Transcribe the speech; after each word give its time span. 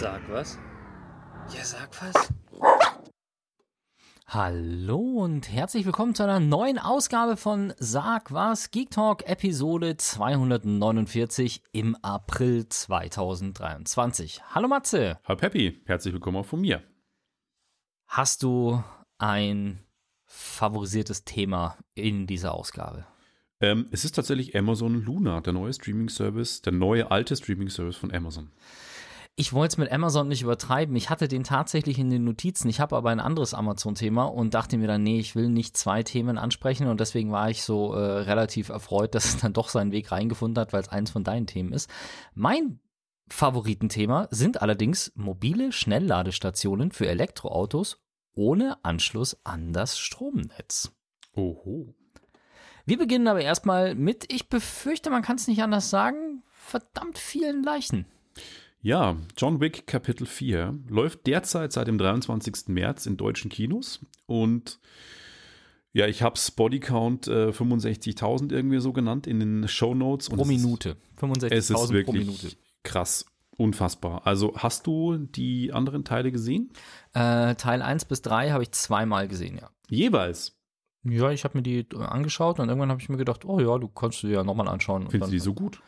Sag 0.00 0.30
was. 0.30 0.56
Ja, 1.52 1.64
sag 1.64 1.90
was. 2.00 2.32
Hallo 4.28 5.24
und 5.24 5.50
herzlich 5.50 5.86
willkommen 5.86 6.14
zu 6.14 6.22
einer 6.22 6.38
neuen 6.38 6.78
Ausgabe 6.78 7.36
von 7.36 7.74
Sag 7.78 8.32
was 8.32 8.70
Geek 8.70 8.92
Talk 8.92 9.26
Episode 9.28 9.96
249 9.96 11.64
im 11.72 11.96
April 12.02 12.68
2023. 12.68 14.40
Hallo 14.54 14.68
Matze. 14.68 15.18
Hallo 15.24 15.36
Peppy, 15.36 15.82
herzlich 15.86 16.14
willkommen 16.14 16.36
auch 16.36 16.46
von 16.46 16.60
mir. 16.60 16.80
Hast 18.06 18.44
du 18.44 18.80
ein 19.18 19.80
favorisiertes 20.26 21.24
Thema 21.24 21.76
in 21.96 22.28
dieser 22.28 22.54
Ausgabe? 22.54 23.04
Ähm, 23.60 23.88
es 23.90 24.04
ist 24.04 24.14
tatsächlich 24.14 24.54
Amazon 24.54 25.02
Luna, 25.02 25.40
der 25.40 25.54
neue 25.54 25.72
Streaming-Service, 25.72 26.62
der 26.62 26.72
neue 26.72 27.10
alte 27.10 27.34
Streaming-Service 27.34 27.96
von 27.96 28.14
Amazon. 28.14 28.52
Ich 29.40 29.52
wollte 29.52 29.74
es 29.74 29.78
mit 29.78 29.92
Amazon 29.92 30.26
nicht 30.26 30.42
übertreiben. 30.42 30.96
Ich 30.96 31.10
hatte 31.10 31.28
den 31.28 31.44
tatsächlich 31.44 32.00
in 32.00 32.10
den 32.10 32.24
Notizen. 32.24 32.68
Ich 32.68 32.80
habe 32.80 32.96
aber 32.96 33.10
ein 33.10 33.20
anderes 33.20 33.54
Amazon-Thema 33.54 34.24
und 34.24 34.52
dachte 34.52 34.76
mir 34.76 34.88
dann, 34.88 35.04
nee, 35.04 35.20
ich 35.20 35.36
will 35.36 35.48
nicht 35.48 35.76
zwei 35.76 36.02
Themen 36.02 36.38
ansprechen. 36.38 36.88
Und 36.88 36.98
deswegen 36.98 37.30
war 37.30 37.48
ich 37.48 37.62
so 37.62 37.94
äh, 37.94 38.00
relativ 38.00 38.68
erfreut, 38.68 39.14
dass 39.14 39.26
es 39.26 39.36
dann 39.36 39.52
doch 39.52 39.68
seinen 39.68 39.92
Weg 39.92 40.10
reingefunden 40.10 40.60
hat, 40.60 40.72
weil 40.72 40.80
es 40.80 40.88
eins 40.88 41.12
von 41.12 41.22
deinen 41.22 41.46
Themen 41.46 41.72
ist. 41.72 41.88
Mein 42.34 42.80
Favoritenthema 43.28 44.26
sind 44.32 44.60
allerdings 44.60 45.12
mobile 45.14 45.70
Schnellladestationen 45.70 46.90
für 46.90 47.06
Elektroautos 47.06 48.02
ohne 48.34 48.84
Anschluss 48.84 49.38
an 49.44 49.72
das 49.72 50.00
Stromnetz. 50.00 50.90
Oho. 51.36 51.94
Wir 52.86 52.98
beginnen 52.98 53.28
aber 53.28 53.42
erstmal 53.42 53.94
mit, 53.94 54.32
ich 54.32 54.48
befürchte, 54.48 55.10
man 55.10 55.22
kann 55.22 55.36
es 55.36 55.46
nicht 55.46 55.62
anders 55.62 55.90
sagen, 55.90 56.42
verdammt 56.44 57.18
vielen 57.18 57.62
Leichen. 57.62 58.04
Ja, 58.80 59.16
John 59.36 59.60
Wick 59.60 59.86
Kapitel 59.86 60.26
4 60.26 60.78
läuft 60.88 61.26
derzeit 61.26 61.72
seit 61.72 61.88
dem 61.88 61.98
23. 61.98 62.68
März 62.68 63.06
in 63.06 63.16
deutschen 63.16 63.50
Kinos 63.50 64.00
und 64.26 64.78
ja, 65.92 66.06
ich 66.06 66.22
habe 66.22 66.36
es 66.36 66.50
Bodycount 66.50 67.26
äh, 67.26 67.48
65.000 67.48 68.52
irgendwie 68.52 68.80
so 68.80 68.92
genannt 68.92 69.26
in 69.26 69.40
den 69.40 69.68
Show 69.68 69.94
Notes. 69.94 70.28
Pro 70.28 70.44
Minute. 70.44 70.96
65.000 71.20 72.04
pro 72.04 72.12
Minute. 72.12 72.56
Krass, 72.84 73.24
unfassbar. 73.56 74.26
Also 74.26 74.54
hast 74.56 74.86
du 74.86 75.16
die 75.16 75.72
anderen 75.72 76.04
Teile 76.04 76.30
gesehen? 76.30 76.70
Äh, 77.14 77.56
Teil 77.56 77.82
1 77.82 78.04
bis 78.04 78.22
3 78.22 78.50
habe 78.50 78.62
ich 78.62 78.72
zweimal 78.72 79.26
gesehen, 79.26 79.56
ja. 79.56 79.70
Jeweils? 79.88 80.56
Ja, 81.02 81.30
ich 81.30 81.44
habe 81.44 81.58
mir 81.58 81.62
die 81.62 81.86
angeschaut 81.96 82.60
und 82.60 82.68
irgendwann 82.68 82.90
habe 82.90 83.00
ich 83.00 83.08
mir 83.08 83.16
gedacht, 83.16 83.44
oh 83.44 83.58
ja, 83.58 83.78
du 83.78 83.88
kannst 83.88 84.22
du 84.22 84.28
ja 84.28 84.44
nochmal 84.44 84.68
anschauen. 84.68 85.10
Findest 85.10 85.32
du 85.32 85.34
die 85.34 85.40
so 85.40 85.54
gut? 85.54 85.80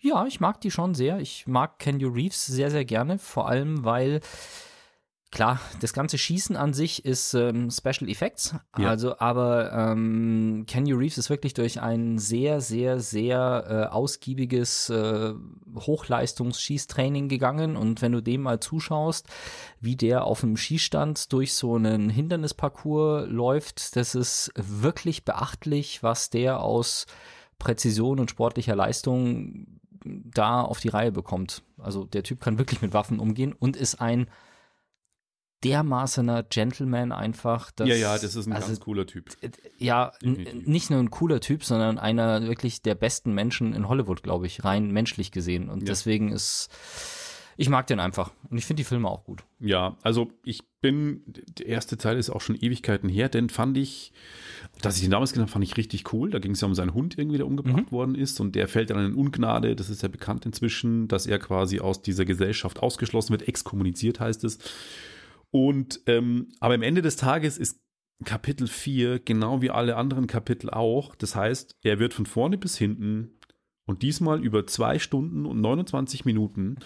Ja, 0.00 0.26
ich 0.26 0.40
mag 0.40 0.60
die 0.60 0.70
schon 0.70 0.94
sehr. 0.94 1.18
Ich 1.20 1.46
mag 1.46 1.84
You 1.86 2.08
Reeves 2.08 2.46
sehr, 2.46 2.70
sehr 2.70 2.84
gerne. 2.84 3.18
Vor 3.18 3.48
allem, 3.48 3.84
weil 3.84 4.20
Klar, 5.30 5.60
das 5.80 5.92
ganze 5.92 6.16
Schießen 6.16 6.56
an 6.56 6.72
sich 6.72 7.04
ist 7.04 7.34
ähm, 7.34 7.70
Special 7.70 8.08
Effects, 8.08 8.54
ja. 8.78 8.88
also 8.88 9.18
aber 9.18 9.72
ähm, 9.74 10.64
Kenny 10.66 10.92
Reeves 10.92 11.18
ist 11.18 11.28
wirklich 11.28 11.52
durch 11.52 11.82
ein 11.82 12.18
sehr, 12.18 12.62
sehr, 12.62 12.98
sehr 12.98 13.66
äh, 13.68 13.94
ausgiebiges 13.94 14.88
äh, 14.88 15.34
Hochleistungsschießtraining 15.76 17.28
gegangen 17.28 17.76
und 17.76 18.00
wenn 18.00 18.12
du 18.12 18.22
dem 18.22 18.40
mal 18.40 18.58
zuschaust, 18.58 19.26
wie 19.80 19.96
der 19.96 20.24
auf 20.24 20.40
dem 20.40 20.56
Schießstand 20.56 21.30
durch 21.30 21.52
so 21.52 21.74
einen 21.74 22.08
Hindernisparcours 22.08 23.28
läuft, 23.28 23.96
das 23.96 24.14
ist 24.14 24.50
wirklich 24.56 25.26
beachtlich, 25.26 26.02
was 26.02 26.30
der 26.30 26.60
aus 26.60 27.04
Präzision 27.58 28.18
und 28.18 28.30
sportlicher 28.30 28.76
Leistung 28.76 29.77
da 30.24 30.62
auf 30.62 30.80
die 30.80 30.88
Reihe 30.88 31.12
bekommt. 31.12 31.62
Also 31.78 32.04
der 32.04 32.22
Typ 32.22 32.40
kann 32.40 32.58
wirklich 32.58 32.82
mit 32.82 32.92
Waffen 32.92 33.18
umgehen 33.18 33.52
und 33.52 33.76
ist 33.76 34.00
ein 34.00 34.28
dermaßener 35.64 36.44
Gentleman 36.44 37.12
einfach. 37.12 37.70
Dass, 37.72 37.88
ja, 37.88 37.96
ja, 37.96 38.18
das 38.18 38.36
ist 38.36 38.46
ein 38.46 38.52
also, 38.52 38.68
ganz 38.68 38.80
cooler 38.80 39.06
Typ. 39.06 39.36
Ja, 39.78 40.12
nicht 40.22 40.90
nur 40.90 41.00
ein 41.00 41.10
cooler 41.10 41.40
Typ, 41.40 41.64
sondern 41.64 41.98
einer 41.98 42.42
wirklich 42.42 42.82
der 42.82 42.94
besten 42.94 43.34
Menschen 43.34 43.74
in 43.74 43.88
Hollywood, 43.88 44.22
glaube 44.22 44.46
ich, 44.46 44.64
rein 44.64 44.90
menschlich 44.92 45.32
gesehen. 45.32 45.68
Und 45.68 45.80
ja. 45.80 45.86
deswegen 45.86 46.30
ist, 46.30 46.68
ich 47.60 47.68
mag 47.68 47.88
den 47.88 47.98
einfach. 47.98 48.30
Und 48.48 48.56
ich 48.56 48.64
finde 48.64 48.82
die 48.82 48.84
Filme 48.84 49.08
auch 49.08 49.24
gut. 49.24 49.42
Ja, 49.58 49.96
also 50.02 50.30
ich 50.44 50.62
bin, 50.80 51.22
der 51.58 51.66
erste 51.66 51.98
Teil 51.98 52.16
ist 52.16 52.30
auch 52.30 52.40
schon 52.40 52.54
Ewigkeiten 52.54 53.08
her, 53.08 53.28
denn 53.28 53.50
fand 53.50 53.76
ich, 53.76 54.12
dass 54.80 54.94
ich 54.94 55.02
den 55.02 55.10
damals 55.10 55.36
habe, 55.36 55.48
fand 55.48 55.64
ich 55.64 55.76
richtig 55.76 56.12
cool. 56.12 56.30
Da 56.30 56.38
ging 56.38 56.52
es 56.52 56.60
ja 56.60 56.68
um 56.68 56.76
seinen 56.76 56.94
Hund 56.94 57.18
irgendwie, 57.18 57.36
der 57.36 57.48
umgebracht 57.48 57.90
mhm. 57.90 57.92
worden 57.92 58.14
ist 58.14 58.38
und 58.38 58.54
der 58.54 58.68
fällt 58.68 58.90
dann 58.90 59.04
in 59.04 59.14
Ungnade. 59.14 59.74
Das 59.74 59.90
ist 59.90 60.02
ja 60.02 60.08
bekannt 60.08 60.46
inzwischen, 60.46 61.08
dass 61.08 61.26
er 61.26 61.40
quasi 61.40 61.80
aus 61.80 62.00
dieser 62.00 62.24
Gesellschaft 62.24 62.78
ausgeschlossen 62.78 63.30
wird, 63.30 63.48
exkommuniziert 63.48 64.20
heißt 64.20 64.44
es. 64.44 64.58
Und 65.50 66.00
ähm, 66.06 66.52
aber 66.60 66.74
am 66.74 66.82
Ende 66.82 67.02
des 67.02 67.16
Tages 67.16 67.58
ist 67.58 67.80
Kapitel 68.24 68.68
4 68.68 69.18
genau 69.18 69.62
wie 69.62 69.70
alle 69.70 69.96
anderen 69.96 70.28
Kapitel 70.28 70.70
auch. 70.70 71.16
Das 71.16 71.34
heißt, 71.34 71.74
er 71.82 71.98
wird 71.98 72.14
von 72.14 72.26
vorne 72.26 72.56
bis 72.56 72.78
hinten 72.78 73.37
und 73.88 74.02
diesmal 74.02 74.44
über 74.44 74.66
zwei 74.66 74.98
Stunden 74.98 75.46
und 75.46 75.62
29 75.62 76.26
Minuten 76.26 76.76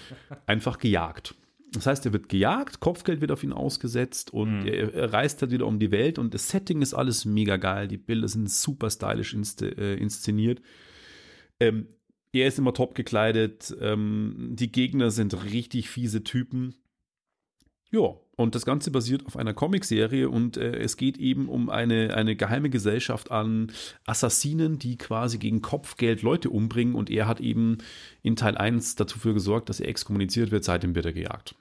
einfach 0.47 0.79
gejagt. 0.79 1.35
Das 1.73 1.87
heißt, 1.87 2.07
er 2.07 2.13
wird 2.13 2.29
gejagt, 2.29 2.79
Kopfgeld 2.79 3.21
wird 3.21 3.33
auf 3.33 3.43
ihn 3.43 3.53
ausgesetzt 3.53 4.33
und 4.33 4.61
mhm. 4.61 4.67
er, 4.69 5.13
reist 5.13 5.43
halt 5.43 5.51
wieder 5.51 5.67
um 5.67 5.81
die 5.81 5.91
Welt 5.91 6.19
und 6.21 6.33
das 6.33 6.49
Setting 6.49 6.81
ist 6.81 6.95
alles 6.95 7.25
mega 7.25 7.57
geil. 7.57 7.89
Die 7.89 7.99
Bilder 7.99 8.29
sind 8.29 8.49
super 8.49 8.89
stylisch 8.89 9.35
äh, 9.35 9.95
inszeniert. 9.95 10.63
Ähm, 11.59 11.89
er 12.33 12.47
ist 12.47 12.61
immer 12.61 12.73
top 12.73 12.95
gekleidet. 12.95 13.77
Ähm, 13.81 14.51
die 14.53 14.71
Gegner 14.71 15.11
sind 15.11 15.45
richtig 15.45 15.91
fiese 15.91 16.23
Typen. 16.23 16.77
Ja, 17.91 18.15
und 18.37 18.55
das 18.55 18.65
Ganze 18.65 18.91
basiert 18.91 19.27
auf 19.27 19.37
einer 19.37 19.53
Comicserie 19.53 20.29
und 20.29 20.57
äh, 20.57 20.77
es 20.77 20.97
geht 20.97 21.19
eben 21.19 21.49
um 21.49 21.69
eine, 21.69 22.15
eine 22.15 22.35
geheime 22.35 22.71
Gesellschaft 22.71 23.31
an 23.31 23.73
Assassinen, 24.07 24.79
die 24.79 24.97
quasi 24.97 25.39
gegen 25.39 25.61
Kopfgeld 25.61 26.23
Leute 26.23 26.49
umbringen 26.51 26.95
und 26.95 27.11
er 27.11 27.29
hat 27.29 27.41
eben 27.41 27.79
in 28.23 28.37
Teil 28.37 28.57
1 28.57 28.97
dafür 28.97 29.35
gesorgt, 29.35 29.69
dass 29.69 29.81
er 29.81 29.89
exkommuniziert 29.89 30.51
wird, 30.51 30.65
seitdem 30.65 30.95
wird 30.95 31.07
er 31.07 31.13
gejagt. 31.13 31.55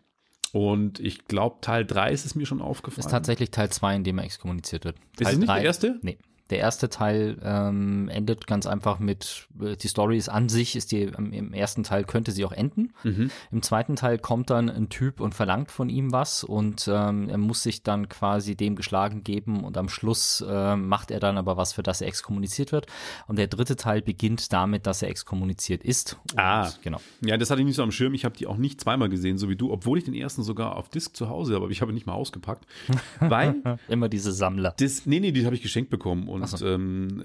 Und 0.54 1.00
ich 1.00 1.26
glaube, 1.26 1.58
Teil 1.62 1.86
3 1.86 2.12
ist 2.12 2.26
es 2.26 2.36
mir 2.36 2.46
schon 2.46 2.62
aufgefallen. 2.62 3.06
Ist 3.06 3.12
tatsächlich 3.12 3.52
Teil 3.52 3.70
2, 3.70 3.96
in 3.98 4.04
dem 4.04 4.18
er 4.18 4.26
exkommuniziert 4.26 4.84
wird. 4.86 4.98
Teil 5.16 5.28
ist 5.28 5.34
es 5.34 5.38
nicht 5.40 5.50
3, 5.50 5.56
der 5.56 5.64
erste? 5.64 6.00
Nee. 6.02 6.18
Der 6.52 6.60
erste 6.60 6.90
Teil 6.90 7.38
ähm, 7.44 8.10
endet 8.10 8.46
ganz 8.46 8.68
einfach 8.68 9.00
mit, 9.00 9.48
äh, 9.62 9.78
die 9.78 9.88
Story 9.88 10.18
ist 10.18 10.30
an 10.30 10.50
sich, 10.50 10.76
ist 10.76 10.92
die, 10.92 11.04
im 11.04 11.54
ersten 11.54 11.84
Teil 11.84 12.04
könnte 12.04 12.32
sie 12.32 12.44
auch 12.44 12.52
enden. 12.52 12.94
Mhm. 13.04 13.32
Im 13.52 13.62
zweiten 13.62 13.96
Teil 13.96 14.20
kommt 14.20 14.50
dann 14.50 14.70
ein 14.70 14.90
Typ 14.90 15.22
und 15.22 15.34
verlangt 15.34 15.72
von 15.72 15.90
ihm 15.90 16.12
was 16.12 16.44
und 16.44 16.90
ähm, 16.92 17.30
er 17.30 17.38
muss 17.38 17.64
sich 17.64 17.84
dann 17.84 18.10
quasi 18.10 18.56
dem 18.56 18.76
geschlagen 18.76 19.24
geben 19.24 19.64
und 19.64 19.78
am 19.78 19.88
Schluss 19.88 20.44
äh, 20.48 20.76
macht 20.76 21.10
er 21.10 21.22
dann 21.22 21.38
aber 21.38 21.56
was, 21.56 21.72
für 21.72 21.84
das 21.84 22.02
er 22.02 22.08
exkommuniziert 22.08 22.74
wird. 22.74 22.88
Und 23.28 23.38
der 23.38 23.48
dritte 23.48 23.78
Teil 23.78 24.02
beginnt 24.02 24.52
damit, 24.52 24.86
dass 24.86 25.02
er 25.02 25.10
exkommuniziert 25.10 25.84
ist. 25.84 26.18
Ah, 26.36 26.70
genau. 26.84 27.00
Ja, 27.22 27.38
das 27.38 27.50
hatte 27.50 27.62
ich 27.62 27.66
nicht 27.66 27.78
so 27.78 27.84
am 27.84 27.92
Schirm. 27.92 28.14
Ich 28.14 28.26
habe 28.26 28.36
die 28.36 28.46
auch 28.46 28.58
nicht 28.58 28.82
zweimal 28.82 29.08
gesehen, 29.08 29.38
so 29.38 29.48
wie 29.48 29.56
du, 29.56 29.72
obwohl 29.72 29.98
ich 29.98 30.04
den 30.04 30.14
ersten 30.14 30.44
sogar 30.44 30.76
auf 30.76 30.90
Disc 30.90 31.16
zu 31.16 31.30
Hause 31.30 31.56
habe, 31.56 31.64
aber 31.64 31.72
ich 31.72 31.82
habe 31.82 31.94
ihn 31.94 31.96
nicht 31.96 32.08
mal 32.08 32.14
ausgepackt. 32.14 32.66
Weil. 33.22 33.80
Immer 33.88 34.10
diese 34.10 34.34
Sammler. 34.34 34.74
Das, 34.78 35.06
nee, 35.06 35.22
nee, 35.22 35.32
die 35.32 35.46
habe 35.46 35.56
ich 35.56 35.62
geschenkt 35.62 35.90
bekommen 35.90 36.28
und 36.28 36.41
und 36.42 36.58
so. 36.58 36.68
ähm, 36.68 37.24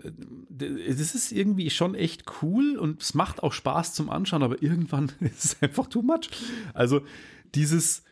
das 0.49 1.15
ist 1.15 1.33
irgendwie 1.33 1.71
schon 1.71 1.95
echt 1.95 2.25
cool 2.43 2.77
und 2.77 3.03
es 3.03 3.15
macht 3.15 3.43
auch 3.43 3.53
Spaß 3.53 3.95
zum 3.95 4.11
Anschauen, 4.11 4.43
aber 4.43 4.63
irgendwann 4.63 5.13
ist 5.21 5.45
es 5.45 5.63
einfach 5.63 5.87
too 5.87 6.03
much. 6.03 6.31
Also 6.75 7.03
dieses, 7.55 8.03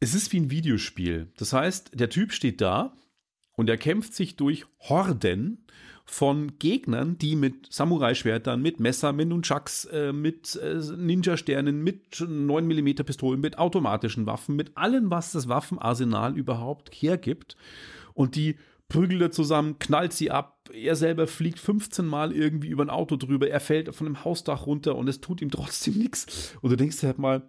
es 0.00 0.14
ist 0.14 0.32
wie 0.32 0.40
ein 0.40 0.50
Videospiel. 0.50 1.28
Das 1.36 1.52
heißt, 1.52 1.92
der 1.94 2.10
Typ 2.10 2.32
steht 2.32 2.60
da 2.60 2.92
und 3.52 3.70
er 3.70 3.78
kämpft 3.78 4.14
sich 4.14 4.36
durch 4.36 4.66
Horden 4.80 5.66
von 6.08 6.58
Gegnern, 6.58 7.18
die 7.18 7.34
mit 7.34 7.66
Samurai-Schwertern, 7.72 8.62
mit 8.62 8.78
Messer, 8.78 9.12
mit 9.12 9.28
Nunchucks, 9.28 9.86
äh, 9.86 10.12
mit 10.12 10.54
äh, 10.56 10.76
Ninja-Sternen, 10.96 11.82
mit 11.82 12.14
9mm 12.14 13.02
Pistolen, 13.02 13.40
mit 13.40 13.58
automatischen 13.58 14.24
Waffen, 14.24 14.54
mit 14.54 14.76
allem, 14.76 15.10
was 15.10 15.32
das 15.32 15.48
Waffenarsenal 15.48 16.36
überhaupt 16.36 16.90
hergibt. 16.90 17.56
Und 18.14 18.36
die 18.36 18.56
prügelt 18.88 19.20
er 19.20 19.30
zusammen, 19.30 19.78
knallt 19.78 20.12
sie 20.12 20.30
ab. 20.30 20.70
Er 20.72 20.96
selber 20.96 21.26
fliegt 21.26 21.58
15 21.58 22.06
Mal 22.06 22.32
irgendwie 22.32 22.68
über 22.68 22.84
ein 22.84 22.90
Auto 22.90 23.16
drüber. 23.16 23.48
Er 23.48 23.60
fällt 23.60 23.94
von 23.94 24.06
einem 24.06 24.24
Hausdach 24.24 24.66
runter 24.66 24.96
und 24.96 25.08
es 25.08 25.20
tut 25.20 25.42
ihm 25.42 25.50
trotzdem 25.50 25.94
nichts. 25.98 26.54
Und 26.60 26.70
du 26.70 26.76
denkst 26.76 27.02
halt 27.02 27.18
mal, 27.18 27.48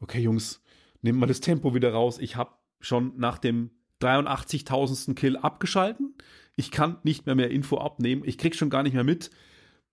okay, 0.00 0.20
Jungs, 0.20 0.62
nehmt 1.02 1.18
mal 1.18 1.26
das 1.26 1.40
Tempo 1.40 1.74
wieder 1.74 1.92
raus. 1.92 2.18
Ich 2.18 2.36
habe 2.36 2.52
schon 2.80 3.12
nach 3.16 3.38
dem 3.38 3.70
83.000. 4.00 5.14
Kill 5.14 5.36
abgeschalten. 5.36 6.14
Ich 6.56 6.70
kann 6.70 6.98
nicht 7.02 7.26
mehr 7.26 7.34
mehr 7.34 7.50
Info 7.50 7.78
abnehmen. 7.78 8.22
Ich 8.24 8.38
krieg 8.38 8.54
schon 8.54 8.70
gar 8.70 8.82
nicht 8.82 8.94
mehr 8.94 9.04
mit, 9.04 9.30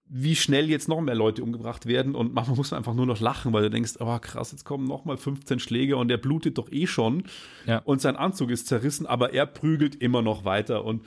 wie 0.07 0.35
schnell 0.35 0.69
jetzt 0.69 0.87
noch 0.87 1.01
mehr 1.01 1.15
Leute 1.15 1.43
umgebracht 1.43 1.85
werden 1.85 2.15
und 2.15 2.33
manchmal 2.33 2.57
muss 2.57 2.71
man 2.71 2.79
einfach 2.79 2.93
nur 2.93 3.05
noch 3.05 3.19
lachen, 3.19 3.53
weil 3.53 3.63
du 3.63 3.69
denkst, 3.69 3.93
oh 3.99 4.19
krass, 4.19 4.51
jetzt 4.51 4.63
kommen 4.63 4.85
noch 4.85 5.05
mal 5.05 5.17
15 5.17 5.59
Schläge 5.59 5.97
und 5.97 6.07
der 6.07 6.17
blutet 6.17 6.57
doch 6.57 6.71
eh 6.71 6.87
schon 6.87 7.23
ja. 7.65 7.79
und 7.79 8.01
sein 8.01 8.15
Anzug 8.15 8.51
ist 8.51 8.67
zerrissen, 8.67 9.05
aber 9.05 9.33
er 9.33 9.45
prügelt 9.45 9.95
immer 9.95 10.21
noch 10.21 10.45
weiter 10.45 10.85
und 10.85 11.05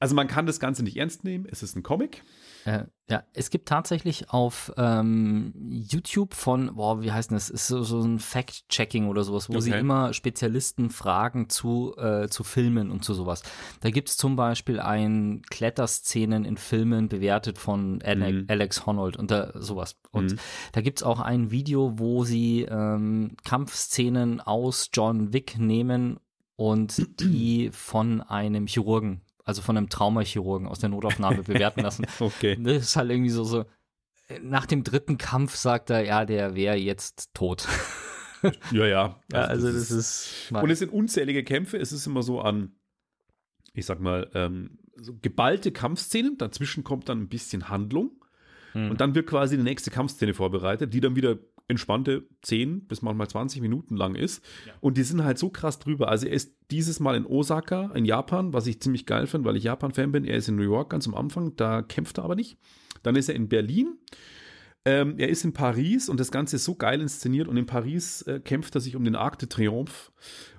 also 0.00 0.14
man 0.14 0.28
kann 0.28 0.46
das 0.46 0.60
Ganze 0.60 0.82
nicht 0.82 0.96
ernst 0.96 1.24
nehmen, 1.24 1.46
es 1.50 1.62
ist 1.62 1.76
ein 1.76 1.82
Comic. 1.82 2.22
Äh, 2.68 2.84
ja, 3.08 3.22
es 3.32 3.48
gibt 3.48 3.66
tatsächlich 3.66 4.28
auf 4.28 4.70
ähm, 4.76 5.54
YouTube 5.70 6.34
von, 6.34 6.74
boah, 6.74 7.00
wie 7.00 7.10
heißt 7.10 7.32
das? 7.32 7.48
Ist 7.48 7.66
so, 7.66 7.82
so 7.82 8.02
ein 8.02 8.18
Fact-Checking 8.18 9.06
oder 9.06 9.24
sowas, 9.24 9.48
wo 9.48 9.54
okay. 9.54 9.62
sie 9.62 9.70
immer 9.70 10.12
Spezialisten 10.12 10.90
fragen 10.90 11.48
zu, 11.48 11.94
äh, 11.96 12.28
zu 12.28 12.44
Filmen 12.44 12.90
und 12.90 13.06
zu 13.06 13.14
sowas. 13.14 13.42
Da 13.80 13.88
gibt 13.88 14.10
es 14.10 14.18
zum 14.18 14.36
Beispiel 14.36 14.78
ein 14.80 15.40
Kletterszenen 15.48 16.44
in 16.44 16.58
Filmen 16.58 17.08
bewertet 17.08 17.56
von 17.56 18.02
Ale 18.02 18.32
mhm. 18.32 18.44
Alex 18.48 18.84
Honnold 18.84 19.16
und 19.16 19.30
da, 19.30 19.52
sowas. 19.54 19.96
Und 20.10 20.32
mhm. 20.32 20.38
da 20.72 20.82
gibt 20.82 20.98
es 20.98 21.02
auch 21.02 21.20
ein 21.20 21.50
Video, 21.50 21.98
wo 21.98 22.24
sie 22.24 22.66
ähm, 22.70 23.38
Kampfszenen 23.42 24.42
aus 24.42 24.90
John 24.92 25.32
Wick 25.32 25.58
nehmen 25.58 26.20
und 26.56 27.06
die 27.20 27.70
von 27.72 28.20
einem 28.20 28.66
Chirurgen 28.66 29.22
also 29.48 29.62
von 29.62 29.78
einem 29.78 29.88
Traumachirurgen 29.88 30.68
aus 30.68 30.78
der 30.78 30.90
Notaufnahme 30.90 31.42
bewerten 31.42 31.80
lassen. 31.80 32.06
okay. 32.20 32.58
Das 32.60 32.82
ist 32.82 32.96
halt 32.96 33.10
irgendwie 33.10 33.30
so, 33.30 33.44
so, 33.44 33.64
nach 34.42 34.66
dem 34.66 34.84
dritten 34.84 35.16
Kampf 35.16 35.56
sagt 35.56 35.88
er, 35.88 36.04
ja, 36.04 36.26
der 36.26 36.54
wäre 36.54 36.76
jetzt 36.76 37.32
tot. 37.32 37.66
ja, 38.72 38.84
ja. 38.84 39.04
Also, 39.04 39.16
ja, 39.32 39.44
also 39.44 39.66
das, 39.72 39.88
das 39.88 39.90
ist. 39.90 40.52
und 40.52 40.68
es 40.68 40.80
sind 40.80 40.92
unzählige 40.92 41.44
Kämpfe. 41.44 41.78
Es 41.78 41.92
ist 41.92 42.06
immer 42.06 42.22
so 42.22 42.42
an, 42.42 42.76
ich 43.72 43.86
sag 43.86 44.00
mal, 44.00 44.30
ähm, 44.34 44.80
so 44.96 45.14
geballte 45.22 45.72
Kampfszenen. 45.72 46.36
Dazwischen 46.36 46.84
kommt 46.84 47.08
dann 47.08 47.22
ein 47.22 47.28
bisschen 47.30 47.70
Handlung. 47.70 48.22
Hm. 48.72 48.90
Und 48.90 49.00
dann 49.00 49.14
wird 49.14 49.28
quasi 49.28 49.56
die 49.56 49.62
nächste 49.62 49.90
Kampfszene 49.90 50.34
vorbereitet, 50.34 50.92
die 50.92 51.00
dann 51.00 51.16
wieder 51.16 51.38
entspannte 51.68 52.26
10 52.42 52.86
bis 52.86 53.02
manchmal 53.02 53.28
20 53.28 53.60
Minuten 53.60 53.94
lang 53.94 54.14
ist. 54.14 54.44
Ja. 54.66 54.72
Und 54.80 54.96
die 54.96 55.02
sind 55.02 55.22
halt 55.22 55.38
so 55.38 55.50
krass 55.50 55.78
drüber. 55.78 56.08
Also 56.08 56.26
er 56.26 56.32
ist 56.32 56.56
dieses 56.70 56.98
Mal 56.98 57.14
in 57.14 57.26
Osaka, 57.26 57.92
in 57.94 58.04
Japan, 58.04 58.52
was 58.54 58.66
ich 58.66 58.80
ziemlich 58.80 59.06
geil 59.06 59.26
finde, 59.26 59.48
weil 59.48 59.56
ich 59.56 59.64
Japan-Fan 59.64 60.10
bin. 60.10 60.24
Er 60.24 60.36
ist 60.36 60.48
in 60.48 60.56
New 60.56 60.62
York 60.62 60.90
ganz 60.90 61.06
am 61.06 61.14
Anfang, 61.14 61.54
da 61.56 61.82
kämpft 61.82 62.18
er 62.18 62.24
aber 62.24 62.34
nicht. 62.34 62.58
Dann 63.02 63.16
ist 63.16 63.28
er 63.28 63.34
in 63.34 63.48
Berlin. 63.48 63.98
Ähm, 64.84 65.16
er 65.18 65.28
ist 65.28 65.44
in 65.44 65.52
Paris 65.52 66.08
und 66.08 66.18
das 66.18 66.30
Ganze 66.30 66.56
ist 66.56 66.64
so 66.64 66.74
geil 66.74 67.02
inszeniert. 67.02 67.48
Und 67.48 67.58
in 67.58 67.66
Paris 67.66 68.22
äh, 68.22 68.40
kämpft 68.40 68.74
er 68.74 68.80
sich 68.80 68.96
um 68.96 69.04
den 69.04 69.14
Arc 69.14 69.38
de 69.38 69.48
Triomphe. 69.48 70.10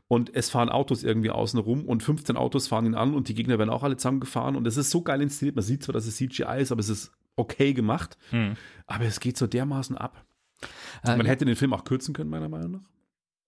Und 0.07 0.35
es 0.35 0.49
fahren 0.49 0.69
Autos 0.69 1.03
irgendwie 1.03 1.29
außen 1.29 1.59
rum 1.59 1.85
und 1.85 2.01
15 2.01 2.35
Autos 2.35 2.67
fahren 2.67 2.85
ihn 2.87 2.95
an 2.95 3.13
und 3.13 3.29
die 3.29 3.35
Gegner 3.35 3.59
werden 3.59 3.69
auch 3.69 3.83
alle 3.83 3.95
zusammengefahren. 3.97 4.55
Und 4.55 4.65
es 4.65 4.77
ist 4.77 4.89
so 4.89 5.03
geil 5.03 5.21
inszeniert. 5.21 5.55
Man 5.55 5.63
sieht 5.63 5.83
zwar, 5.83 5.93
dass 5.93 6.07
es 6.07 6.17
CGI 6.17 6.61
ist, 6.61 6.71
aber 6.71 6.79
es 6.79 6.89
ist 6.89 7.11
okay 7.35 7.73
gemacht. 7.73 8.17
Hm. 8.31 8.55
Aber 8.87 9.05
es 9.05 9.19
geht 9.19 9.37
so 9.37 9.45
dermaßen 9.45 9.97
ab. 9.97 10.25
Äh, 11.03 11.15
Man 11.15 11.25
hätte 11.25 11.45
den 11.45 11.55
Film 11.55 11.73
auch 11.73 11.83
kürzen 11.83 12.13
können, 12.13 12.29
meiner 12.29 12.49
Meinung 12.49 12.71
nach. 12.71 12.89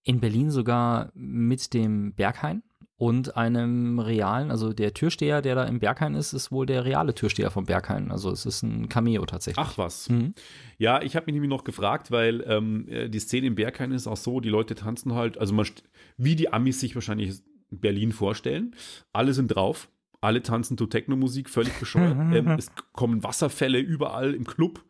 In 0.04 0.20
Berlin 0.20 0.50
sogar 0.50 1.12
mit 1.14 1.74
dem 1.74 2.14
Berghain 2.14 2.64
und 3.02 3.36
einem 3.36 3.98
realen, 4.00 4.52
also 4.52 4.74
der 4.74 4.94
Türsteher, 4.94 5.42
der 5.42 5.56
da 5.56 5.64
im 5.64 5.80
Berghain 5.80 6.14
ist, 6.14 6.34
ist 6.34 6.52
wohl 6.52 6.68
der 6.68 6.86
reale 6.86 7.16
Türsteher 7.16 7.50
vom 7.50 7.66
Berghain. 7.66 8.12
Also 8.12 8.30
es 8.30 8.46
ist 8.46 8.62
ein 8.62 8.90
Cameo 8.90 9.26
tatsächlich. 9.26 9.66
Ach 9.66 9.76
was. 9.78 10.10
Mhm. 10.10 10.36
Ja, 10.78 11.02
ich 11.02 11.16
habe 11.16 11.26
mich 11.26 11.34
nämlich 11.34 11.50
noch 11.50 11.64
gefragt, 11.64 12.12
weil 12.12 12.44
ähm, 12.48 12.88
äh, 12.88 13.10
die 13.10 13.18
Szene 13.20 13.48
im 13.48 13.56
Berghain 13.56 13.92
ist 13.92 14.06
auch 14.06 14.18
so, 14.18 14.40
die 14.40 14.50
Leute 14.50 14.76
tanzen 14.76 15.16
halt, 15.16 15.40
also 15.40 15.54
man, 15.54 15.66
wie 16.18 16.36
die 16.36 16.54
Amis 16.54 16.80
sich 16.80 16.94
wahrscheinlich 16.94 17.42
Berlin 17.72 18.12
vorstellen. 18.12 18.76
Alle 19.14 19.34
sind 19.34 19.48
drauf, 19.48 19.90
alle 20.20 20.44
tanzen 20.44 20.78
zu 20.78 20.86
Techno-Musik, 20.86 21.50
völlig 21.50 21.74
bescheuert. 21.80 22.16
ähm, 22.36 22.50
es 22.50 22.68
kommen 22.94 23.24
Wasserfälle 23.24 23.80
überall 23.80 24.36
im 24.36 24.46
Club. 24.46 24.84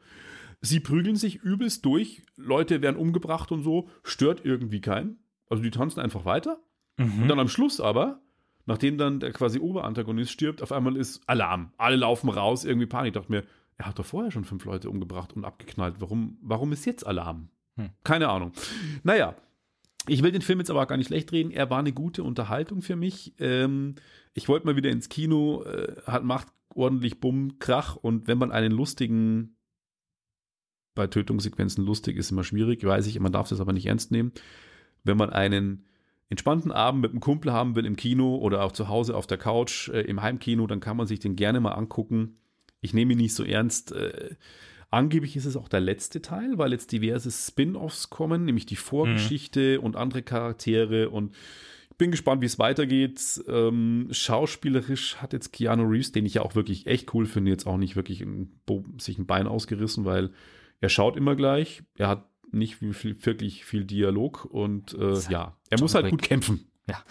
Sie 0.61 0.79
prügeln 0.79 1.15
sich 1.15 1.37
übelst 1.37 1.85
durch, 1.85 2.23
Leute 2.35 2.81
werden 2.81 2.95
umgebracht 2.95 3.51
und 3.51 3.63
so, 3.63 3.89
stört 4.03 4.45
irgendwie 4.45 4.79
keinen. 4.79 5.19
Also 5.49 5.63
die 5.63 5.71
tanzen 5.71 5.99
einfach 5.99 6.23
weiter. 6.23 6.61
Mhm. 6.97 7.23
Und 7.23 7.27
dann 7.27 7.39
am 7.39 7.47
Schluss 7.47 7.81
aber, 7.81 8.21
nachdem 8.65 8.97
dann 8.97 9.19
der 9.19 9.33
quasi 9.33 9.59
Oberantagonist 9.59 10.31
stirbt, 10.31 10.61
auf 10.61 10.71
einmal 10.71 10.95
ist 10.95 11.27
Alarm. 11.27 11.73
Alle 11.77 11.95
laufen 11.95 12.29
raus, 12.29 12.63
irgendwie 12.63 12.85
Panik. 12.85 13.15
Ich 13.15 13.19
dachte 13.19 13.31
mir, 13.31 13.43
er 13.77 13.87
hat 13.87 13.97
doch 13.97 14.05
vorher 14.05 14.31
schon 14.31 14.45
fünf 14.45 14.63
Leute 14.65 14.89
umgebracht 14.89 15.33
und 15.33 15.45
abgeknallt. 15.45 15.95
Warum, 15.99 16.37
warum 16.41 16.71
ist 16.71 16.85
jetzt 16.85 17.05
Alarm? 17.05 17.49
Hm. 17.77 17.89
Keine 18.03 18.29
Ahnung. 18.29 18.51
Naja, 19.03 19.35
ich 20.07 20.21
will 20.21 20.31
den 20.31 20.43
Film 20.43 20.59
jetzt 20.59 20.69
aber 20.69 20.85
gar 20.85 20.97
nicht 20.97 21.07
schlecht 21.07 21.31
reden. 21.31 21.51
Er 21.51 21.69
war 21.69 21.79
eine 21.79 21.93
gute 21.93 22.23
Unterhaltung 22.23 22.83
für 22.83 22.95
mich. 22.95 23.33
Ähm, 23.39 23.95
ich 24.33 24.47
wollte 24.47 24.67
mal 24.67 24.75
wieder 24.75 24.91
ins 24.91 25.09
Kino, 25.09 25.63
äh, 25.63 25.95
hat 26.05 26.23
macht 26.23 26.47
ordentlich 26.75 27.19
Bumm, 27.19 27.59
Krach 27.59 27.95
und 27.95 28.27
wenn 28.27 28.37
man 28.37 28.51
einen 28.51 28.71
lustigen 28.71 29.57
bei 30.93 31.07
Tötungssequenzen 31.07 31.85
lustig 31.85 32.17
ist 32.17 32.31
immer 32.31 32.43
schwierig, 32.43 32.83
weiß 32.83 33.07
ich, 33.07 33.19
man 33.19 33.31
darf 33.31 33.49
das 33.49 33.61
aber 33.61 33.73
nicht 33.73 33.85
ernst 33.85 34.11
nehmen. 34.11 34.31
Wenn 35.03 35.17
man 35.17 35.29
einen 35.29 35.85
entspannten 36.29 36.71
Abend 36.71 37.01
mit 37.01 37.11
einem 37.11 37.19
Kumpel 37.19 37.51
haben 37.51 37.75
will 37.75 37.85
im 37.85 37.95
Kino 37.95 38.37
oder 38.37 38.63
auch 38.63 38.71
zu 38.71 38.87
Hause 38.87 39.15
auf 39.15 39.27
der 39.27 39.37
Couch 39.37 39.89
äh, 39.89 40.01
im 40.01 40.21
Heimkino, 40.21 40.65
dann 40.67 40.79
kann 40.79 40.97
man 40.97 41.07
sich 41.07 41.19
den 41.19 41.35
gerne 41.35 41.59
mal 41.59 41.73
angucken. 41.73 42.37
Ich 42.79 42.93
nehme 42.93 43.13
ihn 43.13 43.17
nicht 43.17 43.33
so 43.33 43.43
ernst. 43.43 43.91
Äh, 43.91 44.35
angeblich 44.89 45.35
ist 45.35 45.45
es 45.45 45.57
auch 45.57 45.67
der 45.67 45.81
letzte 45.81 46.21
Teil, 46.21 46.57
weil 46.57 46.71
jetzt 46.71 46.91
diverse 46.91 47.31
Spin-offs 47.31 48.09
kommen, 48.09 48.45
nämlich 48.45 48.65
die 48.65 48.75
Vorgeschichte 48.75 49.77
mhm. 49.77 49.85
und 49.85 49.95
andere 49.95 50.21
Charaktere 50.23 51.09
und 51.09 51.35
ich 51.91 51.97
bin 51.97 52.11
gespannt, 52.11 52.41
wie 52.41 52.47
es 52.47 52.57
weitergeht. 52.57 53.43
Ähm, 53.47 54.07
schauspielerisch 54.09 55.17
hat 55.17 55.33
jetzt 55.33 55.53
Keanu 55.53 55.83
Reeves, 55.83 56.11
den 56.11 56.25
ich 56.25 56.33
ja 56.33 56.41
auch 56.41 56.55
wirklich 56.55 56.87
echt 56.87 57.13
cool 57.13 57.27
finde, 57.27 57.51
jetzt 57.51 57.67
auch 57.67 57.77
nicht 57.77 57.95
wirklich 57.95 58.21
ein, 58.21 58.49
sich 58.97 59.19
ein 59.19 59.27
Bein 59.27 59.45
ausgerissen, 59.45 60.03
weil 60.03 60.31
er 60.81 60.89
schaut 60.89 61.15
immer 61.15 61.35
gleich, 61.35 61.83
er 61.95 62.09
hat 62.09 62.27
nicht 62.51 62.75
viel, 62.75 63.25
wirklich 63.25 63.63
viel 63.63 63.85
Dialog 63.85 64.45
und 64.45 64.93
äh, 64.95 65.19
ja, 65.29 65.55
er 65.69 65.79
muss 65.79 65.95
halt 65.95 66.09
gut 66.09 66.21
kämpfen. 66.21 66.70
Ja, 66.87 67.03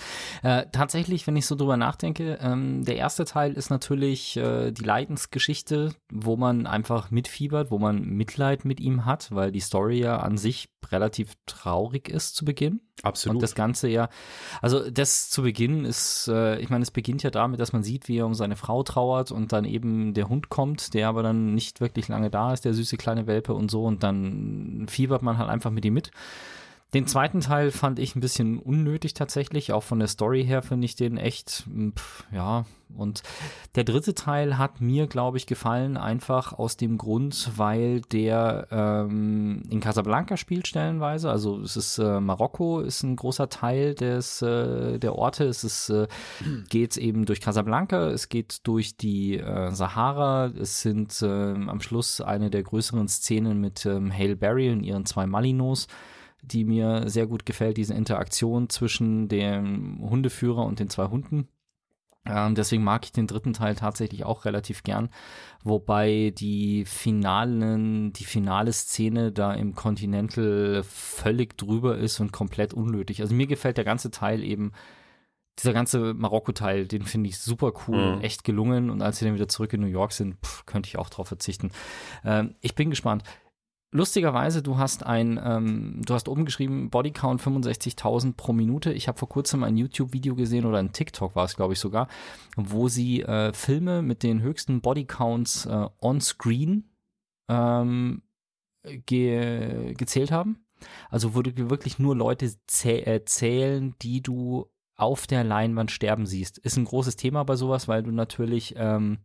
äh, 0.43 0.67
tatsächlich, 0.72 1.26
wenn 1.28 1.37
ich 1.37 1.46
so 1.46 1.55
drüber 1.55 1.76
nachdenke, 1.76 2.38
ähm, 2.43 2.84
der 2.84 2.96
erste 2.96 3.25
Teil 3.25 3.52
ist 3.52 3.70
natürlich 3.70 4.37
äh, 4.37 4.72
die 4.72 4.82
Leidensgeschichte, 4.82 5.94
wo 6.12 6.37
man 6.37 6.67
einfach 6.67 7.12
mitfiebert, 7.12 7.70
wo 7.70 7.78
man 7.78 8.02
Mitleid 8.02 8.64
mit 8.64 8.81
ihm 8.81 9.05
hat, 9.05 9.31
weil 9.31 9.52
die 9.52 9.61
Story 9.61 10.00
ja 10.00 10.19
an 10.19 10.38
sich 10.38 10.70
relativ 10.90 11.34
traurig 11.46 12.08
ist 12.08 12.34
zu 12.34 12.44
Beginn. 12.44 12.81
Absolut. 13.02 13.37
Und 13.37 13.43
das 13.43 13.55
Ganze 13.55 13.88
ja, 13.88 14.08
also 14.61 14.90
das 14.90 15.31
zu 15.31 15.43
Beginn 15.43 15.84
ist, 15.84 16.28
äh, 16.28 16.58
ich 16.58 16.69
meine, 16.69 16.82
es 16.82 16.90
beginnt 16.90 17.22
ja 17.22 17.31
damit, 17.31 17.61
dass 17.61 17.72
man 17.72 17.84
sieht, 17.84 18.08
wie 18.08 18.19
er 18.19 18.26
um 18.26 18.34
seine 18.34 18.56
Frau 18.56 18.82
trauert 18.82 19.31
und 19.31 19.52
dann 19.52 19.64
eben 19.64 20.14
der 20.14 20.28
Hund 20.28 20.49
kommt, 20.49 20.94
der 20.94 21.08
aber 21.08 21.22
dann 21.22 21.55
nicht 21.55 21.81
wirklich 21.81 22.08
lange 22.08 22.28
da 22.28 22.52
ist, 22.52 22.64
der 22.64 22.75
süße 22.75 22.96
kleine 22.96 23.28
Welpe 23.28 23.55
und 23.55 23.70
so 23.70 23.84
und 23.84 24.02
dann 24.02 24.87
fiebert 24.88 25.22
man 25.22 25.38
halt 25.38 25.49
einfach 25.49 25.70
mit 25.70 25.84
ihm 25.84 25.94
mit. 25.94 26.11
Den 26.93 27.07
zweiten 27.07 27.41
Teil 27.41 27.71
fand 27.71 27.99
ich 28.01 28.17
ein 28.17 28.21
bisschen 28.21 28.59
unnötig 28.59 29.15
tatsächlich, 29.15 29.73
auch 29.73 29.85
von 29.85 30.01
der 30.01 30.09
Story 30.09 30.45
her 30.45 30.63
finde 30.63 30.87
ich 30.87 30.97
den 30.97 31.19
echt, 31.19 31.65
hm, 31.67 31.93
pff, 31.97 32.25
ja. 32.33 32.65
Und 32.97 33.23
der 33.77 33.85
dritte 33.85 34.15
Teil 34.15 34.59
hat 34.59 34.81
mir, 34.81 35.07
glaube 35.07 35.37
ich, 35.37 35.47
gefallen, 35.47 35.97
einfach 35.97 36.53
aus 36.53 36.77
dem 36.77 36.99
Grund, 36.99 37.53
weil 37.57 38.01
der 38.01 38.67
ähm, 38.73 39.63
in 39.71 39.79
Casablanca 39.79 40.37
spielt 40.37 40.67
stellenweise. 40.67 41.31
Also 41.31 41.61
es 41.61 41.77
ist 41.77 41.99
äh, 41.99 42.21
Marokko 42.21 42.81
ist 42.81 43.05
ein 43.05 43.15
großer 43.15 43.49
Teil 43.49 43.94
des 43.94 44.43
äh, 44.43 44.99
der 44.99 45.15
Orte. 45.15 45.44
Es 45.44 45.63
ist 45.63 45.91
äh, 45.91 46.09
geht 46.69 46.97
eben 46.97 47.27
durch 47.27 47.41
Casablanca, 47.41 48.09
es 48.09 48.29
geht 48.29 48.67
durch 48.67 48.97
die 48.97 49.39
äh, 49.39 49.70
Sahara. 49.70 50.47
Es 50.47 50.81
sind 50.81 51.23
äh, 51.23 51.27
am 51.27 51.81
Schluss 51.81 52.20
eine 52.20 52.51
der 52.51 52.65
größeren 52.65 53.06
Szenen 53.06 53.61
mit 53.61 53.87
ähm, 53.87 54.13
Hale 54.13 54.35
Berry 54.35 54.70
und 54.70 54.82
ihren 54.82 55.06
zwei 55.06 55.29
Malinos 55.29 55.87
die 56.43 56.65
mir 56.65 57.09
sehr 57.09 57.27
gut 57.27 57.47
gefällt, 57.47 57.77
diese 57.77 57.94
Interaktion 57.94 58.69
zwischen 58.69 59.29
dem 59.29 59.99
Hundeführer 60.01 60.65
und 60.65 60.79
den 60.79 60.91
zwei 60.91 61.06
Hunden. 61.06 61.49
Ähm, 62.27 62.55
deswegen 62.55 62.85
mag 62.85 63.05
ich 63.05 63.13
den 63.13 63.27
dritten 63.27 63.55
Teil 63.55 63.75
tatsächlich 63.75 64.25
auch 64.25 64.44
relativ 64.44 64.82
gern, 64.82 65.09
wobei 65.65 66.35
die 66.37 66.85
finalen, 66.85 68.13
die 68.13 68.25
finale 68.25 68.73
Szene 68.73 69.32
da 69.32 69.55
im 69.55 69.75
Continental 69.75 70.82
völlig 70.85 71.56
drüber 71.56 71.97
ist 71.97 72.20
und 72.20 72.31
komplett 72.31 72.75
unnötig. 72.75 73.23
Also 73.23 73.35
mir 73.35 73.47
gefällt 73.47 73.79
der 73.79 73.85
ganze 73.85 74.11
Teil 74.11 74.44
eben, 74.44 74.73
dieser 75.59 75.73
ganze 75.73 76.13
Marokko-Teil, 76.15 76.87
den 76.87 77.05
finde 77.05 77.31
ich 77.31 77.39
super 77.39 77.73
cool, 77.87 78.17
mhm. 78.17 78.23
echt 78.23 78.44
gelungen 78.44 78.91
und 78.91 79.01
als 79.01 79.19
sie 79.19 79.25
dann 79.25 79.35
wieder 79.35 79.49
zurück 79.49 79.73
in 79.73 79.81
New 79.81 79.87
York 79.87 80.13
sind, 80.13 80.37
pff, 80.44 80.67
könnte 80.67 80.89
ich 80.89 80.99
auch 80.99 81.09
drauf 81.09 81.29
verzichten. 81.29 81.70
Ähm, 82.25 82.55
ich 82.61 82.75
bin 82.75 82.91
gespannt. 82.91 83.25
Lustigerweise, 83.93 84.63
du 84.63 84.79
hast 84.79 85.05
ein, 85.05 85.41
ähm, 85.43 86.03
du 86.06 86.15
hast 86.15 86.29
oben 86.29 86.44
geschrieben, 86.44 86.91
Bodycount 86.91 87.43
65.000 87.43 88.35
pro 88.35 88.53
Minute. 88.53 88.93
Ich 88.93 89.09
habe 89.09 89.19
vor 89.19 89.29
kurzem 89.29 89.65
ein 89.65 89.77
YouTube-Video 89.77 90.37
gesehen 90.37 90.65
oder 90.65 90.79
ein 90.79 90.93
TikTok 90.93 91.35
war 91.35 91.44
es, 91.44 91.56
glaube 91.56 91.73
ich 91.73 91.81
sogar, 91.81 92.06
wo 92.56 92.87
sie 92.87 93.23
äh, 93.23 93.53
Filme 93.53 94.03
mit 94.03 94.23
den 94.23 94.43
höchsten 94.43 94.81
Bodycounts 94.81 95.67
äh, 95.67 95.89
on 96.01 96.20
Screen 96.20 96.89
ähm, 97.49 98.23
ge 98.85 99.94
gezählt 99.94 100.31
haben. 100.31 100.65
Also 101.09 101.31
du 101.31 101.69
wirklich 101.69 101.99
nur 101.99 102.15
Leute 102.15 102.49
zäh 102.69 103.01
äh, 103.01 103.25
zählen, 103.25 103.97
die 104.03 104.23
du 104.23 104.70
auf 104.94 105.27
der 105.27 105.43
Leinwand 105.43 105.91
sterben 105.91 106.27
siehst. 106.27 106.59
Ist 106.59 106.77
ein 106.77 106.85
großes 106.85 107.17
Thema 107.17 107.43
bei 107.44 107.56
sowas, 107.56 107.89
weil 107.89 108.05
du 108.05 108.13
natürlich 108.13 108.75
ähm, 108.77 109.19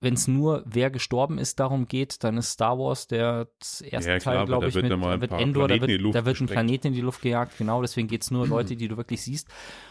wenn 0.00 0.14
es 0.14 0.28
nur 0.28 0.62
wer 0.66 0.90
gestorben 0.90 1.38
ist 1.38 1.58
darum 1.58 1.88
geht, 1.88 2.22
dann 2.22 2.36
ist 2.36 2.50
Star 2.50 2.78
Wars 2.78 3.06
der 3.06 3.48
erste 3.82 4.10
ja, 4.10 4.18
Teil, 4.18 4.44
glaube 4.44 4.68
ich, 4.68 4.74
mit 4.74 4.90
da 4.90 5.20
wird 5.20 5.32
Endor, 5.32 5.68
da 5.68 5.80
wird, 5.80 6.14
da 6.14 6.24
wird 6.24 6.40
ein 6.40 6.46
Planet 6.46 6.84
in 6.84 6.92
die 6.92 7.00
Luft 7.00 7.22
gejagt, 7.22 7.56
genau, 7.56 7.80
deswegen 7.80 8.06
geht 8.08 8.22
es 8.22 8.30
nur 8.30 8.46
Leute, 8.46 8.76
die 8.76 8.88
du 8.88 8.96
wirklich 8.96 9.22
siehst. 9.22 9.48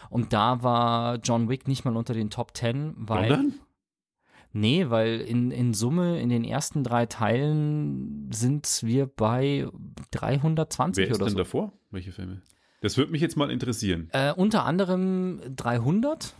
Und 0.08 0.32
da 0.32 0.62
war 0.62 1.16
John 1.16 1.48
Wick 1.48 1.66
nicht 1.66 1.84
mal 1.84 1.96
unter 1.96 2.14
den 2.14 2.30
Top 2.30 2.54
Ten, 2.54 2.94
weil. 2.96 3.28
Sondern? 3.28 3.54
Nee, 4.52 4.88
weil 4.88 5.20
in, 5.20 5.50
in 5.50 5.74
Summe 5.74 6.18
in 6.18 6.30
den 6.30 6.42
ersten 6.42 6.82
drei 6.82 7.04
Teilen 7.04 8.30
sind 8.32 8.80
wir 8.82 9.06
bei 9.06 9.68
320 10.12 11.02
Wer 11.02 11.10
ist 11.10 11.16
oder 11.16 11.26
denn 11.26 11.32
so. 11.32 11.38
davor? 11.38 11.72
Welche 11.90 12.10
Filme? 12.10 12.40
Das 12.80 12.96
würde 12.96 13.12
mich 13.12 13.20
jetzt 13.20 13.36
mal 13.36 13.50
interessieren. 13.50 14.08
Äh, 14.12 14.32
unter 14.32 14.64
anderem 14.64 15.42
300 15.54 16.34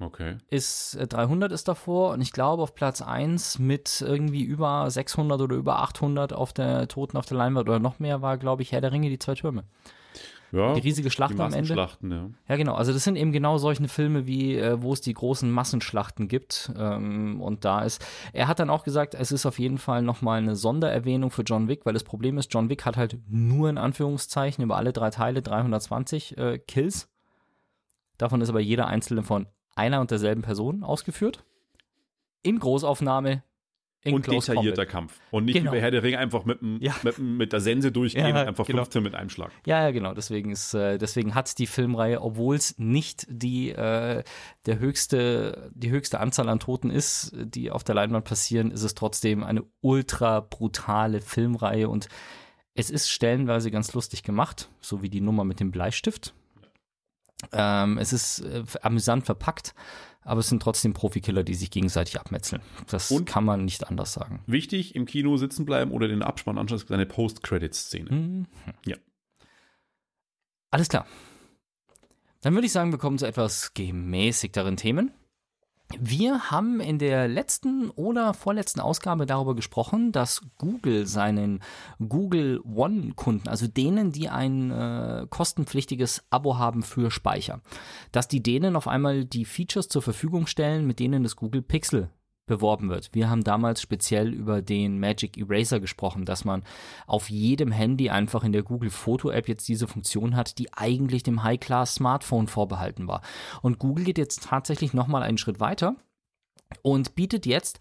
Okay. 0.00 0.38
ist 0.48 0.94
äh, 0.96 1.06
300 1.06 1.52
ist 1.52 1.68
davor 1.68 2.12
und 2.12 2.22
ich 2.22 2.32
glaube 2.32 2.62
auf 2.62 2.74
Platz 2.74 3.02
1 3.02 3.58
mit 3.58 4.00
irgendwie 4.00 4.42
über 4.42 4.90
600 4.90 5.40
oder 5.40 5.56
über 5.56 5.80
800 5.80 6.32
auf 6.32 6.52
der 6.54 6.88
Toten 6.88 7.18
auf 7.18 7.26
der 7.26 7.36
Leinwand 7.36 7.68
oder 7.68 7.78
noch 7.78 7.98
mehr 7.98 8.22
war 8.22 8.38
glaube 8.38 8.62
ich 8.62 8.72
Herr 8.72 8.80
der 8.80 8.92
Ringe 8.92 9.10
die 9.10 9.18
zwei 9.18 9.34
Türme. 9.34 9.64
Ja, 10.52 10.74
Die 10.74 10.80
riesige 10.80 11.10
Schlacht 11.10 11.34
die 11.34 11.40
am 11.40 11.52
Ende. 11.52 11.74
Ja. 11.76 12.28
Ja, 12.48 12.56
genau. 12.56 12.74
Also 12.74 12.92
das 12.92 13.04
sind 13.04 13.16
eben 13.16 13.30
genau 13.30 13.58
solche 13.58 13.86
Filme, 13.88 14.26
wie 14.26 14.56
äh, 14.56 14.82
wo 14.82 14.92
es 14.92 15.00
die 15.00 15.14
großen 15.14 15.50
Massenschlachten 15.50 16.26
gibt. 16.26 16.72
Ähm, 16.76 17.40
und 17.40 17.64
da 17.64 17.82
ist, 17.82 18.04
er 18.32 18.48
hat 18.48 18.58
dann 18.58 18.70
auch 18.70 18.82
gesagt, 18.82 19.14
es 19.14 19.30
ist 19.30 19.46
auf 19.46 19.58
jeden 19.58 19.78
Fall 19.78 20.02
nochmal 20.02 20.38
eine 20.38 20.56
Sondererwähnung 20.56 21.30
für 21.30 21.42
John 21.42 21.68
Wick, 21.68 21.86
weil 21.86 21.92
das 21.92 22.04
Problem 22.04 22.36
ist, 22.36 22.52
John 22.52 22.68
Wick 22.68 22.84
hat 22.84 22.96
halt 22.96 23.18
nur 23.28 23.70
in 23.70 23.78
Anführungszeichen 23.78 24.64
über 24.64 24.76
alle 24.76 24.92
drei 24.92 25.10
Teile 25.10 25.40
320 25.40 26.36
äh, 26.36 26.58
Kills. 26.58 27.08
Davon 28.18 28.40
ist 28.40 28.50
aber 28.50 28.60
jeder 28.60 28.88
einzelne 28.88 29.22
von 29.22 29.46
einer 29.80 30.00
und 30.00 30.10
derselben 30.10 30.42
Person 30.42 30.84
ausgeführt. 30.84 31.42
In 32.42 32.58
Großaufnahme. 32.58 33.42
In 34.02 34.14
Und 34.14 34.22
Close 34.22 34.50
detaillierter 34.52 34.86
Combat. 34.86 34.92
Kampf. 34.92 35.20
Und 35.30 35.44
nicht 35.44 35.56
Genau. 35.56 35.72
wie 35.72 35.76
bei 35.76 35.80
Herr 35.82 35.90
der 35.90 36.02
Ringe 36.02 36.16
einfach 36.18 36.46
mit, 36.46 36.62
dem, 36.62 36.80
Ja. 36.80 36.94
mit, 37.02 37.18
dem- 37.18 37.36
mit 37.36 37.52
der 37.52 37.60
Sense 37.60 37.92
durchgehen 37.92 38.28
Ja, 38.34 38.40
und 38.42 38.48
einfach 38.48 38.64
genau. 38.66 38.78
15 38.84 39.02
mit 39.02 39.14
einem 39.14 39.28
Schlag. 39.28 39.50
Ja, 39.66 39.82
ja, 39.82 39.90
genau. 39.90 40.14
Deswegen 40.14 40.50
ist, 40.52 40.72
äh, 40.72 40.96
deswegen 40.96 41.34
hat 41.34 41.58
die 41.58 41.66
Filmreihe, 41.66 42.22
obwohl 42.22 42.56
es 42.56 42.78
nicht 42.78 43.26
die 43.28 43.68
äh, 43.72 44.22
der 44.64 44.78
höchste, 44.78 45.70
die 45.74 45.90
höchste 45.90 46.18
Anzahl 46.18 46.48
an 46.48 46.60
Toten 46.60 46.88
ist, 46.88 47.34
die 47.36 47.70
auf 47.70 47.84
der 47.84 47.94
Leinwand 47.94 48.24
passieren, 48.24 48.70
ist 48.70 48.84
es 48.84 48.94
trotzdem 48.94 49.44
eine 49.44 49.64
ultra 49.82 50.40
brutale 50.40 51.20
Filmreihe 51.20 51.90
und 51.90 52.08
es 52.74 52.88
ist 52.90 53.10
stellenweise 53.10 53.70
ganz 53.70 53.92
lustig 53.92 54.22
gemacht, 54.22 54.70
so 54.80 55.02
wie 55.02 55.10
die 55.10 55.20
Nummer 55.20 55.44
mit 55.44 55.60
dem 55.60 55.70
Bleistift. 55.72 56.32
Ähm, 57.52 57.98
es 57.98 58.12
ist 58.12 58.40
äh, 58.40 58.64
amüsant 58.82 59.24
verpackt, 59.24 59.74
aber 60.22 60.40
es 60.40 60.48
sind 60.48 60.62
trotzdem 60.62 60.92
Profikiller, 60.92 61.42
die 61.42 61.54
sich 61.54 61.70
gegenseitig 61.70 62.20
abmetzeln. 62.20 62.62
Das 62.88 63.10
Und? 63.10 63.24
kann 63.24 63.44
man 63.44 63.64
nicht 63.64 63.88
anders 63.88 64.12
sagen. 64.12 64.42
Wichtig, 64.46 64.94
im 64.94 65.06
Kino 65.06 65.36
sitzen 65.36 65.64
bleiben 65.64 65.90
oder 65.90 66.08
den 66.08 66.22
Abspann 66.22 66.58
anschauen, 66.58 66.78
gibt 66.78 66.92
eine 66.92 67.06
Post-Credit-Szene. 67.06 68.10
Mhm. 68.10 68.46
Ja. 68.84 68.96
Alles 70.70 70.88
klar. 70.88 71.06
Dann 72.42 72.54
würde 72.54 72.66
ich 72.66 72.72
sagen, 72.72 72.90
wir 72.92 72.98
kommen 72.98 73.18
zu 73.18 73.26
etwas 73.26 73.74
gemäßigteren 73.74 74.76
Themen. 74.76 75.12
Wir 75.98 76.50
haben 76.50 76.80
in 76.80 76.98
der 76.98 77.26
letzten 77.26 77.90
oder 77.90 78.32
vorletzten 78.32 78.80
Ausgabe 78.80 79.26
darüber 79.26 79.56
gesprochen, 79.56 80.12
dass 80.12 80.42
Google 80.56 81.06
seinen 81.06 81.60
Google 81.98 82.60
One-Kunden, 82.64 83.48
also 83.48 83.66
denen, 83.66 84.12
die 84.12 84.28
ein 84.28 84.70
äh, 84.70 85.26
kostenpflichtiges 85.28 86.22
Abo 86.30 86.58
haben 86.58 86.82
für 86.82 87.10
Speicher, 87.10 87.60
dass 88.12 88.28
die 88.28 88.42
denen 88.42 88.76
auf 88.76 88.86
einmal 88.86 89.24
die 89.24 89.44
Features 89.44 89.88
zur 89.88 90.02
Verfügung 90.02 90.46
stellen, 90.46 90.86
mit 90.86 91.00
denen 91.00 91.24
das 91.24 91.34
Google 91.34 91.62
Pixel 91.62 92.08
beworben 92.50 92.90
wird. 92.90 93.08
Wir 93.14 93.30
haben 93.30 93.42
damals 93.42 93.80
speziell 93.80 94.34
über 94.34 94.60
den 94.60 95.00
Magic 95.00 95.38
Eraser 95.38 95.80
gesprochen, 95.80 96.26
dass 96.26 96.44
man 96.44 96.62
auf 97.06 97.30
jedem 97.30 97.72
Handy 97.72 98.10
einfach 98.10 98.44
in 98.44 98.52
der 98.52 98.62
Google 98.62 98.90
Foto 98.90 99.30
App 99.30 99.48
jetzt 99.48 99.68
diese 99.68 99.88
Funktion 99.88 100.36
hat, 100.36 100.58
die 100.58 100.70
eigentlich 100.74 101.22
dem 101.22 101.42
High-Class 101.42 101.94
Smartphone 101.94 102.48
vorbehalten 102.48 103.08
war. 103.08 103.22
Und 103.62 103.78
Google 103.78 104.04
geht 104.04 104.18
jetzt 104.18 104.42
tatsächlich 104.42 104.92
nochmal 104.92 105.22
einen 105.22 105.38
Schritt 105.38 105.60
weiter 105.60 105.96
und 106.82 107.14
bietet 107.14 107.46
jetzt 107.46 107.80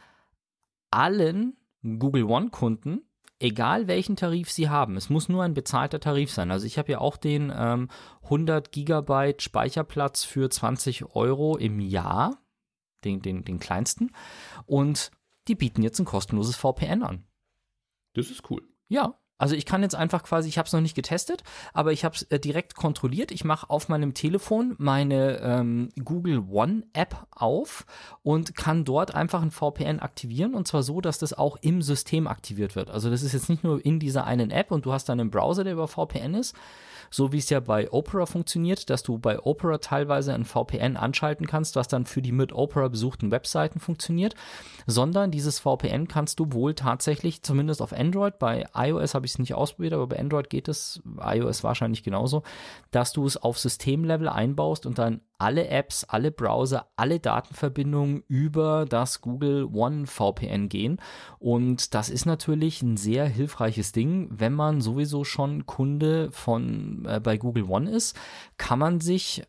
allen 0.92 1.58
Google 1.82 2.24
One 2.24 2.50
Kunden 2.50 3.02
Egal 3.42 3.88
welchen 3.88 4.18
Tarif 4.18 4.52
Sie 4.52 4.68
haben, 4.68 4.98
es 4.98 5.10
muss 5.10 5.30
nur 5.30 5.44
ein 5.44 5.54
bezahlter 5.54 6.02
Tarif 6.02 6.30
sein. 6.30 6.52
Also 6.52 6.66
ich 6.66 6.78
habe 6.78 6.92
ja 6.92 7.00
auch 7.00 7.16
den 7.16 7.54
ähm, 7.56 7.88
100 8.24 8.74
Gigabyte 8.74 9.42
Speicherplatz 9.42 10.26
für 10.26 10.50
20 10.50 11.16
Euro 11.16 11.56
im 11.56 11.80
Jahr 11.80 12.38
den, 13.04 13.22
den, 13.22 13.44
den 13.44 13.60
kleinsten. 13.60 14.12
Und 14.66 15.12
die 15.48 15.56
bieten 15.56 15.82
jetzt 15.82 16.00
ein 16.00 16.06
kostenloses 16.06 16.56
VPN 16.56 17.04
an. 17.04 17.24
Das 18.14 18.30
ist 18.30 18.50
cool. 18.50 18.62
Ja, 18.88 19.20
also 19.40 19.56
ich 19.56 19.66
kann 19.66 19.82
jetzt 19.82 19.96
einfach 19.96 20.24
quasi, 20.24 20.50
ich 20.50 20.58
habe 20.58 20.68
es 20.68 20.74
noch 20.74 20.82
nicht 20.82 20.96
getestet, 20.96 21.44
aber 21.74 21.94
ich 21.94 22.04
habe 22.04 22.14
es 22.14 22.24
äh, 22.24 22.40
direkt 22.40 22.76
kontrolliert. 22.76 23.32
Ich 23.32 23.46
mache 23.46 23.70
auf 23.70 23.88
meinem 23.88 24.14
Telefon 24.14 24.76
meine 24.78 25.38
ähm, 25.38 25.90
Google 26.04 26.44
One 26.52 26.84
App 26.92 27.26
auf 27.32 27.86
und 28.22 28.56
kann 28.56 28.84
dort 28.84 29.16
einfach 29.16 29.42
ein 29.42 29.52
VPN 29.52 30.02
aktivieren 30.02 30.54
und 30.54 30.68
zwar 30.68 30.84
so, 30.84 31.00
dass 31.00 31.20
das 31.20 31.34
auch 31.34 31.56
im 31.62 31.82
System 31.82 32.28
aktiviert 32.28 32.76
wird. 32.76 32.90
Also 32.90 33.10
das 33.10 33.24
ist 33.24 33.32
jetzt 33.32 33.50
nicht 33.50 33.64
nur 33.64 33.84
in 33.84 34.00
dieser 34.00 34.26
einen 34.26 34.52
App 34.52 34.72
und 34.72 34.86
du 34.86 34.92
hast 34.92 35.08
dann 35.08 35.22
einen 35.22 35.32
Browser, 35.32 35.64
der 35.64 35.74
über 35.74 35.88
VPN 35.88 36.34
ist, 36.34 36.54
so 37.10 37.32
wie 37.32 37.38
es 37.38 37.50
ja 37.50 37.60
bei 37.60 37.92
Opera 37.92 38.26
funktioniert, 38.26 38.90
dass 38.90 39.04
du 39.04 39.18
bei 39.18 39.40
Opera 39.40 39.78
teilweise 39.78 40.34
ein 40.34 40.46
VPN 40.46 40.98
anschalten 40.98 41.48
kannst, 41.48 41.76
was 41.76 41.88
dann 41.88 42.06
für 42.06 42.22
die 42.22 42.32
mit 42.32 42.54
Opera 42.54 42.88
besuchten 42.88 43.32
Webseiten 43.32 43.80
funktioniert, 43.80 44.36
sondern 44.88 45.32
dieses 45.32 45.60
VPN 45.60 46.08
kannst 46.08 46.40
du 46.40 46.52
wohl 46.52 46.74
tatsächlich, 46.74 47.44
zumindest 47.44 47.82
auf 47.82 47.94
Android, 47.94 48.40
bei 48.40 48.66
iOS 48.74 49.14
habe 49.14 49.26
ich 49.26 49.34
es 49.34 49.40
nicht 49.40 49.54
ausprobiert, 49.54 49.94
aber 49.94 50.08
bei 50.08 50.20
Android 50.20 50.50
geht 50.50 50.68
es, 50.68 51.02
iOS 51.20 51.64
wahrscheinlich 51.64 52.04
genauso, 52.04 52.44
dass 52.92 53.12
du 53.14 53.26
es 53.26 53.38
auf 53.38 53.60
Systemlevel 53.60 54.30
einbaust 54.30 54.86
und 54.86 54.98
dann 54.98 55.22
alle 55.40 55.70
Apps, 55.70 56.04
alle 56.04 56.32
Browser, 56.32 56.92
alle 56.96 57.20
Datenverbindungen 57.20 58.24
über 58.28 58.86
das 58.86 59.22
Google 59.22 59.66
One 59.74 60.06
VPN 60.06 60.70
gehen. 60.70 61.02
Und 61.40 61.94
das 61.96 62.10
ist 62.10 62.26
natürlich 62.26 62.82
ein 62.82 62.98
sehr 62.98 63.26
hilfreiches 63.26 63.94
Ding, 63.94 64.28
wenn 64.32 64.54
man 64.54 64.82
sowieso 64.82 65.24
schon 65.24 65.66
Kunde 65.66 66.32
von 66.32 67.06
äh, 67.06 67.20
bei 67.20 67.38
Google 67.38 67.64
One 67.64 67.90
ist, 67.90 68.16
kann 68.58 68.80
man 68.80 69.00
sich 69.00 69.44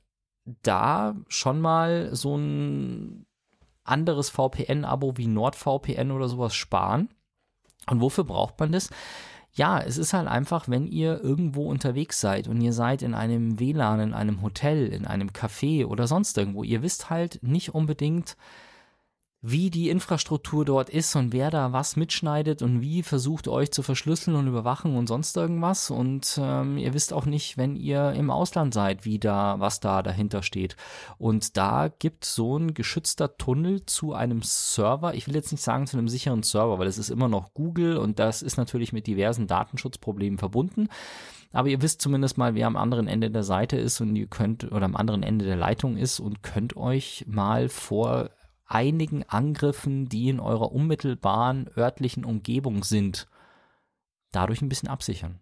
da 0.62 1.16
schon 1.28 1.60
mal 1.60 2.14
so 2.14 2.36
ein 2.36 3.26
anderes 3.84 4.30
VPN-Abo 4.30 5.16
wie 5.16 5.26
NordVPN 5.26 6.12
oder 6.12 6.28
sowas 6.28 6.54
sparen. 6.54 7.08
Und 7.88 8.00
wofür 8.00 8.24
braucht 8.24 8.60
man 8.60 8.72
das? 8.72 8.90
Ja, 9.52 9.80
es 9.80 9.98
ist 9.98 10.12
halt 10.12 10.28
einfach, 10.28 10.68
wenn 10.68 10.86
ihr 10.86 11.20
irgendwo 11.20 11.68
unterwegs 11.68 12.20
seid 12.20 12.46
und 12.46 12.60
ihr 12.60 12.72
seid 12.72 13.02
in 13.02 13.14
einem 13.14 13.58
WLAN, 13.58 14.00
in 14.00 14.14
einem 14.14 14.42
Hotel, 14.42 14.86
in 14.88 15.06
einem 15.06 15.30
Café 15.30 15.86
oder 15.86 16.06
sonst 16.06 16.38
irgendwo, 16.38 16.62
ihr 16.62 16.82
wisst 16.82 17.10
halt 17.10 17.40
nicht 17.42 17.74
unbedingt, 17.74 18.36
wie 19.42 19.70
die 19.70 19.88
Infrastruktur 19.88 20.66
dort 20.66 20.90
ist 20.90 21.16
und 21.16 21.32
wer 21.32 21.50
da 21.50 21.72
was 21.72 21.96
mitschneidet 21.96 22.60
und 22.60 22.82
wie 22.82 23.02
versucht 23.02 23.48
euch 23.48 23.72
zu 23.72 23.82
verschlüsseln 23.82 24.36
und 24.36 24.46
überwachen 24.46 24.96
und 24.96 25.06
sonst 25.06 25.34
irgendwas. 25.34 25.90
Und 25.90 26.38
ähm, 26.42 26.76
ihr 26.76 26.92
wisst 26.92 27.14
auch 27.14 27.24
nicht, 27.24 27.56
wenn 27.56 27.74
ihr 27.74 28.12
im 28.12 28.30
Ausland 28.30 28.74
seid, 28.74 29.06
wie 29.06 29.18
da, 29.18 29.58
was 29.58 29.80
da 29.80 30.02
dahinter 30.02 30.42
steht. 30.42 30.76
Und 31.16 31.56
da 31.56 31.88
gibt 31.88 32.26
so 32.26 32.58
ein 32.58 32.74
geschützter 32.74 33.38
Tunnel 33.38 33.86
zu 33.86 34.12
einem 34.12 34.42
Server. 34.42 35.14
Ich 35.14 35.26
will 35.26 35.34
jetzt 35.34 35.52
nicht 35.52 35.64
sagen 35.64 35.86
zu 35.86 35.96
einem 35.96 36.08
sicheren 36.08 36.42
Server, 36.42 36.78
weil 36.78 36.88
es 36.88 36.98
ist 36.98 37.10
immer 37.10 37.28
noch 37.28 37.54
Google 37.54 37.96
und 37.96 38.18
das 38.18 38.42
ist 38.42 38.58
natürlich 38.58 38.92
mit 38.92 39.06
diversen 39.06 39.46
Datenschutzproblemen 39.46 40.38
verbunden. 40.38 40.88
Aber 41.52 41.68
ihr 41.68 41.80
wisst 41.80 42.02
zumindest 42.02 42.36
mal, 42.36 42.54
wer 42.54 42.66
am 42.66 42.76
anderen 42.76 43.08
Ende 43.08 43.30
der 43.30 43.42
Seite 43.42 43.76
ist 43.76 44.00
und 44.02 44.14
ihr 44.14 44.26
könnt 44.26 44.70
oder 44.70 44.84
am 44.84 44.96
anderen 44.96 45.22
Ende 45.22 45.46
der 45.46 45.56
Leitung 45.56 45.96
ist 45.96 46.20
und 46.20 46.42
könnt 46.42 46.76
euch 46.76 47.24
mal 47.26 47.68
vor 47.68 48.30
einigen 48.70 49.24
Angriffen, 49.24 50.08
die 50.08 50.28
in 50.28 50.40
eurer 50.40 50.72
unmittelbaren 50.72 51.68
örtlichen 51.76 52.24
Umgebung 52.24 52.84
sind, 52.84 53.28
dadurch 54.32 54.62
ein 54.62 54.68
bisschen 54.68 54.88
absichern. 54.88 55.40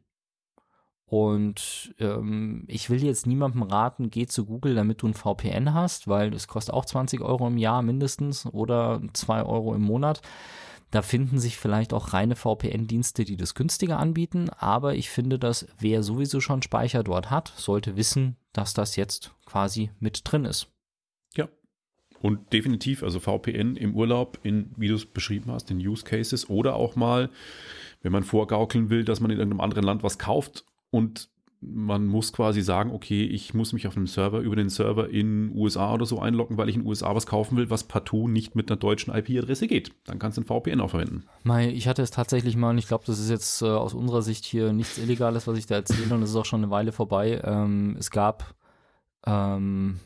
Und 1.05 1.95
ähm, 1.99 2.65
ich 2.67 2.91
will 2.91 3.03
jetzt 3.03 3.27
niemandem 3.27 3.63
raten, 3.63 4.11
geh 4.11 4.27
zu 4.27 4.45
Google, 4.45 4.75
damit 4.75 5.01
du 5.01 5.09
ein 5.09 5.15
VPN 5.15 5.73
hast, 5.73 6.07
weil 6.07 6.31
das 6.31 6.49
kostet 6.49 6.75
auch 6.75 6.85
20 6.85 7.23
Euro 7.23 7.47
im 7.47 7.57
Jahr 7.57 7.81
mindestens 7.83 8.45
oder 8.45 9.01
2 9.15 9.43
Euro 9.45 9.75
im 9.75 9.83
Monat. 9.83 10.21
Da 10.91 11.03
finden 11.03 11.39
sich 11.39 11.57
vielleicht 11.57 11.93
auch 11.93 12.13
reine 12.13 12.37
VPN-Dienste, 12.37 13.25
die 13.25 13.37
das 13.37 13.55
günstiger 13.55 13.99
anbieten, 13.99 14.49
aber 14.51 14.95
ich 14.95 15.11
finde, 15.11 15.39
dass 15.39 15.67
wer 15.79 16.03
sowieso 16.03 16.41
schon 16.41 16.63
Speicher 16.63 17.03
dort 17.03 17.31
hat, 17.31 17.53
sollte 17.57 17.97
wissen, 17.97 18.37
dass 18.53 18.75
das 18.75 18.97
jetzt 18.97 19.33
quasi 19.45 19.91
mit 20.01 20.23
drin 20.25 20.45
ist. 20.45 20.69
Und 22.21 22.53
definitiv, 22.53 23.03
also 23.03 23.21
VPN 23.21 23.77
im 23.77 23.95
Urlaub, 23.95 24.39
in, 24.43 24.71
wie 24.77 24.89
du 24.89 24.95
es 24.95 25.07
beschrieben 25.07 25.53
hast, 25.53 25.71
in 25.71 25.79
Use 25.79 26.05
Cases 26.05 26.51
oder 26.51 26.75
auch 26.75 26.97
mal, 26.97 27.31
wenn 28.03 28.13
man 28.13 28.25
vorgaukeln 28.25 28.91
will, 28.91 29.05
dass 29.05 29.21
man 29.21 29.31
in 29.31 29.39
irgendeinem 29.39 29.61
anderen 29.61 29.85
Land 29.85 30.03
was 30.03 30.19
kauft 30.19 30.65
und 30.91 31.29
man 31.61 32.07
muss 32.07 32.33
quasi 32.33 32.63
sagen, 32.63 32.93
okay, 32.93 33.25
ich 33.25 33.53
muss 33.53 33.73
mich 33.73 33.87
auf 33.89 33.97
einem 33.97 34.07
Server 34.07 34.39
über 34.41 34.55
den 34.55 34.69
Server 34.69 35.11
in 35.11 35.51
USA 35.57 35.93
oder 35.95 36.07
so 36.07 36.21
einloggen, 36.21 36.57
weil 36.57 36.69
ich 36.69 36.77
in 36.77 36.87
USA 36.87 37.15
was 37.15 37.27
kaufen 37.27 37.57
will, 37.57 37.69
was 37.69 37.85
partout 37.85 38.29
nicht 38.29 38.55
mit 38.55 38.71
einer 38.71 38.79
deutschen 38.79 39.13
IP-Adresse 39.13 39.67
geht. 39.67 39.93
Dann 40.05 40.19
kannst 40.19 40.39
du 40.39 40.43
ein 40.43 40.45
VPN 40.45 40.81
auch 40.81 40.91
verwenden. 40.91 41.25
Mei, 41.43 41.69
ich 41.69 41.89
hatte 41.89 42.03
es 42.03 42.11
tatsächlich 42.11 42.57
mal 42.57 42.71
und 42.71 42.79
ich 42.79 42.87
glaube, 42.87 43.05
das 43.07 43.19
ist 43.19 43.31
jetzt 43.31 43.63
äh, 43.63 43.67
aus 43.67 43.95
unserer 43.95 44.23
Sicht 44.23 44.45
hier 44.45 44.73
nichts 44.73 44.99
Illegales, 44.99 45.47
was 45.49 45.59
ich 45.59 45.67
da 45.67 45.75
erzähle 45.75 46.15
und 46.15 46.23
es 46.23 46.31
ist 46.31 46.37
auch 46.37 46.45
schon 46.45 46.63
eine 46.63 46.71
Weile 46.71 46.93
vorbei. 46.93 47.41
Ähm, 47.43 47.97
es 47.99 48.11
gab 48.11 48.55
ähm, 49.27 49.99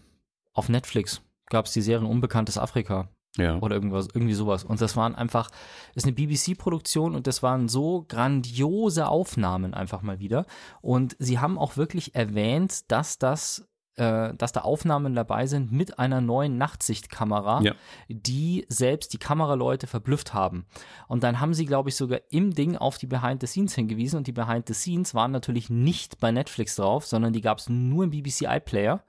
auf 0.54 0.70
Netflix 0.70 1.20
gab 1.52 1.66
es 1.66 1.72
die 1.72 1.82
Serie 1.82 2.08
Unbekanntes 2.08 2.58
Afrika. 2.58 3.08
Ja. 3.38 3.58
Oder 3.60 3.76
irgendwas, 3.76 4.08
irgendwie 4.12 4.34
sowas. 4.34 4.64
Und 4.64 4.80
das 4.80 4.96
waren 4.96 5.14
einfach, 5.14 5.48
ist 5.94 6.04
eine 6.04 6.12
BBC-Produktion 6.12 7.14
und 7.14 7.26
das 7.26 7.42
waren 7.42 7.68
so 7.68 8.04
grandiose 8.06 9.08
Aufnahmen 9.08 9.72
einfach 9.72 10.02
mal 10.02 10.18
wieder. 10.18 10.44
Und 10.80 11.16
sie 11.18 11.38
haben 11.38 11.58
auch 11.58 11.76
wirklich 11.76 12.14
erwähnt, 12.14 12.90
dass 12.90 13.18
das 13.18 13.68
äh, 13.96 14.32
dass 14.34 14.52
da 14.52 14.60
Aufnahmen 14.62 15.14
dabei 15.14 15.46
sind 15.46 15.70
mit 15.72 15.98
einer 15.98 16.20
neuen 16.20 16.56
Nachtsichtkamera, 16.56 17.60
Ja. 17.62 17.74
die 18.08 18.64
selbst 18.68 19.12
die 19.12 19.18
Kameraleute 19.18 19.86
verblüfft 19.86 20.32
haben. 20.34 20.64
Und 21.08 21.22
dann 21.22 21.40
haben 21.40 21.54
sie, 21.54 21.66
glaube 21.66 21.88
ich, 21.90 21.96
sogar 21.96 22.20
im 22.30 22.54
Ding 22.54 22.76
auf 22.76 22.98
die 22.98 23.06
Behind 23.06 23.40
the 23.40 23.46
Scenes 23.46 23.74
hingewiesen 23.74 24.16
und 24.18 24.26
die 24.26 24.32
Behind 24.32 24.66
the 24.66 24.74
Scenes 24.74 25.14
waren 25.14 25.30
natürlich 25.30 25.68
nicht 25.70 26.18
bei 26.20 26.30
Netflix 26.32 26.76
drauf, 26.76 27.06
sondern 27.06 27.32
die 27.32 27.40
gab 27.42 27.58
es 27.58 27.68
nur 27.68 28.04
im 28.04 28.10
BBC 28.10 28.42
iPlayer. 28.48 29.02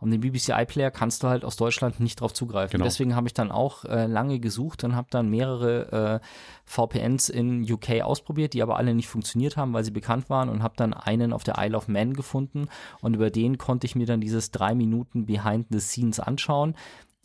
Und 0.00 0.10
den 0.10 0.20
BBC 0.20 0.48
iPlayer 0.50 0.90
kannst 0.90 1.22
du 1.22 1.28
halt 1.28 1.44
aus 1.44 1.56
Deutschland 1.56 2.00
nicht 2.00 2.20
drauf 2.20 2.32
zugreifen. 2.32 2.72
Genau. 2.72 2.84
Deswegen 2.84 3.14
habe 3.14 3.28
ich 3.28 3.34
dann 3.34 3.52
auch 3.52 3.84
äh, 3.84 4.06
lange 4.06 4.40
gesucht 4.40 4.82
und 4.82 4.96
habe 4.96 5.06
dann 5.10 5.28
mehrere 5.28 6.20
äh, 6.22 6.26
VPNs 6.64 7.28
in 7.28 7.70
UK 7.70 8.02
ausprobiert, 8.02 8.54
die 8.54 8.62
aber 8.62 8.76
alle 8.76 8.94
nicht 8.94 9.08
funktioniert 9.08 9.56
haben, 9.56 9.72
weil 9.72 9.84
sie 9.84 9.90
bekannt 9.90 10.30
waren 10.30 10.48
und 10.48 10.62
habe 10.62 10.74
dann 10.76 10.92
einen 10.94 11.32
auf 11.32 11.44
der 11.44 11.54
Isle 11.58 11.76
of 11.76 11.88
Man 11.88 12.14
gefunden 12.14 12.68
und 13.00 13.14
über 13.14 13.30
den 13.30 13.58
konnte 13.58 13.86
ich 13.86 13.94
mir 13.94 14.06
dann 14.06 14.20
dieses 14.30 14.50
drei 14.50 14.74
Minuten 14.74 15.26
Behind 15.26 15.66
the 15.70 15.80
Scenes 15.80 16.20
anschauen 16.20 16.74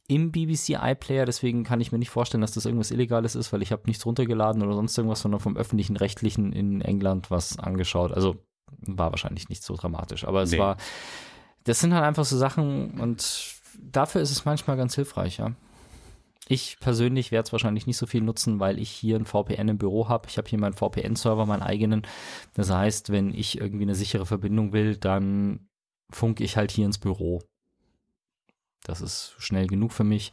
im 0.07 0.31
BBC 0.31 0.77
iPlayer, 0.79 1.25
deswegen 1.25 1.63
kann 1.63 1.81
ich 1.81 1.91
mir 1.91 1.97
nicht 1.97 2.11
vorstellen, 2.11 2.41
dass 2.41 2.51
das 2.51 2.65
irgendwas 2.65 2.91
Illegales 2.91 3.33
ist, 3.33 3.51
weil 3.51 3.63
ich 3.63 3.71
habe 3.71 3.83
nichts 3.87 4.05
runtergeladen 4.05 4.61
oder 4.61 4.73
sonst 4.73 4.95
irgendwas, 4.97 5.21
sondern 5.21 5.39
vom 5.41 5.57
öffentlichen 5.57 5.97
Rechtlichen 5.97 6.53
in 6.53 6.81
England 6.81 7.31
was 7.31 7.57
angeschaut. 7.57 8.11
Also 8.11 8.35
war 8.81 9.09
wahrscheinlich 9.11 9.49
nicht 9.49 9.63
so 9.63 9.75
dramatisch, 9.75 10.23
aber 10.27 10.43
es 10.43 10.51
Nee. 10.51 10.59
war, 10.59 10.77
das 11.63 11.79
sind 11.79 11.93
halt 11.93 12.03
einfach 12.03 12.25
so 12.25 12.37
Sachen 12.37 12.99
und 12.99 13.55
dafür 13.79 14.21
ist 14.21 14.29
es 14.29 14.45
manchmal 14.45 14.77
ganz 14.77 14.93
hilfreich, 14.93 15.37
ja. 15.37 15.53
Ich 16.47 16.77
persönlich 16.79 17.31
werde 17.31 17.47
es 17.47 17.51
wahrscheinlich 17.51 17.87
nicht 17.87 17.97
so 17.97 18.05
viel 18.05 18.21
nutzen, 18.21 18.59
weil 18.59 18.77
ich 18.77 18.91
hier 18.91 19.15
ein 19.15 19.25
VPN 19.25 19.67
im 19.69 19.79
Büro 19.79 20.07
habe. 20.07 20.27
Ich 20.29 20.37
habe 20.37 20.47
hier 20.47 20.59
meinen 20.59 20.73
VPN-Server, 20.75 21.47
meinen 21.47 21.63
eigenen. 21.63 22.03
Das 22.53 22.69
heißt, 22.69 23.09
wenn 23.11 23.33
ich 23.33 23.59
irgendwie 23.59 23.85
eine 23.85 23.95
sichere 23.95 24.27
Verbindung 24.27 24.71
will, 24.71 24.95
dann 24.95 25.61
funk 26.09 26.39
ich 26.39 26.57
halt 26.57 26.71
hier 26.71 26.85
ins 26.85 26.97
Büro. 26.97 27.41
Das 28.83 29.01
ist 29.01 29.35
schnell 29.39 29.67
genug 29.67 29.91
für 29.91 30.03
mich. 30.03 30.31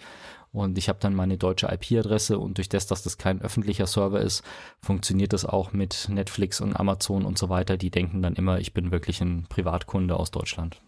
Und 0.53 0.77
ich 0.77 0.91
habe 0.91 0.99
dann 1.01 1.15
meine 1.15 1.39
deutsche 1.39 1.69
IP-Adresse 1.69 2.39
und 2.39 2.59
durch 2.59 2.69
das, 2.69 2.87
dass 2.87 3.03
das 3.03 3.17
kein 3.17 3.41
öffentlicher 3.41 3.87
Server 3.87 4.21
ist, 4.21 4.45
funktioniert 4.83 5.33
das 5.33 5.47
auch 5.47 5.73
mit 5.73 6.09
Netflix 6.11 6.61
und 6.61 6.77
Amazon 6.77 7.25
und 7.25 7.39
so 7.39 7.49
weiter. 7.49 7.79
Die 7.79 7.91
denken 7.91 8.21
dann 8.21 8.35
immer, 8.35 8.59
ich 8.59 8.75
bin 8.75 8.91
wirklich 8.91 9.23
ein 9.23 9.47
Privatkunde 9.49 10.15
aus 10.15 10.31
Deutschland. 10.31 10.83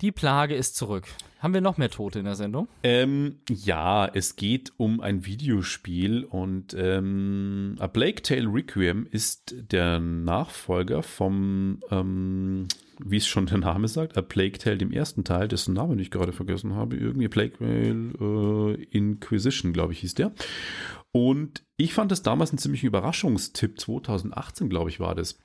Die 0.00 0.12
Plage 0.12 0.54
ist 0.54 0.76
zurück. 0.76 1.08
Haben 1.40 1.54
wir 1.54 1.60
noch 1.60 1.76
mehr 1.76 1.90
Tote 1.90 2.20
in 2.20 2.24
der 2.24 2.36
Sendung? 2.36 2.68
Ähm, 2.84 3.40
ja, 3.50 4.06
es 4.06 4.36
geht 4.36 4.72
um 4.76 5.00
ein 5.00 5.26
Videospiel 5.26 6.22
und 6.22 6.72
ähm, 6.78 7.74
A 7.80 7.88
Plague 7.88 8.22
Tale 8.22 8.46
Requiem 8.46 9.08
ist 9.10 9.56
der 9.72 9.98
Nachfolger 9.98 11.02
vom, 11.02 11.80
ähm, 11.90 12.68
wie 13.00 13.16
es 13.16 13.26
schon 13.26 13.46
der 13.46 13.58
Name 13.58 13.88
sagt, 13.88 14.16
A 14.16 14.22
Plague 14.22 14.58
Tale, 14.58 14.78
dem 14.78 14.92
ersten 14.92 15.24
Teil, 15.24 15.48
dessen 15.48 15.74
Namen 15.74 15.98
ich 15.98 16.12
gerade 16.12 16.32
vergessen 16.32 16.76
habe. 16.76 16.96
Irgendwie 16.96 17.26
Plague 17.26 17.58
Tale 17.58 18.12
äh, 18.20 18.82
Inquisition, 18.96 19.72
glaube 19.72 19.94
ich, 19.94 19.98
hieß 20.00 20.14
der. 20.14 20.32
Und 21.10 21.64
ich 21.76 21.92
fand 21.92 22.12
das 22.12 22.22
damals 22.22 22.50
einen 22.50 22.58
ziemlichen 22.58 22.86
Überraschungstipp. 22.86 23.80
2018, 23.80 24.68
glaube 24.68 24.90
ich, 24.90 25.00
war 25.00 25.16
das 25.16 25.40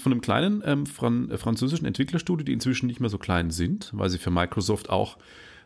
von 0.00 0.12
einem 0.12 0.20
kleinen 0.20 0.62
ähm, 0.64 0.86
Fran 0.86 1.30
äh, 1.30 1.38
französischen 1.38 1.84
Entwicklerstudio, 1.86 2.44
die 2.44 2.52
inzwischen 2.52 2.86
nicht 2.86 3.00
mehr 3.00 3.10
so 3.10 3.18
klein 3.18 3.50
sind, 3.50 3.90
weil 3.94 4.08
sie 4.10 4.18
für 4.18 4.30
Microsoft 4.30 4.90
auch 4.90 5.18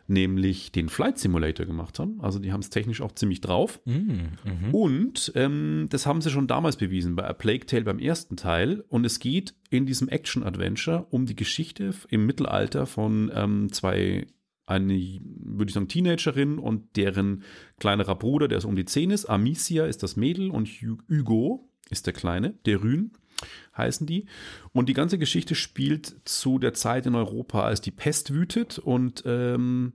nämlich 0.07 0.71
den 0.71 0.89
Flight 0.89 1.19
Simulator 1.19 1.67
gemacht 1.67 1.99
haben. 1.99 2.19
Also 2.21 2.39
die 2.39 2.51
haben 2.51 2.61
es 2.61 2.71
technisch 2.71 2.99
auch 3.01 3.11
ziemlich 3.11 3.41
drauf. 3.41 3.79
Mhm. 3.85 4.73
Und 4.73 5.31
ähm, 5.35 5.85
das 5.91 6.07
haben 6.07 6.21
sie 6.21 6.31
schon 6.31 6.47
damals 6.47 6.77
bewiesen 6.77 7.15
bei 7.15 7.25
A 7.27 7.33
Plague 7.33 7.67
Tale 7.67 7.83
beim 7.83 7.99
ersten 7.99 8.35
Teil. 8.35 8.83
Und 8.89 9.05
es 9.05 9.19
geht 9.19 9.53
in 9.69 9.85
diesem 9.85 10.09
Action-Adventure 10.09 11.05
um 11.11 11.27
die 11.27 11.35
Geschichte 11.35 11.93
im 12.09 12.25
Mittelalter 12.25 12.87
von 12.87 13.31
ähm, 13.35 13.71
zwei, 13.71 14.25
eine, 14.65 14.95
würde 14.95 15.69
ich 15.69 15.73
sagen, 15.75 15.87
Teenagerin 15.89 16.57
und 16.57 16.95
deren 16.95 17.43
kleinerer 17.79 18.15
Bruder, 18.15 18.47
der 18.47 18.61
so 18.61 18.67
um 18.67 18.75
die 18.75 18.85
10 18.85 19.11
ist. 19.11 19.25
Amicia 19.25 19.85
ist 19.85 20.01
das 20.01 20.15
Mädel 20.15 20.49
und 20.49 20.67
Hu- 20.67 20.97
Hugo 21.07 21.69
ist 21.91 22.07
der 22.07 22.13
Kleine, 22.13 22.55
der 22.65 22.81
Rün 22.81 23.11
heißen 23.77 24.05
die. 24.07 24.25
Und 24.73 24.89
die 24.89 24.93
ganze 24.93 25.17
Geschichte 25.17 25.55
spielt 25.55 26.15
zu 26.25 26.59
der 26.59 26.73
Zeit 26.73 27.05
in 27.05 27.15
Europa, 27.15 27.63
als 27.63 27.81
die 27.81 27.91
Pest 27.91 28.33
wütet 28.33 28.79
und 28.79 29.23
ähm, 29.25 29.93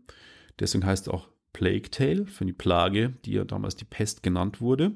deswegen 0.59 0.87
heißt 0.87 1.07
es 1.07 1.13
auch 1.13 1.29
Plague 1.53 1.91
Tale 1.91 2.27
für 2.27 2.45
die 2.45 2.53
Plage, 2.53 3.15
die 3.25 3.33
ja 3.33 3.45
damals 3.45 3.77
die 3.77 3.85
Pest 3.85 4.23
genannt 4.23 4.61
wurde. 4.61 4.93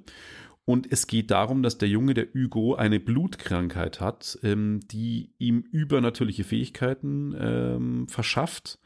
Und 0.69 0.93
es 0.93 1.07
geht 1.07 1.31
darum, 1.31 1.63
dass 1.63 1.79
der 1.79 1.89
Junge, 1.89 2.13
der 2.13 2.27
Hugo, 2.35 2.75
eine 2.75 3.01
Blutkrankheit 3.01 4.03
hat, 4.03 4.39
ähm, 4.43 4.81
die 4.91 5.33
ihm 5.39 5.61
übernatürliche 5.73 6.45
Fähigkeiten 6.45 7.35
ähm, 7.41 8.09
verschafft, 8.09 8.79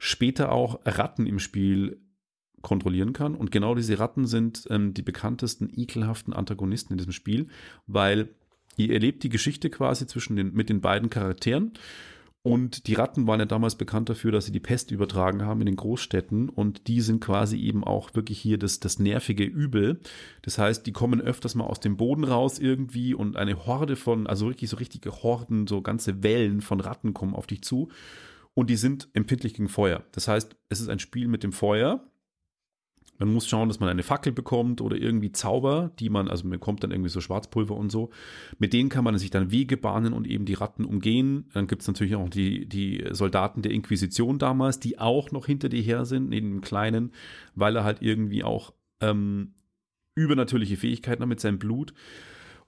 später 0.00 0.50
auch 0.50 0.80
Ratten 0.84 1.26
im 1.26 1.38
Spiel 1.38 2.00
kontrollieren 2.62 3.12
kann. 3.12 3.36
Und 3.36 3.52
genau 3.52 3.76
diese 3.76 4.00
Ratten 4.00 4.26
sind 4.26 4.66
ähm, 4.70 4.94
die 4.94 5.02
bekanntesten, 5.02 5.70
ekelhaften 5.72 6.32
Antagonisten 6.32 6.94
in 6.94 6.98
diesem 6.98 7.12
Spiel, 7.12 7.46
weil 7.86 8.30
ihr 8.78 8.92
erlebt 8.92 9.22
die 9.22 9.28
Geschichte 9.28 9.70
quasi 9.70 10.06
zwischen 10.06 10.36
den, 10.36 10.52
mit 10.54 10.68
den 10.68 10.80
beiden 10.80 11.10
Charakteren. 11.10 11.72
Und 12.42 12.86
die 12.86 12.94
Ratten 12.94 13.26
waren 13.26 13.40
ja 13.40 13.46
damals 13.46 13.74
bekannt 13.74 14.08
dafür, 14.08 14.32
dass 14.32 14.46
sie 14.46 14.52
die 14.52 14.60
Pest 14.60 14.90
übertragen 14.90 15.44
haben 15.44 15.60
in 15.60 15.66
den 15.66 15.76
Großstädten. 15.76 16.48
Und 16.48 16.86
die 16.86 17.00
sind 17.00 17.20
quasi 17.20 17.58
eben 17.58 17.84
auch 17.84 18.14
wirklich 18.14 18.38
hier 18.38 18.58
das, 18.58 18.80
das 18.80 18.98
nervige 18.98 19.44
Übel. 19.44 20.00
Das 20.42 20.56
heißt, 20.56 20.86
die 20.86 20.92
kommen 20.92 21.20
öfters 21.20 21.54
mal 21.54 21.64
aus 21.64 21.80
dem 21.80 21.96
Boden 21.96 22.24
raus 22.24 22.58
irgendwie 22.58 23.12
und 23.12 23.36
eine 23.36 23.66
Horde 23.66 23.96
von, 23.96 24.26
also 24.26 24.46
wirklich 24.46 24.70
so 24.70 24.76
richtige 24.76 25.10
Horden, 25.22 25.66
so 25.66 25.82
ganze 25.82 26.22
Wellen 26.22 26.60
von 26.60 26.80
Ratten 26.80 27.12
kommen 27.12 27.34
auf 27.34 27.46
dich 27.46 27.62
zu. 27.62 27.88
Und 28.54 28.70
die 28.70 28.76
sind 28.76 29.08
empfindlich 29.12 29.54
gegen 29.54 29.68
Feuer. 29.68 30.04
Das 30.12 30.28
heißt, 30.28 30.56
es 30.68 30.80
ist 30.80 30.88
ein 30.88 31.00
Spiel 31.00 31.28
mit 31.28 31.42
dem 31.42 31.52
Feuer. 31.52 32.08
Man 33.18 33.32
muss 33.32 33.48
schauen, 33.48 33.68
dass 33.68 33.80
man 33.80 33.88
eine 33.88 34.04
Fackel 34.04 34.32
bekommt 34.32 34.80
oder 34.80 34.96
irgendwie 34.96 35.32
Zauber, 35.32 35.90
die 35.98 36.08
man, 36.08 36.28
also 36.28 36.44
man 36.44 36.52
bekommt 36.52 36.84
dann 36.84 36.92
irgendwie 36.92 37.10
so 37.10 37.20
Schwarzpulver 37.20 37.74
und 37.74 37.90
so. 37.90 38.10
Mit 38.58 38.72
denen 38.72 38.88
kann 38.88 39.04
man 39.04 39.18
sich 39.18 39.30
dann 39.30 39.50
Wege 39.50 39.76
bahnen 39.76 40.12
und 40.12 40.26
eben 40.26 40.44
die 40.44 40.54
Ratten 40.54 40.84
umgehen. 40.84 41.50
Dann 41.52 41.66
gibt 41.66 41.82
es 41.82 41.88
natürlich 41.88 42.14
auch 42.14 42.28
die, 42.28 42.66
die 42.66 43.04
Soldaten 43.10 43.62
der 43.62 43.72
Inquisition 43.72 44.38
damals, 44.38 44.78
die 44.78 44.98
auch 44.98 45.32
noch 45.32 45.46
hinter 45.46 45.68
dir 45.68 45.82
her 45.82 46.04
sind, 46.04 46.28
neben 46.28 46.50
dem 46.50 46.60
Kleinen, 46.60 47.12
weil 47.54 47.74
er 47.74 47.84
halt 47.84 48.02
irgendwie 48.02 48.44
auch 48.44 48.72
ähm, 49.00 49.54
übernatürliche 50.14 50.76
Fähigkeiten 50.76 51.22
hat 51.22 51.28
mit 51.28 51.40
seinem 51.40 51.58
Blut. 51.58 51.94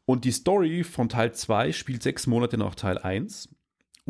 Und 0.04 0.24
die 0.24 0.32
Story 0.32 0.82
von 0.82 1.08
Teil 1.08 1.32
2 1.32 1.70
spielt 1.70 2.02
sechs 2.02 2.26
Monate 2.26 2.58
nach 2.58 2.74
Teil 2.74 2.98
1. 2.98 3.48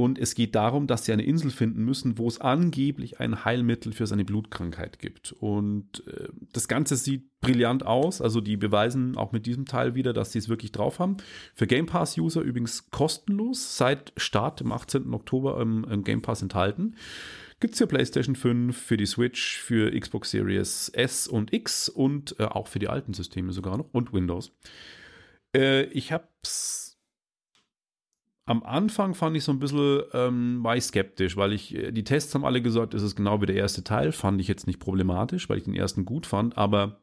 Und 0.01 0.19
es 0.19 0.35
geht 0.35 0.55
darum, 0.55 0.87
dass 0.87 1.05
sie 1.05 1.13
eine 1.13 1.25
Insel 1.25 1.51
finden 1.51 1.85
müssen, 1.85 2.17
wo 2.17 2.27
es 2.27 2.41
angeblich 2.41 3.21
ein 3.21 3.45
Heilmittel 3.45 3.93
für 3.93 4.07
seine 4.07 4.25
Blutkrankheit 4.25 4.99
gibt. 4.99 5.33
Und 5.33 6.07
äh, 6.07 6.29
das 6.55 6.69
Ganze 6.69 6.97
sieht 6.97 7.39
brillant 7.43 7.85
aus. 7.85 8.23
Also 8.23 8.41
die 8.41 8.57
beweisen 8.57 9.19
auch 9.19 9.33
mit 9.33 9.45
diesem 9.45 9.67
Teil 9.67 9.95
wieder, 9.95 10.15
dass 10.15 10.33
sie 10.33 10.39
es 10.39 10.49
wirklich 10.49 10.73
drauf 10.73 11.01
haben. 11.01 11.19
Für 11.55 11.67
Game 11.67 11.85
Pass-User 11.85 12.41
übrigens 12.41 12.91
kostenlos 12.91 13.77
seit 13.77 14.15
Start 14.17 14.63
im 14.63 14.73
18. 14.73 15.13
Oktober 15.13 15.61
im, 15.61 15.85
im 15.85 16.03
Game 16.03 16.23
Pass 16.23 16.41
enthalten. 16.41 16.97
Gibt 17.61 17.75
es 17.75 17.79
für 17.79 17.87
PlayStation 17.87 18.37
5, 18.37 18.75
für 18.75 18.97
die 18.97 19.05
Switch, 19.05 19.59
für 19.59 19.91
Xbox 19.91 20.31
Series 20.31 20.89
S 20.95 21.29
und 21.29 21.53
X 21.53 21.91
und 21.91 22.37
äh, 22.41 22.45
auch 22.45 22.69
für 22.69 22.79
die 22.79 22.89
alten 22.89 23.13
Systeme 23.13 23.53
sogar 23.53 23.77
noch 23.77 23.93
und 23.93 24.15
Windows. 24.15 24.51
Äh, 25.55 25.83
ich 25.89 26.11
hab's 26.11 26.90
am 28.51 28.65
Anfang 28.65 29.15
fand 29.15 29.37
ich 29.37 29.45
so 29.45 29.53
ein 29.53 29.61
bisschen, 29.61 30.03
ähm, 30.13 30.65
war 30.65 30.77
ich 30.77 30.83
skeptisch, 30.83 31.37
weil 31.37 31.53
ich, 31.53 31.73
äh, 31.73 31.93
die 31.93 32.03
Tests 32.03 32.35
haben 32.35 32.45
alle 32.45 32.61
gesagt, 32.61 32.95
es 32.95 33.03
ist 33.05 33.15
genau 33.15 33.41
wie 33.41 33.47
der 33.47 33.55
erste 33.55 33.85
Teil, 33.85 34.11
fand 34.11 34.41
ich 34.41 34.49
jetzt 34.49 34.67
nicht 34.67 34.81
problematisch, 34.81 35.49
weil 35.49 35.59
ich 35.59 35.65
den 35.65 35.77
ersten 35.77 36.05
gut 36.05 36.27
fand, 36.27 36.59
aber 36.59 37.01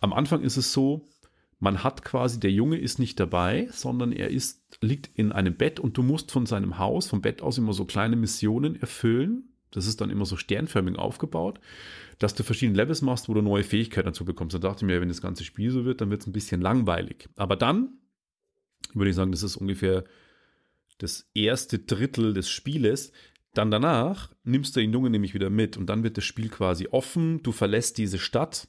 am 0.00 0.12
Anfang 0.12 0.42
ist 0.42 0.56
es 0.56 0.72
so, 0.72 1.06
man 1.60 1.84
hat 1.84 2.04
quasi, 2.04 2.40
der 2.40 2.50
Junge 2.50 2.76
ist 2.76 2.98
nicht 2.98 3.20
dabei, 3.20 3.68
sondern 3.70 4.10
er 4.10 4.30
ist, 4.30 4.64
liegt 4.80 5.16
in 5.16 5.30
einem 5.30 5.54
Bett 5.54 5.78
und 5.78 5.96
du 5.96 6.02
musst 6.02 6.32
von 6.32 6.44
seinem 6.44 6.76
Haus, 6.76 7.06
vom 7.06 7.22
Bett 7.22 7.40
aus 7.40 7.56
immer 7.56 7.72
so 7.72 7.84
kleine 7.84 8.16
Missionen 8.16 8.74
erfüllen. 8.74 9.50
Das 9.70 9.86
ist 9.86 10.00
dann 10.00 10.10
immer 10.10 10.24
so 10.24 10.36
sternförmig 10.36 10.98
aufgebaut, 10.98 11.60
dass 12.18 12.34
du 12.34 12.42
verschiedene 12.42 12.76
Levels 12.76 13.00
machst, 13.00 13.28
wo 13.28 13.34
du 13.34 13.42
neue 13.42 13.62
Fähigkeiten 13.62 14.06
dazu 14.06 14.24
bekommst. 14.24 14.54
Da 14.54 14.58
dachte 14.58 14.84
ich 14.84 14.86
mir, 14.88 15.00
wenn 15.00 15.08
das 15.08 15.22
ganze 15.22 15.44
Spiel 15.44 15.70
so 15.70 15.84
wird, 15.84 16.00
dann 16.00 16.10
wird 16.10 16.22
es 16.22 16.26
ein 16.26 16.32
bisschen 16.32 16.60
langweilig. 16.60 17.28
Aber 17.36 17.54
dann 17.54 17.90
würde 18.92 19.10
ich 19.10 19.16
sagen, 19.16 19.30
das 19.30 19.44
ist 19.44 19.56
ungefähr 19.56 20.04
das 20.98 21.28
erste 21.34 21.78
Drittel 21.78 22.34
des 22.34 22.48
Spieles. 22.48 23.12
Dann 23.52 23.70
danach 23.70 24.32
nimmst 24.42 24.74
du 24.74 24.80
den 24.80 24.92
Jungen 24.92 25.12
nämlich 25.12 25.34
wieder 25.34 25.50
mit 25.50 25.76
und 25.76 25.86
dann 25.86 26.02
wird 26.02 26.16
das 26.16 26.24
Spiel 26.24 26.48
quasi 26.48 26.88
offen. 26.88 27.42
Du 27.42 27.52
verlässt 27.52 27.98
diese 27.98 28.18
Stadt 28.18 28.68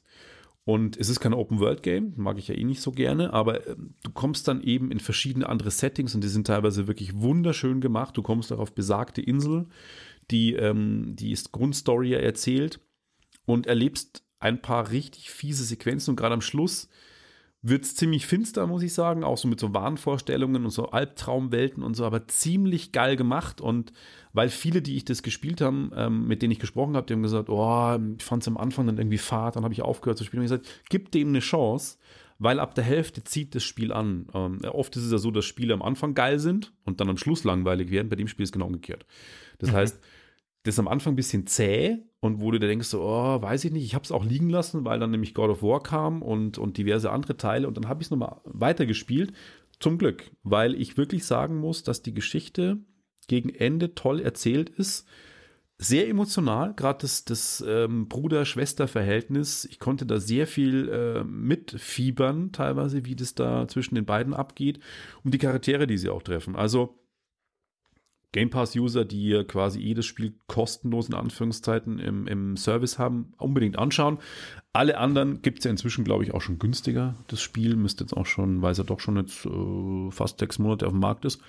und 0.66 0.96
es 0.96 1.08
ist 1.08 1.20
kein 1.20 1.32
Open-World-Game, 1.32 2.14
mag 2.16 2.38
ich 2.38 2.48
ja 2.48 2.54
eh 2.56 2.64
nicht 2.64 2.80
so 2.80 2.90
gerne, 2.90 3.32
aber 3.32 3.68
ähm, 3.68 3.94
du 4.02 4.10
kommst 4.10 4.48
dann 4.48 4.60
eben 4.62 4.90
in 4.90 4.98
verschiedene 4.98 5.48
andere 5.48 5.70
Settings 5.70 6.14
und 6.16 6.24
die 6.24 6.28
sind 6.28 6.48
teilweise 6.48 6.88
wirklich 6.88 7.14
wunderschön 7.14 7.80
gemacht. 7.80 8.16
Du 8.16 8.22
kommst 8.22 8.52
auch 8.52 8.58
auf 8.58 8.74
besagte 8.74 9.22
Insel, 9.22 9.68
die, 10.32 10.54
ähm, 10.54 11.14
die 11.14 11.30
ist 11.30 11.52
Grundstory 11.52 12.14
erzählt 12.14 12.80
und 13.44 13.68
erlebst 13.68 14.24
ein 14.40 14.60
paar 14.60 14.90
richtig 14.90 15.30
fiese 15.30 15.64
Sequenzen 15.64 16.10
und 16.10 16.16
gerade 16.16 16.34
am 16.34 16.40
Schluss 16.40 16.88
wird 17.68 17.84
es 17.84 17.96
ziemlich 17.96 18.26
finster, 18.26 18.66
muss 18.66 18.82
ich 18.82 18.94
sagen, 18.94 19.24
auch 19.24 19.36
so 19.36 19.48
mit 19.48 19.58
so 19.58 19.74
Wahnvorstellungen 19.74 20.64
und 20.64 20.70
so 20.70 20.90
Albtraumwelten 20.90 21.82
und 21.82 21.94
so, 21.94 22.04
aber 22.04 22.28
ziemlich 22.28 22.92
geil 22.92 23.16
gemacht 23.16 23.60
und 23.60 23.92
weil 24.32 24.50
viele, 24.50 24.82
die 24.82 24.96
ich 24.96 25.04
das 25.04 25.22
gespielt 25.22 25.60
haben, 25.60 25.90
ähm, 25.96 26.28
mit 26.28 26.42
denen 26.42 26.52
ich 26.52 26.60
gesprochen 26.60 26.96
habe, 26.96 27.06
die 27.06 27.14
haben 27.14 27.22
gesagt, 27.22 27.48
oh, 27.48 27.98
ich 28.16 28.24
fand 28.24 28.42
es 28.42 28.48
am 28.48 28.56
Anfang 28.56 28.86
dann 28.86 28.98
irgendwie 28.98 29.18
fad, 29.18 29.56
dann 29.56 29.64
habe 29.64 29.74
ich 29.74 29.82
aufgehört 29.82 30.16
zu 30.16 30.24
spielen 30.24 30.40
und 30.40 30.44
ich 30.44 30.50
gesagt, 30.50 30.84
gib 30.90 31.10
dem 31.10 31.28
eine 31.28 31.40
Chance, 31.40 31.98
weil 32.38 32.60
ab 32.60 32.74
der 32.76 32.84
Hälfte 32.84 33.24
zieht 33.24 33.54
das 33.54 33.64
Spiel 33.64 33.92
an. 33.92 34.26
Ähm, 34.32 34.60
oft 34.70 34.94
ist 34.94 35.04
es 35.04 35.10
ja 35.10 35.18
so, 35.18 35.32
dass 35.32 35.44
Spiele 35.44 35.74
am 35.74 35.82
Anfang 35.82 36.14
geil 36.14 36.38
sind 36.38 36.72
und 36.84 37.00
dann 37.00 37.08
am 37.08 37.16
Schluss 37.16 37.42
langweilig 37.42 37.90
werden, 37.90 38.08
bei 38.08 38.16
dem 38.16 38.28
Spiel 38.28 38.44
ist 38.44 38.50
es 38.50 38.52
genau 38.52 38.66
umgekehrt. 38.66 39.06
Das 39.58 39.70
mhm. 39.70 39.76
heißt, 39.76 40.00
das 40.66 40.74
ist 40.74 40.78
am 40.80 40.88
Anfang 40.88 41.12
ein 41.12 41.16
bisschen 41.16 41.46
zäh 41.46 41.98
und 42.20 42.40
wo 42.40 42.50
du 42.50 42.58
da 42.58 42.66
denkst, 42.66 42.88
so, 42.88 43.02
oh, 43.02 43.40
weiß 43.40 43.64
ich 43.64 43.72
nicht, 43.72 43.84
ich 43.84 43.94
habe 43.94 44.04
es 44.04 44.10
auch 44.10 44.24
liegen 44.24 44.50
lassen, 44.50 44.84
weil 44.84 44.98
dann 44.98 45.12
nämlich 45.12 45.32
God 45.32 45.50
of 45.50 45.62
War 45.62 45.80
kam 45.82 46.22
und, 46.22 46.58
und 46.58 46.76
diverse 46.76 47.10
andere 47.10 47.36
Teile 47.36 47.68
und 47.68 47.76
dann 47.76 47.88
habe 47.88 48.02
ich 48.02 48.08
es 48.08 48.10
nochmal 48.10 48.40
weitergespielt. 48.44 49.32
Zum 49.78 49.98
Glück, 49.98 50.30
weil 50.42 50.74
ich 50.74 50.96
wirklich 50.96 51.24
sagen 51.24 51.56
muss, 51.56 51.82
dass 51.82 52.02
die 52.02 52.14
Geschichte 52.14 52.78
gegen 53.28 53.50
Ende 53.50 53.94
toll 53.94 54.20
erzählt 54.20 54.70
ist. 54.70 55.06
Sehr 55.78 56.08
emotional, 56.08 56.72
gerade 56.74 57.00
das, 57.02 57.26
das 57.26 57.62
ähm, 57.66 58.08
Bruder-Schwester-Verhältnis. 58.08 59.66
Ich 59.66 59.78
konnte 59.78 60.06
da 60.06 60.18
sehr 60.18 60.46
viel 60.46 60.88
äh, 60.88 61.22
mitfiebern, 61.24 62.50
teilweise, 62.52 63.04
wie 63.04 63.14
das 63.14 63.34
da 63.34 63.68
zwischen 63.68 63.94
den 63.94 64.06
beiden 64.06 64.32
abgeht 64.32 64.80
und 65.22 65.34
die 65.34 65.38
Charaktere, 65.38 65.86
die 65.86 65.98
sie 65.98 66.08
auch 66.08 66.22
treffen. 66.22 66.56
Also, 66.56 66.98
Game 68.32 68.50
Pass-User, 68.50 69.04
die 69.04 69.44
quasi 69.48 69.80
jedes 69.80 70.04
Spiel 70.04 70.34
kostenlos 70.46 71.08
in 71.08 71.14
Anführungszeiten 71.14 71.98
im, 71.98 72.26
im 72.26 72.56
Service 72.56 72.98
haben, 72.98 73.32
unbedingt 73.38 73.78
anschauen. 73.78 74.18
Alle 74.72 74.98
anderen 74.98 75.40
gibt 75.42 75.60
es 75.60 75.64
ja 75.64 75.70
inzwischen, 75.70 76.04
glaube 76.04 76.24
ich, 76.24 76.34
auch 76.34 76.42
schon 76.42 76.58
günstiger. 76.58 77.14
Das 77.28 77.40
Spiel 77.40 77.76
müsste 77.76 78.04
jetzt 78.04 78.14
auch 78.14 78.26
schon, 78.26 78.60
weil 78.62 78.72
es 78.72 78.78
ja 78.78 78.84
doch 78.84 79.00
schon 79.00 79.16
jetzt 79.16 79.46
äh, 79.46 80.10
fast 80.10 80.38
sechs 80.38 80.58
Monate 80.58 80.86
auf 80.86 80.92
dem 80.92 81.00
Markt 81.00 81.24
ist. 81.24 81.40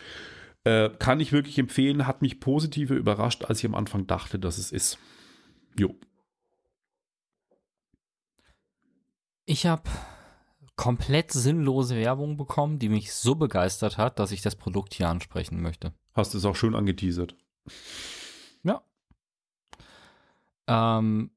Äh, 0.63 0.90
kann 0.98 1.20
ich 1.20 1.32
wirklich 1.32 1.58
empfehlen, 1.60 2.08
hat 2.08 2.22
mich 2.22 2.40
positiv 2.40 2.92
überrascht, 2.92 3.46
als 3.46 3.60
ich 3.60 3.66
am 3.66 3.76
Anfang 3.76 4.08
dachte, 4.08 4.40
dass 4.40 4.58
es 4.58 4.72
ist. 4.72 4.98
Jo. 5.78 5.96
Ich 9.46 9.66
habe 9.66 9.84
komplett 10.76 11.32
sinnlose 11.32 11.96
Werbung 11.96 12.38
bekommen, 12.38 12.80
die 12.80 12.90
mich 12.90 13.13
so 13.13 13.36
begeistert 13.36 13.98
hat, 13.98 14.20
dass 14.20 14.32
ich 14.32 14.42
das 14.42 14.56
Produkt 14.56 14.94
hier 14.94 15.10
ansprechen 15.10 15.62
möchte. 15.62 15.94
Hast 16.18 16.34
es 16.34 16.46
auch 16.46 16.56
schön 16.56 16.74
angeteasert. 16.76 17.36
Ja. 18.64 18.82
Ähm, 20.68 21.30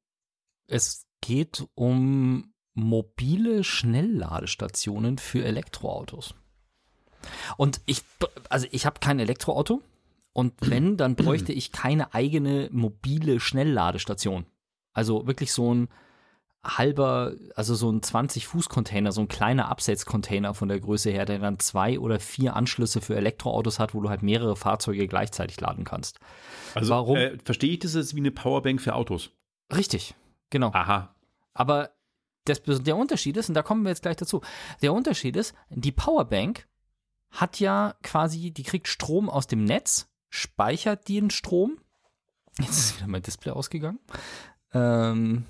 es 0.66 1.06
geht 1.20 1.66
um 1.74 2.54
mobile 2.72 3.62
Schnellladestationen 3.62 5.18
für 5.18 5.44
Elektroautos. 5.44 6.34
Und 7.58 7.82
ich, 7.84 8.02
also 8.48 8.66
ich 8.70 8.86
habe 8.86 9.00
kein 9.00 9.20
Elektroauto 9.20 9.82
und 10.32 10.54
wenn, 10.60 10.96
dann 10.96 11.14
bräuchte 11.14 11.52
ich 11.52 11.72
keine 11.72 12.14
eigene 12.14 12.70
mobile 12.72 13.38
Schnellladestation. 13.38 14.46
Also 14.94 15.26
wirklich 15.26 15.52
so 15.52 15.74
ein 15.74 15.88
halber, 16.62 17.34
also 17.54 17.74
so 17.74 17.90
ein 17.90 18.00
20-Fuß-Container, 18.02 19.12
so 19.12 19.22
ein 19.22 19.28
kleiner 19.28 19.68
Absetzcontainer 19.68 20.52
von 20.52 20.68
der 20.68 20.78
Größe 20.80 21.10
her, 21.10 21.24
der 21.24 21.38
dann 21.38 21.58
zwei 21.58 21.98
oder 21.98 22.20
vier 22.20 22.54
Anschlüsse 22.54 23.00
für 23.00 23.16
Elektroautos 23.16 23.78
hat, 23.78 23.94
wo 23.94 24.00
du 24.00 24.10
halt 24.10 24.22
mehrere 24.22 24.56
Fahrzeuge 24.56 25.08
gleichzeitig 25.08 25.60
laden 25.60 25.84
kannst. 25.84 26.20
Also 26.74 26.90
Warum? 26.90 27.16
Äh, 27.16 27.38
verstehe 27.44 27.72
ich 27.72 27.78
das 27.78 27.94
jetzt 27.94 28.14
wie 28.14 28.20
eine 28.20 28.30
Powerbank 28.30 28.80
für 28.80 28.94
Autos? 28.94 29.30
Richtig, 29.74 30.14
genau. 30.50 30.70
Aha. 30.72 31.14
Aber 31.54 31.90
das, 32.44 32.62
der 32.62 32.96
Unterschied 32.96 33.36
ist, 33.36 33.48
und 33.48 33.54
da 33.54 33.62
kommen 33.62 33.82
wir 33.82 33.90
jetzt 33.90 34.02
gleich 34.02 34.16
dazu, 34.16 34.42
der 34.82 34.92
Unterschied 34.92 35.36
ist, 35.36 35.54
die 35.70 35.92
Powerbank 35.92 36.66
hat 37.30 37.60
ja 37.60 37.94
quasi, 38.02 38.50
die 38.50 38.64
kriegt 38.64 38.88
Strom 38.88 39.30
aus 39.30 39.46
dem 39.46 39.64
Netz, 39.64 40.10
speichert 40.28 41.08
den 41.08 41.30
Strom. 41.30 41.78
Jetzt 42.58 42.78
ist 42.78 42.96
wieder 42.96 43.06
mein 43.06 43.22
Display 43.22 43.52
ausgegangen. 43.52 44.00
Ähm, 44.74 45.44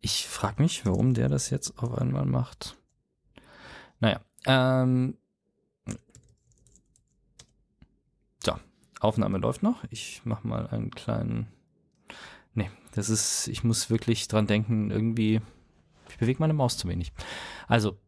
ich 0.00 0.26
frage 0.26 0.62
mich, 0.62 0.86
warum 0.86 1.14
der 1.14 1.28
das 1.28 1.50
jetzt 1.50 1.78
auf 1.78 1.94
einmal 1.94 2.24
macht. 2.24 2.76
Naja, 4.00 4.20
ähm, 4.46 5.18
so, 8.42 8.54
Aufnahme 9.00 9.38
läuft 9.38 9.62
noch. 9.62 9.84
Ich 9.90 10.22
mache 10.24 10.46
mal 10.46 10.66
einen 10.68 10.90
kleinen. 10.90 11.48
Nee, 12.54 12.70
das 12.94 13.10
ist, 13.10 13.48
ich 13.48 13.62
muss 13.62 13.90
wirklich 13.90 14.26
dran 14.28 14.46
denken, 14.46 14.90
irgendwie, 14.90 15.40
ich 16.08 16.16
bewege 16.16 16.40
meine 16.40 16.54
Maus 16.54 16.78
zu 16.78 16.88
wenig. 16.88 17.12
Also, 17.68 17.98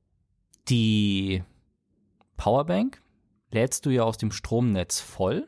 die 0.68 1.42
Powerbank 2.36 3.02
lädst 3.50 3.84
du 3.84 3.90
ja 3.90 4.04
aus 4.04 4.16
dem 4.16 4.32
Stromnetz 4.32 5.00
voll 5.00 5.46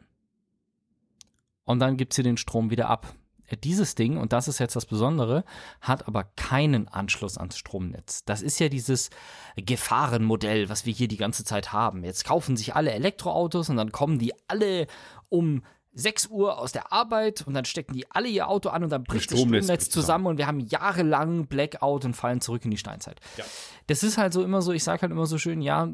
und 1.64 1.78
dann 1.78 1.96
gibt 1.96 2.12
sie 2.12 2.22
den 2.22 2.36
Strom 2.36 2.70
wieder 2.70 2.90
ab. 2.90 3.14
Dieses 3.62 3.94
Ding, 3.94 4.16
und 4.16 4.32
das 4.32 4.48
ist 4.48 4.58
jetzt 4.58 4.76
das 4.76 4.86
Besondere, 4.86 5.44
hat 5.80 6.08
aber 6.08 6.24
keinen 6.36 6.88
Anschluss 6.88 7.38
ans 7.38 7.58
Stromnetz. 7.58 8.24
Das 8.24 8.42
ist 8.42 8.58
ja 8.58 8.68
dieses 8.68 9.10
Gefahrenmodell, 9.56 10.68
was 10.68 10.86
wir 10.86 10.92
hier 10.92 11.08
die 11.08 11.16
ganze 11.16 11.44
Zeit 11.44 11.72
haben. 11.72 12.04
Jetzt 12.04 12.24
kaufen 12.24 12.56
sich 12.56 12.74
alle 12.74 12.92
Elektroautos 12.92 13.68
und 13.68 13.76
dann 13.76 13.92
kommen 13.92 14.18
die 14.18 14.32
alle 14.48 14.86
um 15.28 15.62
6 15.94 16.26
Uhr 16.26 16.58
aus 16.58 16.72
der 16.72 16.92
Arbeit 16.92 17.46
und 17.46 17.54
dann 17.54 17.64
stecken 17.64 17.92
die 17.92 18.10
alle 18.10 18.28
ihr 18.28 18.48
Auto 18.48 18.68
an 18.68 18.82
und 18.82 18.90
dann 18.90 19.04
bricht 19.04 19.30
das 19.30 19.38
Stromnetz, 19.38 19.64
Stromnetz 19.64 19.90
zusammen 19.90 20.26
und 20.26 20.38
wir 20.38 20.46
haben 20.46 20.60
jahrelang 20.60 21.46
Blackout 21.46 22.04
und 22.04 22.14
fallen 22.14 22.40
zurück 22.40 22.64
in 22.64 22.70
die 22.72 22.76
Steinzeit. 22.76 23.20
Ja. 23.36 23.44
Das 23.86 24.02
ist 24.02 24.18
halt 24.18 24.32
so 24.32 24.42
immer 24.42 24.60
so, 24.60 24.72
ich 24.72 24.82
sage 24.82 25.02
halt 25.02 25.12
immer 25.12 25.26
so 25.26 25.38
schön, 25.38 25.62
ja, 25.62 25.88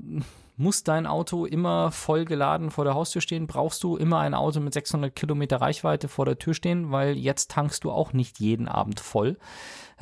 muss 0.61 0.85
dein 0.85 1.07
Auto 1.07 1.47
immer 1.47 1.91
voll 1.91 2.27
geladen 2.27 2.71
vor 2.71 2.85
der 2.85 2.93
Haustür 2.93 3.23
stehen? 3.23 3.47
Brauchst 3.47 3.83
du 3.83 3.97
immer 3.97 4.19
ein 4.19 4.35
Auto 4.35 4.61
mit 4.61 4.75
600 4.75 5.17
Kilometer 5.17 5.57
Reichweite 5.57 6.07
vor 6.07 6.27
der 6.27 6.39
Tür 6.39 6.53
stehen? 6.53 6.93
Weil 6.93 7.17
jetzt 7.17 7.51
tankst 7.51 7.83
du 7.83 7.91
auch 7.91 8.13
nicht 8.13 8.41
jeden 8.41 8.69
Abend 8.69 9.01
voll. 9.01 9.39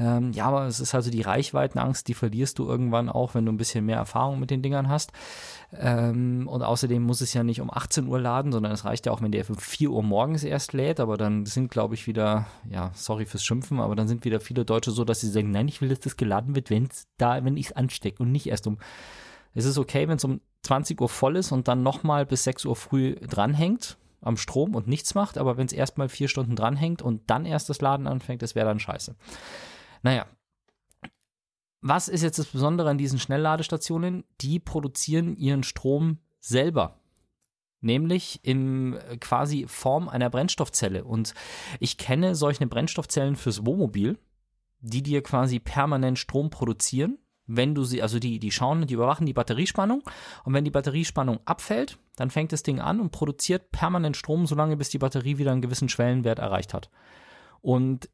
Ähm, 0.01 0.33
ja, 0.33 0.47
aber 0.47 0.67
es 0.67 0.81
ist 0.81 0.97
also 0.97 1.13
die 1.13 1.23
Reichweitenangst, 1.23 2.09
die 2.09 2.15
verlierst 2.15 2.59
du 2.59 2.67
irgendwann 2.67 3.09
auch, 3.09 3.35
wenn 3.35 3.47
du 3.47 3.53
ein 3.53 3.57
bisschen 3.57 3.87
mehr 3.87 3.99
Erfahrung 3.99 4.41
mit 4.41 4.51
den 4.51 4.61
Dingern 4.61 4.89
hast. 4.89 5.13
Ähm, 5.73 6.49
und 6.49 6.63
außerdem 6.63 7.05
muss 7.05 7.21
es 7.21 7.35
ja 7.35 7.45
nicht 7.45 7.61
um 7.61 7.73
18 7.73 8.09
Uhr 8.09 8.19
laden, 8.19 8.51
sondern 8.51 8.73
es 8.73 8.85
reicht 8.85 9.07
ja 9.07 9.13
auch, 9.13 9.23
wenn 9.23 9.31
der 9.31 9.49
um 9.49 9.57
4 9.57 9.91
Uhr 9.91 10.03
morgens 10.03 10.43
erst 10.43 10.73
lädt. 10.73 10.99
Aber 10.99 11.17
dann 11.17 11.47
sind, 11.47 11.71
glaube 11.71 11.95
ich, 11.95 12.09
wieder, 12.09 12.47
ja, 12.69 12.91
sorry 12.95 13.27
fürs 13.27 13.45
Schimpfen, 13.45 13.79
aber 13.79 13.95
dann 13.95 14.09
sind 14.09 14.25
wieder 14.25 14.41
viele 14.41 14.65
Deutsche 14.65 14.91
so, 14.91 15.05
dass 15.05 15.21
sie 15.21 15.31
sagen, 15.31 15.53
nein, 15.53 15.69
ich 15.69 15.81
will, 15.81 15.89
dass 15.89 16.01
das 16.01 16.17
geladen 16.17 16.57
wird, 16.57 16.69
wenn 16.69 16.89
es 16.91 17.07
da, 17.17 17.45
wenn 17.45 17.57
ich 17.57 17.67
es 17.67 17.73
anstecke 17.77 18.25
und 18.25 18.33
nicht 18.33 18.49
erst 18.49 18.67
um 18.67 18.79
es 19.55 19.65
ist 19.65 19.79
okay, 19.79 20.07
wenn 20.09 20.17
es 20.17 20.25
um 20.25 20.41
20 20.69 21.01
Uhr 21.01 21.09
voll 21.09 21.37
ist 21.37 21.51
und 21.51 21.67
dann 21.67 21.83
nochmal 21.83 22.27
bis 22.27 22.45
6 22.45 22.67
Uhr 22.67 22.77
früh 22.77 23.15
dranhängt 23.17 23.97
am 24.21 24.37
Strom 24.37 24.75
und 24.75 24.87
nichts 24.87 25.15
macht, 25.15 25.39
aber 25.39 25.57
wenn 25.57 25.67
es 25.67 25.73
erstmal 25.73 26.11
vier 26.11 26.29
Stunden 26.29 26.57
dranhängt 26.57 27.01
und 27.01 27.31
dann 27.31 27.47
erst 27.47 27.71
das 27.71 27.81
Laden 27.81 28.07
anfängt, 28.07 28.43
das 28.43 28.55
wäre 28.55 28.67
dann 28.67 28.79
scheiße. 28.79 29.17
Naja. 30.03 30.27
Was 31.81 32.09
ist 32.09 32.23
jetzt 32.23 32.39
das 32.39 32.49
Besondere 32.49 32.91
an 32.91 32.99
diesen 32.99 33.19
Schnellladestationen? 33.19 34.25
Die 34.43 34.59
produzieren 34.59 35.37
ihren 35.37 35.63
Strom 35.63 36.19
selber. 36.39 37.01
Nämlich 37.81 38.41
in 38.43 38.95
äh, 38.95 39.17
quasi 39.17 39.67
Form 39.69 40.09
einer 40.09 40.29
Brennstoffzelle. 40.29 41.05
Und 41.05 41.33
ich 41.81 41.97
kenne 41.97 42.35
solche 42.35 42.67
Brennstoffzellen 42.67 43.37
fürs 43.37 43.65
Wohnmobil, 43.65 44.19
die 44.81 45.03
dir 45.03 45.23
quasi 45.23 45.61
permanent 45.61 46.19
Strom 46.19 46.51
produzieren 46.51 47.19
wenn 47.49 47.75
du 47.75 47.83
sie, 47.83 48.03
also 48.03 48.19
die, 48.19 48.39
die 48.39 48.53
schauen, 48.53 48.87
die 48.87 48.95
überwachen 48.95 49.27
die 49.27 49.33
Batteriespannung 49.33 50.03
und 50.45 50.55
wenn 50.55 50.65
die 50.65 50.71
Batteriespannung 50.71 51.41
abfällt, 51.45 51.99
dann 52.15 52.31
fängt 52.31 52.53
das 52.53 52.63
Ding 52.63 52.79
an 52.79 53.01
und 53.01 53.11
produziert 53.11 53.73
permanent 53.73 54.17
Strom, 54.17 54.47
solange 54.47 54.77
bis 54.77 54.91
die 54.91 54.99
Batterie 54.99 55.39
wieder 55.39 55.51
einen 55.51 55.63
gewissen 55.63 55.89
Schwellenwert 55.89 56.39
erreicht 56.39 56.75
hat. 56.75 56.91
Und 57.61 58.09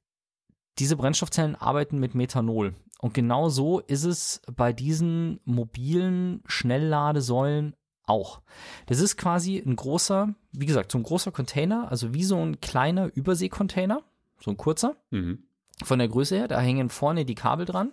diese 0.79 0.97
Brennstoffzellen 0.97 1.57
arbeiten 1.57 1.99
mit 1.99 2.14
Methanol. 2.14 2.75
Und 3.01 3.12
genau 3.12 3.49
so 3.49 3.81
ist 3.81 4.05
es 4.05 4.40
bei 4.51 4.73
diesen 4.73 5.40
mobilen 5.44 6.42
Schnellladesäulen 6.47 7.77
auch. 8.07 8.40
Das 8.87 9.01
ist 9.01 9.16
quasi 9.16 9.59
ein 9.59 9.77
großer, 9.77 10.35
wie 10.53 10.66
gesagt, 10.66 10.92
so 10.92 10.99
ein 10.99 11.05
großer 11.05 11.33
Container, 11.33 11.90
also 11.90 12.14
wie 12.14 12.25
so 12.25 12.38
ein 12.38 12.61
kleiner 12.61 13.11
Überseekontainer, 13.14 14.03
so 14.40 14.51
ein 14.51 14.57
kurzer, 14.57 14.97
mhm. 15.11 15.44
von 15.83 15.99
der 15.99 16.09
Größe 16.09 16.37
her. 16.37 16.49
Da 16.49 16.61
hängen 16.61 16.88
vorne 16.88 17.25
die 17.25 17.35
Kabel 17.35 17.66
dran. 17.66 17.92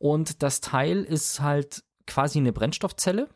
Und 0.00 0.42
das 0.42 0.62
Teil 0.62 1.04
ist 1.04 1.40
halt 1.40 1.84
quasi 2.06 2.38
eine 2.38 2.54
Brennstoffzelle, 2.54 3.28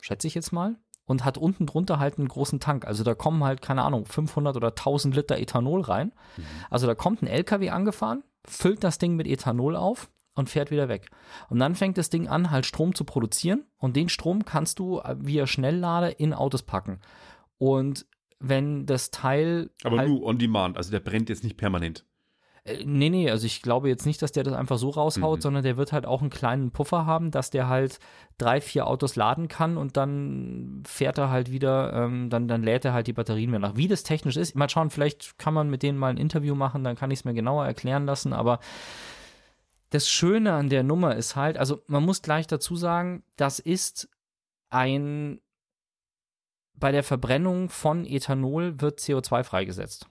schätze 0.00 0.26
ich 0.26 0.34
jetzt 0.34 0.52
mal, 0.52 0.76
und 1.06 1.24
hat 1.24 1.38
unten 1.38 1.64
drunter 1.64 1.98
halt 1.98 2.18
einen 2.18 2.28
großen 2.28 2.60
Tank. 2.60 2.86
Also 2.86 3.02
da 3.04 3.14
kommen 3.14 3.42
halt, 3.42 3.62
keine 3.62 3.82
Ahnung, 3.82 4.04
500 4.04 4.54
oder 4.54 4.68
1000 4.68 5.16
Liter 5.16 5.38
Ethanol 5.38 5.80
rein. 5.80 6.12
Mhm. 6.36 6.42
Also 6.68 6.86
da 6.86 6.94
kommt 6.94 7.22
ein 7.22 7.26
LKW 7.26 7.70
angefahren, 7.70 8.22
füllt 8.44 8.84
das 8.84 8.98
Ding 8.98 9.16
mit 9.16 9.26
Ethanol 9.26 9.76
auf 9.76 10.10
und 10.34 10.50
fährt 10.50 10.70
wieder 10.70 10.90
weg. 10.90 11.08
Und 11.48 11.58
dann 11.58 11.74
fängt 11.74 11.96
das 11.96 12.10
Ding 12.10 12.28
an, 12.28 12.50
halt 12.50 12.66
Strom 12.66 12.94
zu 12.94 13.04
produzieren 13.04 13.64
und 13.78 13.96
den 13.96 14.10
Strom 14.10 14.44
kannst 14.44 14.78
du 14.78 15.00
via 15.16 15.46
Schnelllader 15.46 16.20
in 16.20 16.34
Autos 16.34 16.62
packen. 16.62 17.00
Und 17.56 18.04
wenn 18.38 18.84
das 18.84 19.10
Teil. 19.10 19.70
Aber 19.84 19.98
halt, 19.98 20.08
nur 20.10 20.22
on 20.22 20.38
demand, 20.38 20.76
also 20.76 20.90
der 20.90 21.00
brennt 21.00 21.30
jetzt 21.30 21.44
nicht 21.44 21.56
permanent. 21.56 22.04
Äh, 22.64 22.84
nee, 22.84 23.08
nee, 23.08 23.30
also 23.30 23.46
ich 23.46 23.62
glaube 23.62 23.88
jetzt 23.88 24.06
nicht, 24.06 24.20
dass 24.22 24.32
der 24.32 24.44
das 24.44 24.54
einfach 24.54 24.78
so 24.78 24.90
raushaut, 24.90 25.38
mhm. 25.38 25.42
sondern 25.42 25.62
der 25.62 25.76
wird 25.76 25.92
halt 25.92 26.06
auch 26.06 26.20
einen 26.20 26.30
kleinen 26.30 26.70
Puffer 26.70 27.06
haben, 27.06 27.30
dass 27.30 27.50
der 27.50 27.68
halt 27.68 27.98
drei, 28.38 28.60
vier 28.60 28.86
Autos 28.86 29.16
laden 29.16 29.48
kann 29.48 29.76
und 29.76 29.96
dann 29.96 30.82
fährt 30.86 31.18
er 31.18 31.30
halt 31.30 31.50
wieder, 31.50 31.92
ähm, 31.92 32.30
dann, 32.30 32.48
dann 32.48 32.62
lädt 32.62 32.84
er 32.84 32.92
halt 32.92 33.06
die 33.06 33.12
Batterien 33.12 33.50
mehr 33.50 33.60
nach. 33.60 33.76
Wie 33.76 33.88
das 33.88 34.02
technisch 34.02 34.36
ist, 34.36 34.54
mal 34.54 34.68
schauen, 34.68 34.90
vielleicht 34.90 35.38
kann 35.38 35.54
man 35.54 35.70
mit 35.70 35.82
denen 35.82 35.98
mal 35.98 36.10
ein 36.10 36.16
Interview 36.16 36.54
machen, 36.54 36.84
dann 36.84 36.96
kann 36.96 37.10
ich 37.10 37.20
es 37.20 37.24
mir 37.24 37.34
genauer 37.34 37.66
erklären 37.66 38.06
lassen, 38.06 38.32
aber 38.32 38.60
das 39.90 40.08
Schöne 40.08 40.52
an 40.52 40.68
der 40.68 40.84
Nummer 40.84 41.16
ist 41.16 41.36
halt, 41.36 41.58
also 41.58 41.82
man 41.86 42.04
muss 42.04 42.22
gleich 42.22 42.46
dazu 42.46 42.76
sagen, 42.76 43.24
das 43.36 43.58
ist 43.58 44.08
ein, 44.70 45.40
bei 46.74 46.92
der 46.92 47.02
Verbrennung 47.02 47.68
von 47.68 48.06
Ethanol 48.06 48.80
wird 48.80 49.00
CO2 49.00 49.42
freigesetzt. 49.42 50.08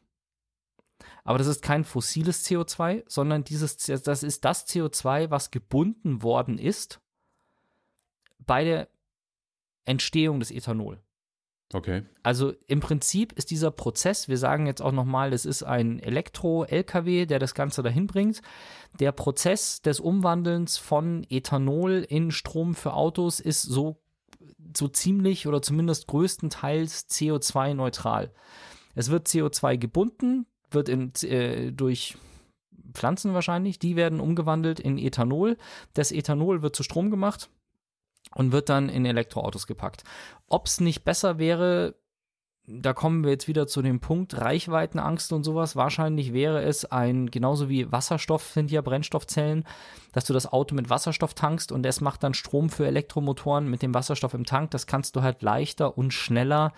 Aber 1.23 1.37
das 1.37 1.47
ist 1.47 1.61
kein 1.61 1.83
fossiles 1.83 2.45
CO2, 2.45 3.03
sondern 3.07 3.43
dieses, 3.43 3.77
das 3.77 4.23
ist 4.23 4.45
das 4.45 4.67
CO2, 4.67 5.29
was 5.29 5.51
gebunden 5.51 6.23
worden 6.23 6.57
ist 6.57 6.99
bei 8.45 8.63
der 8.63 8.87
Entstehung 9.85 10.39
des 10.39 10.51
Ethanol. 10.51 10.99
Okay. 11.71 12.03
Also 12.23 12.53
im 12.65 12.79
Prinzip 12.79 13.33
ist 13.33 13.51
dieser 13.51 13.69
Prozess, 13.69 14.27
wir 14.27 14.39
sagen 14.39 14.65
jetzt 14.65 14.81
auch 14.81 14.91
nochmal, 14.91 15.33
es 15.33 15.45
ist 15.45 15.61
ein 15.61 15.99
Elektro-LKW, 15.99 17.27
der 17.27 17.37
das 17.37 17.53
Ganze 17.53 17.83
dahin 17.83 18.07
bringt. 18.07 18.41
Der 18.99 19.11
Prozess 19.11 19.81
des 19.81 19.99
Umwandelns 19.99 20.77
von 20.77 21.25
Ethanol 21.29 22.05
in 22.09 22.31
Strom 22.31 22.73
für 22.73 22.93
Autos 22.93 23.39
ist 23.39 23.61
so, 23.61 24.01
so 24.75 24.87
ziemlich 24.87 25.45
oder 25.45 25.61
zumindest 25.61 26.07
größtenteils 26.07 27.07
CO2-neutral. 27.09 28.33
Es 28.95 29.11
wird 29.11 29.27
CO2 29.27 29.77
gebunden, 29.77 30.47
wird 30.71 30.89
in, 30.89 31.13
äh, 31.23 31.71
durch 31.71 32.17
Pflanzen 32.93 33.33
wahrscheinlich, 33.33 33.79
die 33.79 33.95
werden 33.95 34.19
umgewandelt 34.19 34.79
in 34.79 34.97
Ethanol. 34.97 35.57
Das 35.93 36.11
Ethanol 36.11 36.61
wird 36.61 36.75
zu 36.75 36.83
Strom 36.83 37.09
gemacht 37.09 37.49
und 38.35 38.51
wird 38.51 38.69
dann 38.69 38.89
in 38.89 39.05
Elektroautos 39.05 39.67
gepackt. 39.67 40.03
Ob 40.47 40.65
es 40.65 40.79
nicht 40.79 41.03
besser 41.03 41.37
wäre, 41.37 41.95
da 42.71 42.93
kommen 42.93 43.23
wir 43.23 43.31
jetzt 43.31 43.47
wieder 43.47 43.65
zu 43.65 43.81
dem 43.81 43.99
Punkt 43.99 44.39
Reichweitenangst 44.39 45.33
und 45.33 45.43
sowas. 45.43 45.75
Wahrscheinlich 45.75 46.33
wäre 46.33 46.61
es 46.61 46.85
ein, 46.85 47.31
genauso 47.31 47.67
wie 47.67 47.91
Wasserstoff 47.91 48.43
sind 48.43 48.69
ja 48.69 48.81
Brennstoffzellen, 48.81 49.63
dass 50.11 50.25
du 50.25 50.33
das 50.33 50.51
Auto 50.51 50.75
mit 50.75 50.89
Wasserstoff 50.89 51.33
tankst 51.33 51.71
und 51.71 51.85
es 51.85 51.99
macht 51.99 52.23
dann 52.23 52.35
Strom 52.35 52.69
für 52.69 52.85
Elektromotoren 52.85 53.67
mit 53.69 53.81
dem 53.81 53.93
Wasserstoff 53.93 54.35
im 54.35 54.45
Tank. 54.45 54.71
Das 54.71 54.85
kannst 54.85 55.15
du 55.15 55.23
halt 55.23 55.41
leichter 55.41 55.97
und 55.97 56.13
schneller 56.13 56.73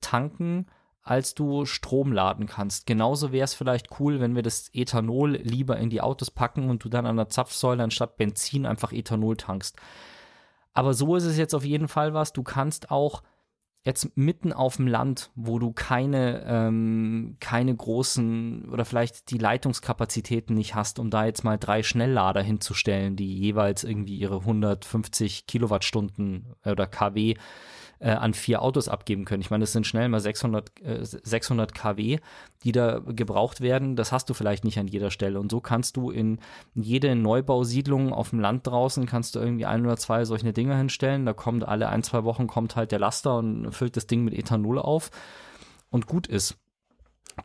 tanken, 0.00 0.66
als 1.02 1.34
du 1.34 1.64
Strom 1.64 2.12
laden 2.12 2.46
kannst. 2.46 2.86
Genauso 2.86 3.32
wäre 3.32 3.44
es 3.44 3.54
vielleicht 3.54 4.00
cool, 4.00 4.20
wenn 4.20 4.34
wir 4.36 4.42
das 4.42 4.70
Ethanol 4.72 5.32
lieber 5.32 5.76
in 5.76 5.90
die 5.90 6.00
Autos 6.00 6.30
packen 6.30 6.70
und 6.70 6.84
du 6.84 6.88
dann 6.88 7.06
an 7.06 7.16
der 7.16 7.28
Zapfsäule 7.28 7.82
anstatt 7.82 8.16
Benzin 8.16 8.66
einfach 8.66 8.92
Ethanol 8.92 9.36
tankst. 9.36 9.76
Aber 10.74 10.94
so 10.94 11.16
ist 11.16 11.24
es 11.24 11.36
jetzt 11.36 11.54
auf 11.54 11.64
jeden 11.64 11.88
Fall 11.88 12.14
was. 12.14 12.32
Du 12.32 12.42
kannst 12.42 12.90
auch 12.90 13.22
jetzt 13.84 14.16
mitten 14.16 14.52
auf 14.52 14.76
dem 14.76 14.86
Land, 14.86 15.30
wo 15.34 15.58
du 15.58 15.72
keine, 15.72 16.44
ähm, 16.46 17.36
keine 17.40 17.74
großen 17.74 18.68
oder 18.70 18.84
vielleicht 18.84 19.30
die 19.32 19.38
Leitungskapazitäten 19.38 20.54
nicht 20.54 20.76
hast, 20.76 21.00
um 21.00 21.10
da 21.10 21.26
jetzt 21.26 21.42
mal 21.42 21.58
drei 21.58 21.82
Schnelllader 21.82 22.42
hinzustellen, 22.42 23.16
die 23.16 23.36
jeweils 23.36 23.82
irgendwie 23.82 24.16
ihre 24.16 24.36
150 24.36 25.48
Kilowattstunden 25.48 26.54
oder 26.64 26.86
kW 26.86 27.34
äh, 28.02 28.10
an 28.10 28.34
vier 28.34 28.62
Autos 28.62 28.88
abgeben 28.88 29.24
können. 29.24 29.40
Ich 29.40 29.50
meine, 29.50 29.62
das 29.62 29.72
sind 29.72 29.86
schnell 29.86 30.08
mal 30.08 30.18
600, 30.18 30.82
äh, 30.82 31.04
600 31.04 31.72
kW, 31.72 32.18
die 32.64 32.72
da 32.72 32.98
gebraucht 32.98 33.60
werden. 33.60 33.94
Das 33.94 34.10
hast 34.10 34.28
du 34.28 34.34
vielleicht 34.34 34.64
nicht 34.64 34.78
an 34.78 34.88
jeder 34.88 35.10
Stelle. 35.10 35.38
Und 35.38 35.50
so 35.50 35.60
kannst 35.60 35.96
du 35.96 36.10
in 36.10 36.40
jede 36.74 37.14
Neubausiedlung 37.14 38.12
auf 38.12 38.30
dem 38.30 38.40
Land 38.40 38.66
draußen, 38.66 39.06
kannst 39.06 39.36
du 39.36 39.38
irgendwie 39.38 39.66
ein 39.66 39.86
oder 39.86 39.96
zwei 39.96 40.24
solche 40.24 40.52
Dinger 40.52 40.76
hinstellen. 40.76 41.24
Da 41.24 41.32
kommt 41.32 41.66
alle 41.66 41.88
ein, 41.88 42.02
zwei 42.02 42.24
Wochen 42.24 42.48
kommt 42.48 42.74
halt 42.74 42.90
der 42.90 42.98
Laster 42.98 43.36
und 43.36 43.72
füllt 43.72 43.96
das 43.96 44.08
Ding 44.08 44.24
mit 44.24 44.34
Ethanol 44.34 44.80
auf 44.80 45.10
und 45.90 46.06
gut 46.06 46.26
ist 46.26 46.56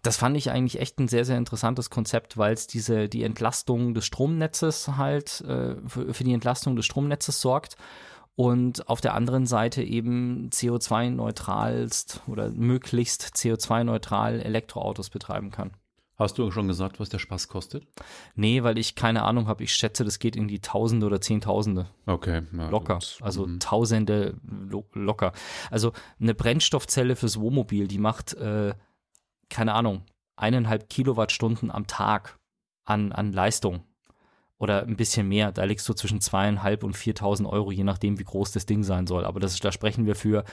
das 0.04 0.18
fand 0.18 0.36
ich 0.36 0.52
eigentlich 0.52 0.82
echt 0.82 1.00
ein 1.00 1.08
sehr, 1.08 1.24
sehr 1.24 1.38
interessantes 1.38 1.90
Konzept, 1.90 2.38
weil 2.38 2.54
es 2.54 2.68
diese, 2.68 3.08
die 3.08 3.24
Entlastung 3.24 3.94
des 3.94 4.06
Stromnetzes 4.06 4.98
halt, 4.98 5.40
äh, 5.48 5.76
für, 5.88 6.14
für, 6.14 6.24
die 6.26 6.34
Entlastung 6.34 6.76
des 6.76 6.86
Stromnetzes 6.86 7.40
sorgt 7.40 7.78
und 8.38 8.88
auf 8.88 9.02
der 9.02 9.16
anderen 9.16 9.48
Seite 9.48 9.82
eben 9.82 10.52
CO2-neutralst 10.52 12.22
oder 12.28 12.52
möglichst 12.52 13.24
CO2-neutral 13.36 14.40
Elektroautos 14.40 15.10
betreiben 15.10 15.50
kann. 15.50 15.72
Hast 16.18 16.38
du 16.38 16.52
schon 16.52 16.68
gesagt, 16.68 17.00
was 17.00 17.10
der 17.10 17.18
Spaß 17.18 17.48
kostet? 17.48 17.88
Nee, 18.36 18.62
weil 18.62 18.78
ich 18.78 18.94
keine 18.94 19.24
Ahnung 19.24 19.48
habe. 19.48 19.64
Ich 19.64 19.74
schätze, 19.74 20.06
das 20.06 20.20
geht 20.20 20.36
in 20.36 20.48
die 20.48 20.60
Tausende 20.60 21.08
oder 21.08 21.20
Zehntausende. 21.20 21.88
Okay. 22.06 22.44
Ja, 22.56 22.70
locker. 22.70 22.96
Gut. 22.96 23.18
Also 23.22 23.48
mhm. 23.48 23.60
Tausende 23.60 24.36
lo 24.44 24.86
locker. 24.94 25.32
Also 25.72 25.94
eine 26.20 26.36
Brennstoffzelle 26.36 27.16
fürs 27.16 27.40
Wohnmobil, 27.40 27.88
die 27.88 28.00
macht, 28.00 28.36
äh, 28.36 28.76
keine 29.50 29.74
Ahnung, 29.74 30.04
eineinhalb 30.36 30.90
Kilowattstunden 30.90 31.72
am 31.72 31.88
Tag 31.88 32.38
an, 32.86 33.12
an 33.12 33.34
Leistung 33.34 33.84
oder 34.60 34.84
ein 34.84 34.98
bisschen 34.98 35.28
mehr. 35.28 35.52
Da 35.52 35.64
liegst 35.64 35.88
du 35.88 35.94
zwischen 35.94 36.22
zweieinhalb 36.22 36.84
und 36.84 36.96
4.000 36.96 37.48
Euro, 37.48 37.72
je 37.72 37.84
nachdem, 37.84 38.20
wie 38.20 38.24
groß 38.24 38.52
das 38.52 38.66
Ding 38.66 38.84
sein 38.84 39.08
soll. 39.08 39.26
Aber 39.26 39.40
das, 39.40 39.60
da 39.60 39.72
sprechen 39.72 40.06
wir 40.06 40.16
für 40.16 40.44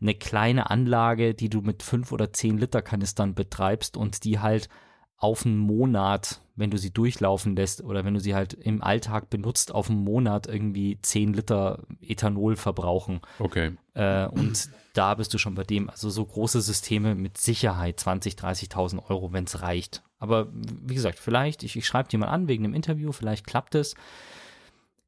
eine 0.00 0.14
kleine 0.14 0.70
Anlage, 0.70 1.34
die 1.34 1.48
du 1.48 1.62
mit 1.62 1.82
fünf 1.82 2.12
oder 2.12 2.32
zehn 2.32 2.58
Liter 2.58 2.82
Kanistern 2.82 3.34
betreibst 3.34 3.96
und 3.96 4.24
die 4.24 4.40
halt 4.40 4.68
auf 5.18 5.46
einen 5.46 5.58
Monat, 5.58 6.40
wenn 6.56 6.70
du 6.70 6.78
sie 6.78 6.90
durchlaufen 6.90 7.56
lässt 7.56 7.82
oder 7.82 8.04
wenn 8.04 8.14
du 8.14 8.20
sie 8.20 8.34
halt 8.34 8.54
im 8.54 8.82
Alltag 8.82 9.30
benutzt, 9.30 9.74
auf 9.74 9.88
einen 9.88 10.04
Monat 10.04 10.46
irgendwie 10.46 10.98
10 11.00 11.32
Liter 11.32 11.84
Ethanol 12.00 12.56
verbrauchen. 12.56 13.20
Okay. 13.38 13.72
Äh, 13.94 14.26
und 14.26 14.68
da 14.92 15.14
bist 15.14 15.32
du 15.32 15.38
schon 15.38 15.54
bei 15.54 15.64
dem. 15.64 15.88
Also 15.88 16.10
so 16.10 16.24
große 16.24 16.60
Systeme 16.60 17.14
mit 17.14 17.38
Sicherheit 17.38 18.00
20, 18.00 18.34
30.000 18.34 19.08
Euro, 19.08 19.32
wenn 19.32 19.44
es 19.44 19.62
reicht. 19.62 20.02
Aber 20.18 20.48
wie 20.52 20.94
gesagt, 20.94 21.18
vielleicht, 21.18 21.62
ich, 21.62 21.76
ich 21.76 21.86
schreibe 21.86 22.08
dir 22.08 22.18
mal 22.18 22.28
an 22.28 22.48
wegen 22.48 22.62
dem 22.62 22.74
Interview, 22.74 23.12
vielleicht 23.12 23.46
klappt 23.46 23.74
es. 23.74 23.94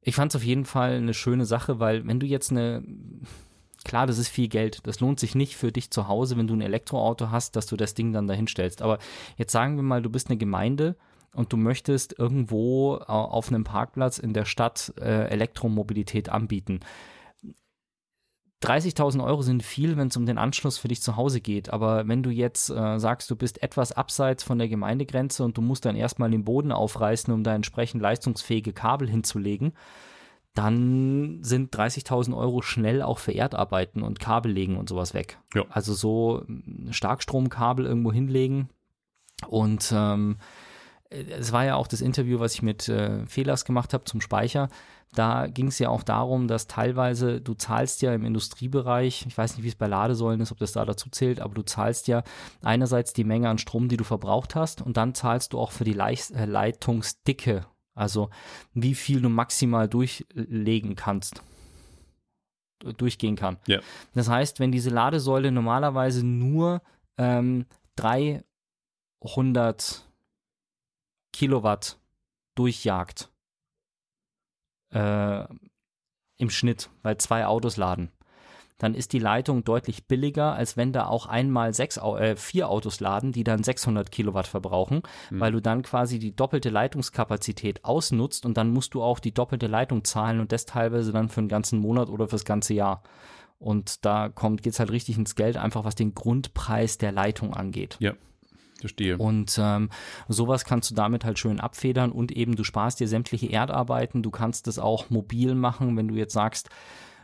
Ich 0.01 0.15
fand 0.15 0.33
es 0.33 0.37
auf 0.37 0.45
jeden 0.45 0.65
Fall 0.65 0.93
eine 0.93 1.15
schöne 1.15 1.45
Sache, 1.45 1.81
weil 1.81 2.07
wenn 2.07 2.21
du 2.21 2.27
jetzt 2.27 2.51
eine, 2.51 2.83
klar, 3.89 4.07
das 4.07 4.19
ist 4.19 4.29
viel 4.29 4.49
Geld, 4.49 4.87
das 4.87 5.01
lohnt 5.01 5.19
sich 5.19 5.35
nicht 5.35 5.57
für 5.57 5.73
dich 5.73 5.91
zu 5.91 6.07
Hause, 6.07 6.37
wenn 6.37 6.47
du 6.47 6.55
ein 6.55 6.61
Elektroauto 6.61 7.31
hast, 7.31 7.57
dass 7.57 7.67
du 7.67 7.77
das 7.77 7.95
Ding 7.95 8.13
dann 8.13 8.29
dahin 8.29 8.47
stellst. 8.47 8.83
Aber 8.83 8.99
jetzt 9.37 9.53
sagen 9.53 9.77
wir 9.77 9.83
mal, 9.83 10.03
du 10.03 10.11
bist 10.11 10.29
eine 10.29 10.39
Gemeinde 10.39 10.97
und 11.35 11.53
du 11.53 11.57
möchtest 11.57 12.17
irgendwo 12.19 12.97
äh, 12.97 13.05
auf 13.07 13.49
einem 13.49 13.65
Parkplatz 13.65 14.19
in 14.19 14.33
der 14.33 14.45
Stadt 14.45 14.93
äh, 15.01 15.29
Elektromobilität 15.29 16.29
anbieten 16.29 16.81
30.000 18.63 19.25
Euro 19.25 19.43
sind 19.43 19.63
viel, 19.63 19.97
wenn 19.97 20.09
es 20.09 20.17
um 20.17 20.27
den 20.27 20.37
Anschluss 20.37 20.79
für 20.79 20.89
dich 20.89 21.01
zu 21.01 21.15
Hause 21.17 21.41
geht. 21.41 21.71
Aber 21.71 22.09
wenn 22.09 22.25
du 22.25 22.31
jetzt 22.31 22.71
äh, 22.71 22.99
sagst, 22.99 23.31
du 23.31 23.37
bist 23.37 23.63
etwas 23.63 23.93
abseits 23.93 24.43
von 24.43 24.59
der 24.59 24.69
Gemeindegrenze 24.69 25.45
und 25.45 25.57
du 25.57 25.63
musst 25.63 25.85
dann 25.85 25.95
erstmal 25.95 26.31
den 26.31 26.45
Boden 26.45 26.73
aufreißen, 26.73 27.33
um 27.33 27.45
da 27.45 27.55
entsprechend 27.55 28.03
leistungsfähige 28.03 28.73
Kabel 28.73 29.09
hinzulegen, 29.09 29.75
dann 30.55 31.39
sind 31.43 31.75
30.000 31.75 32.37
Euro 32.37 32.63
schnell 32.63 33.03
auch 33.03 33.19
für 33.19 33.33
Erdarbeiten 33.33 34.03
und 34.03 34.19
Kabel 34.19 34.51
legen 34.51 34.77
und 34.77 34.89
sowas 34.89 35.15
weg. 35.15 35.39
Ja. 35.55 35.65
Also 35.71 35.95
so 35.95 36.45
Starkstromkabel 36.91 37.87
irgendwo 37.87 38.13
hinlegen 38.13 38.69
und 39.47 39.93
ähm, 39.95 40.39
es 41.11 41.53
war 41.53 41.65
ja 41.65 41.77
auch 41.77 41.87
das 41.87 42.01
Interview, 42.01 42.39
was 42.39 42.55
ich 42.55 42.63
mit 42.63 42.89
äh, 42.89 43.25
Fehlers 43.27 43.65
gemacht 43.65 43.95
habe 43.95 44.05
zum 44.05 44.21
Speicher. 44.21 44.69
Da 45.15 45.47
ging 45.47 45.69
es 45.69 45.79
ja 45.79 45.89
auch 45.89 46.03
darum, 46.03 46.49
dass 46.49 46.67
teilweise 46.67 47.41
du 47.41 47.55
zahlst 47.55 48.03
ja 48.03 48.13
im 48.13 48.25
Industriebereich, 48.25 49.25
ich 49.27 49.39
weiß 49.39 49.57
nicht, 49.57 49.65
wie 49.65 49.69
es 49.69 49.75
bei 49.75 49.87
Ladesäulen 49.87 50.41
ist, 50.41 50.53
ob 50.53 50.59
das 50.59 50.73
da 50.73 50.85
dazu 50.85 51.09
zählt, 51.09 51.41
aber 51.41 51.55
du 51.55 51.63
zahlst 51.63 52.09
ja 52.09 52.23
einerseits 52.63 53.15
die 53.15 53.25
Menge 53.25 53.49
an 53.49 53.57
Strom, 53.57 53.89
die 53.89 53.97
du 53.97 54.05
verbraucht 54.05 54.55
hast, 54.55 54.83
und 54.83 54.99
dann 54.99 55.15
zahlst 55.15 55.55
du 55.55 55.59
auch 55.59 55.73
für 55.73 55.85
die 55.85 55.95
Leicht 55.95 56.33
äh, 56.33 56.45
Leitungsdicke, 56.45 57.65
also 57.99 58.31
wie 58.75 58.95
viel 58.95 59.21
du 59.21 59.29
maximal 59.29 59.89
durchlegen 59.89 60.97
kannst 60.97 61.43
durchgehen 62.97 63.37
kann. 63.37 63.59
Ja. 63.67 63.81
Das 64.15 64.29
heißt, 64.29 64.61
wenn 64.61 64.71
diese 64.71 64.91
Ladesäule 64.91 65.51
normalerweise 65.51 66.25
nur 66.25 66.81
ähm, 67.17 67.67
300 67.97 70.07
Kilowatt 71.33 71.99
durchjagt. 72.55 73.33
Äh, 74.93 75.45
Im 76.37 76.51
Schnitt, 76.51 76.89
weil 77.03 77.19
zwei 77.19 77.47
Autos 77.47 77.77
laden. 77.77 78.13
Dann 78.79 78.95
ist 78.95 79.13
die 79.13 79.19
Leitung 79.19 79.65
deutlich 79.65 80.07
billiger, 80.07 80.55
als 80.55 80.77
wenn 80.77 80.93
da 80.93 81.07
auch 81.07 81.27
einmal 81.27 81.75
sechs, 81.75 81.97
äh, 81.97 82.37
vier 82.37 82.69
Autos 82.71 83.01
laden, 83.01 83.33
die 83.33 83.45
dann 83.45 83.63
600 83.63 84.11
Kilowatt 84.11 84.47
verbrauchen, 84.47 85.03
mhm. 85.31 85.41
weil 85.41 85.53
du 85.53 85.61
dann 85.61 85.83
quasi 85.83 86.19
die 86.19 86.35
doppelte 86.35 86.71
Leitungskapazität 86.71 87.85
ausnutzt 87.85 88.47
und 88.47 88.57
dann 88.57 88.71
musst 88.71 88.95
du 88.95 89.03
auch 89.03 89.19
die 89.19 89.33
doppelte 89.33 89.67
Leitung 89.67 90.05
zahlen 90.05 90.41
und 90.41 90.53
das 90.53 90.65
teilweise 90.65 91.13
dann 91.13 91.29
für 91.29 91.41
einen 91.41 91.49
ganzen 91.49 91.81
Monat 91.81 92.09
oder 92.09 92.29
fürs 92.29 92.45
ganze 92.45 92.75
Jahr. 92.75 93.03
Und 93.59 94.05
da 94.05 94.29
kommt, 94.29 94.63
geht 94.63 94.75
es 94.75 94.79
halt 94.79 94.93
richtig 94.93 95.19
ins 95.19 95.35
Geld, 95.35 95.57
einfach 95.57 95.85
was 95.85 95.97
den 95.97 96.15
Grundpreis 96.15 96.99
der 96.99 97.11
Leitung 97.13 97.55
angeht. 97.55 97.97
Ja. 97.99 98.15
Verstehe. 98.79 99.19
Und 99.19 99.59
ähm, 99.61 99.91
sowas 100.29 100.65
kannst 100.65 100.91
du 100.91 100.95
damit 100.95 101.25
halt 101.25 101.39
schön 101.41 101.59
abfedern 101.59 102.13
und 102.13 102.31
eben 102.31 102.55
du 102.55 102.63
sparst 102.63 103.01
dir 103.01 103.09
sämtliche 103.09 103.51
Erdarbeiten. 103.51 104.23
Du 104.23 104.31
kannst 104.31 104.69
es 104.69 104.79
auch 104.79 105.11
mobil 105.11 105.57
machen, 105.57 105.97
wenn 105.97 106.07
du 106.07 106.15
jetzt 106.15 106.33
sagst, 106.33 106.71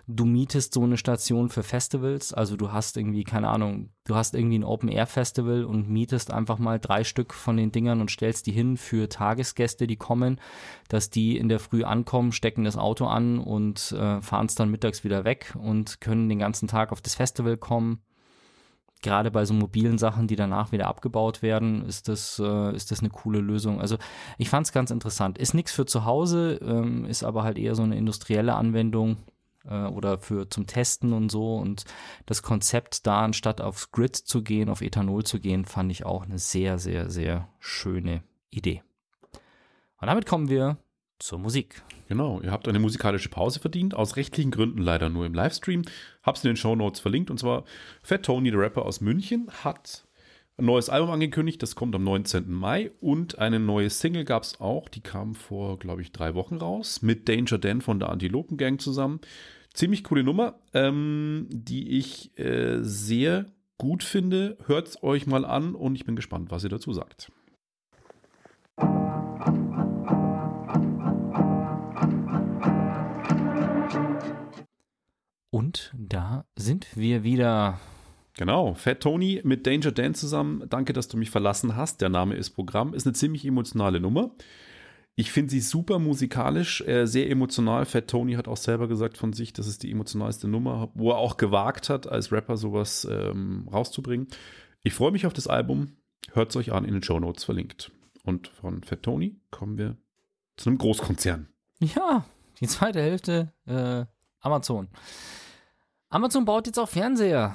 du 0.06 0.24
mietest 0.24 0.74
so 0.74 0.82
eine 0.82 0.96
Station 0.96 1.48
für 1.48 1.62
Festivals. 1.62 2.34
Also 2.34 2.56
du 2.56 2.72
hast 2.72 2.96
irgendwie, 2.96 3.24
keine 3.24 3.48
Ahnung, 3.48 3.90
du 4.04 4.14
hast 4.14 4.34
irgendwie 4.34 4.58
ein 4.58 4.64
Open-Air-Festival 4.64 5.64
und 5.64 5.88
mietest 5.88 6.32
einfach 6.32 6.58
mal 6.58 6.78
drei 6.78 7.04
Stück 7.04 7.32
von 7.32 7.56
den 7.56 7.72
Dingern 7.72 8.00
und 8.00 8.10
stellst 8.10 8.46
die 8.46 8.52
hin 8.52 8.76
für 8.76 9.08
Tagesgäste, 9.08 9.86
die 9.86 9.96
kommen, 9.96 10.40
dass 10.88 11.10
die 11.10 11.38
in 11.38 11.48
der 11.48 11.58
Früh 11.58 11.84
ankommen, 11.84 12.32
stecken 12.32 12.64
das 12.64 12.76
Auto 12.76 13.06
an 13.06 13.38
und 13.38 13.92
äh, 13.92 14.20
fahren 14.20 14.46
es 14.46 14.54
dann 14.54 14.70
mittags 14.70 15.04
wieder 15.04 15.24
weg 15.24 15.54
und 15.58 16.00
können 16.00 16.28
den 16.28 16.38
ganzen 16.38 16.68
Tag 16.68 16.92
auf 16.92 17.00
das 17.00 17.14
Festival 17.14 17.56
kommen. 17.56 18.00
Gerade 19.02 19.30
bei 19.30 19.44
so 19.44 19.52
mobilen 19.52 19.98
Sachen, 19.98 20.28
die 20.28 20.36
danach 20.36 20.72
wieder 20.72 20.86
abgebaut 20.86 21.42
werden, 21.42 21.84
ist 21.84 22.08
das, 22.08 22.38
äh, 22.42 22.74
ist 22.74 22.90
das 22.90 23.00
eine 23.00 23.10
coole 23.10 23.38
Lösung. 23.38 23.80
Also 23.80 23.98
ich 24.38 24.48
fand 24.48 24.66
es 24.66 24.72
ganz 24.72 24.90
interessant. 24.90 25.36
Ist 25.36 25.52
nichts 25.52 25.72
für 25.72 25.84
zu 25.84 26.06
Hause, 26.06 26.58
ähm, 26.62 27.04
ist 27.04 27.22
aber 27.22 27.42
halt 27.42 27.58
eher 27.58 27.74
so 27.74 27.82
eine 27.82 27.98
industrielle 27.98 28.54
Anwendung 28.54 29.18
äh, 29.68 29.84
oder 29.84 30.18
für 30.18 30.48
zum 30.48 30.66
Testen 30.66 31.12
und 31.12 31.30
so. 31.30 31.56
Und 31.56 31.84
das 32.26 32.42
Konzept 32.42 33.06
da, 33.06 33.24
anstatt 33.24 33.60
aufs 33.60 33.90
Grid 33.90 34.16
zu 34.16 34.42
gehen, 34.42 34.68
auf 34.68 34.82
Ethanol 34.82 35.24
zu 35.24 35.40
gehen, 35.40 35.64
fand 35.64 35.90
ich 35.90 36.04
auch 36.04 36.24
eine 36.24 36.38
sehr, 36.38 36.78
sehr, 36.78 37.10
sehr 37.10 37.48
schöne 37.58 38.22
Idee. 38.50 38.82
Und 40.00 40.08
damit 40.08 40.26
kommen 40.26 40.48
wir 40.48 40.78
zur 41.18 41.38
Musik. 41.38 41.82
Genau, 42.08 42.40
ihr 42.42 42.50
habt 42.50 42.68
eine 42.68 42.78
musikalische 42.78 43.30
Pause 43.30 43.60
verdient, 43.60 43.94
aus 43.94 44.16
rechtlichen 44.16 44.50
Gründen 44.50 44.82
leider 44.82 45.08
nur 45.08 45.24
im 45.24 45.34
Livestream. 45.34 45.82
Hab's 46.22 46.44
in 46.44 46.50
den 46.50 46.56
Show 46.56 46.76
Notes 46.76 47.00
verlinkt 47.00 47.30
und 47.30 47.38
zwar 47.38 47.64
Fat 48.02 48.24
Tony, 48.24 48.50
der 48.50 48.60
Rapper 48.60 48.84
aus 48.84 49.00
München, 49.00 49.48
hat 49.62 50.06
ein 50.56 50.66
neues 50.66 50.88
Album 50.88 51.10
angekündigt, 51.10 51.62
das 51.62 51.74
kommt 51.74 51.94
am 51.94 52.04
19. 52.04 52.50
Mai 52.52 52.92
und 53.00 53.38
eine 53.38 53.58
neue 53.58 53.90
Single 53.90 54.24
gab 54.24 54.44
es 54.44 54.60
auch, 54.60 54.88
die 54.88 55.00
kam 55.00 55.34
vor, 55.34 55.78
glaube 55.78 56.02
ich, 56.02 56.12
drei 56.12 56.34
Wochen 56.34 56.56
raus, 56.56 57.02
mit 57.02 57.28
Danger 57.28 57.58
Dan 57.58 57.80
von 57.80 57.98
der 57.98 58.10
Antilopen 58.10 58.56
Gang 58.56 58.80
zusammen. 58.80 59.20
Ziemlich 59.72 60.04
coole 60.04 60.22
Nummer, 60.22 60.60
ähm, 60.72 61.48
die 61.50 61.98
ich 61.98 62.38
äh, 62.38 62.78
sehr 62.82 63.46
gut 63.78 64.04
finde. 64.04 64.56
Hört 64.66 64.86
es 64.86 65.02
euch 65.02 65.26
mal 65.26 65.44
an 65.44 65.74
und 65.74 65.96
ich 65.96 66.04
bin 66.04 66.14
gespannt, 66.14 66.52
was 66.52 66.62
ihr 66.62 66.70
dazu 66.70 66.92
sagt. 66.92 67.32
Und 75.50 75.92
da 75.98 76.44
sind 76.54 76.96
wir 76.96 77.24
wieder. 77.24 77.80
Genau, 78.36 78.74
Fat 78.74 79.00
Tony 79.00 79.40
mit 79.44 79.66
Danger 79.66 79.92
Dan 79.92 80.14
zusammen. 80.14 80.64
Danke, 80.68 80.92
dass 80.92 81.08
du 81.08 81.16
mich 81.16 81.30
verlassen 81.30 81.76
hast. 81.76 82.00
Der 82.00 82.08
Name 82.08 82.34
ist 82.34 82.50
Programm. 82.50 82.92
Ist 82.92 83.06
eine 83.06 83.14
ziemlich 83.14 83.44
emotionale 83.44 84.00
Nummer. 84.00 84.32
Ich 85.16 85.30
finde 85.30 85.52
sie 85.52 85.60
super 85.60 86.00
musikalisch, 86.00 86.80
äh, 86.80 87.06
sehr 87.06 87.30
emotional. 87.30 87.84
Fat 87.86 88.08
Tony 88.08 88.34
hat 88.34 88.48
auch 88.48 88.56
selber 88.56 88.88
gesagt 88.88 89.16
von 89.16 89.32
sich, 89.32 89.52
das 89.52 89.68
ist 89.68 89.84
die 89.84 89.92
emotionalste 89.92 90.48
Nummer, 90.48 90.90
wo 90.94 91.10
er 91.10 91.18
auch 91.18 91.36
gewagt 91.36 91.88
hat, 91.88 92.08
als 92.08 92.32
Rapper 92.32 92.56
sowas 92.56 93.06
ähm, 93.08 93.68
rauszubringen. 93.72 94.26
Ich 94.82 94.94
freue 94.94 95.12
mich 95.12 95.26
auf 95.26 95.32
das 95.32 95.46
Album. 95.46 95.92
Hört 96.32 96.50
es 96.50 96.56
euch 96.56 96.72
an, 96.72 96.84
in 96.84 96.94
den 96.94 97.02
Show 97.04 97.20
Notes 97.20 97.44
verlinkt. 97.44 97.92
Und 98.24 98.48
von 98.48 98.82
Fat 98.82 99.04
Tony 99.04 99.36
kommen 99.52 99.78
wir 99.78 99.96
zu 100.56 100.70
einem 100.70 100.78
Großkonzern. 100.78 101.48
Ja, 101.78 102.24
die 102.60 102.66
zweite 102.66 103.00
Hälfte 103.00 103.52
äh, 103.66 104.04
Amazon. 104.40 104.88
Amazon 106.08 106.44
baut 106.44 106.66
jetzt 106.66 106.78
auch 106.78 106.88
Fernseher. 106.88 107.54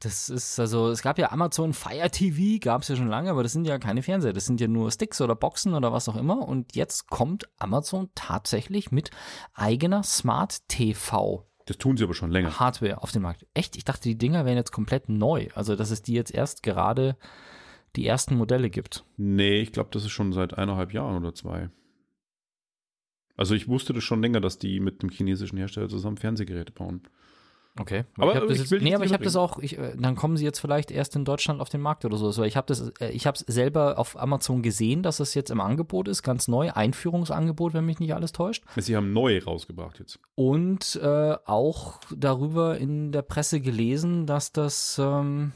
Das 0.00 0.28
ist 0.28 0.60
also, 0.60 0.90
es 0.90 1.00
gab 1.00 1.18
ja 1.18 1.32
Amazon 1.32 1.72
Fire 1.72 2.10
TV, 2.10 2.58
gab 2.60 2.82
es 2.82 2.88
ja 2.88 2.96
schon 2.96 3.08
lange, 3.08 3.30
aber 3.30 3.42
das 3.42 3.52
sind 3.52 3.66
ja 3.66 3.78
keine 3.78 4.02
Fernseher, 4.02 4.34
das 4.34 4.44
sind 4.44 4.60
ja 4.60 4.68
nur 4.68 4.90
Sticks 4.90 5.22
oder 5.22 5.34
Boxen 5.34 5.72
oder 5.72 5.90
was 5.92 6.08
auch 6.08 6.16
immer. 6.16 6.46
Und 6.46 6.76
jetzt 6.76 7.08
kommt 7.08 7.48
Amazon 7.58 8.10
tatsächlich 8.14 8.92
mit 8.92 9.10
eigener 9.54 10.02
Smart 10.02 10.68
TV. 10.68 11.46
Das 11.64 11.78
tun 11.78 11.96
sie 11.96 12.04
aber 12.04 12.14
schon 12.14 12.30
länger. 12.30 12.60
Hardware 12.60 13.02
auf 13.02 13.10
dem 13.10 13.22
Markt. 13.22 13.46
Echt? 13.54 13.76
Ich 13.76 13.84
dachte, 13.84 14.02
die 14.08 14.18
Dinger 14.18 14.44
wären 14.44 14.56
jetzt 14.56 14.70
komplett 14.70 15.08
neu. 15.08 15.48
Also, 15.54 15.76
dass 15.76 15.90
es 15.90 16.02
die 16.02 16.14
jetzt 16.14 16.32
erst 16.32 16.62
gerade 16.62 17.16
die 17.96 18.06
ersten 18.06 18.36
Modelle 18.36 18.70
gibt. 18.70 19.04
Nee, 19.16 19.60
ich 19.60 19.72
glaube, 19.72 19.90
das 19.92 20.04
ist 20.04 20.10
schon 20.10 20.32
seit 20.32 20.54
eineinhalb 20.54 20.92
Jahren 20.92 21.16
oder 21.16 21.34
zwei. 21.34 21.70
Also 23.36 23.54
ich 23.54 23.68
wusste 23.68 23.92
das 23.92 24.04
schon 24.04 24.22
länger, 24.22 24.40
dass 24.40 24.58
die 24.58 24.80
mit 24.80 25.02
dem 25.02 25.10
chinesischen 25.10 25.58
Hersteller 25.58 25.88
zusammen 25.88 26.16
Fernsehgeräte 26.16 26.72
bauen. 26.72 27.02
Okay. 27.78 28.04
Aber 28.16 28.32
ich 28.32 28.40
hab 28.40 28.48
das 28.48 28.58
jetzt, 28.58 28.82
nee, 28.82 28.94
aber 28.94 29.04
ich 29.04 29.12
habe 29.12 29.24
das 29.24 29.36
auch, 29.36 29.58
ich, 29.58 29.78
äh, 29.78 29.94
dann 29.96 30.16
kommen 30.16 30.36
sie 30.36 30.44
jetzt 30.44 30.60
vielleicht 30.60 30.90
erst 30.90 31.14
in 31.16 31.24
Deutschland 31.24 31.60
auf 31.60 31.68
den 31.68 31.80
Markt 31.80 32.04
oder 32.04 32.16
so. 32.16 32.26
Also 32.26 32.42
ich 32.44 32.56
habe 32.56 32.66
das, 32.66 32.92
äh, 33.00 33.10
ich 33.10 33.26
habe 33.26 33.36
es 33.36 33.44
selber 33.46 33.98
auf 33.98 34.18
Amazon 34.18 34.62
gesehen, 34.62 35.02
dass 35.02 35.20
es 35.20 35.34
jetzt 35.34 35.50
im 35.50 35.60
Angebot 35.60 36.08
ist, 36.08 36.22
ganz 36.22 36.48
neu, 36.48 36.70
Einführungsangebot, 36.72 37.74
wenn 37.74 37.84
mich 37.84 37.98
nicht 37.98 38.14
alles 38.14 38.32
täuscht. 38.32 38.64
Sie 38.76 38.96
haben 38.96 39.12
neue 39.12 39.44
rausgebracht 39.44 39.98
jetzt. 39.98 40.18
Und 40.34 40.98
äh, 41.02 41.36
auch 41.44 42.00
darüber 42.14 42.78
in 42.78 43.12
der 43.12 43.22
Presse 43.22 43.60
gelesen, 43.60 44.26
dass 44.26 44.52
das, 44.52 44.98
ähm, 44.98 45.52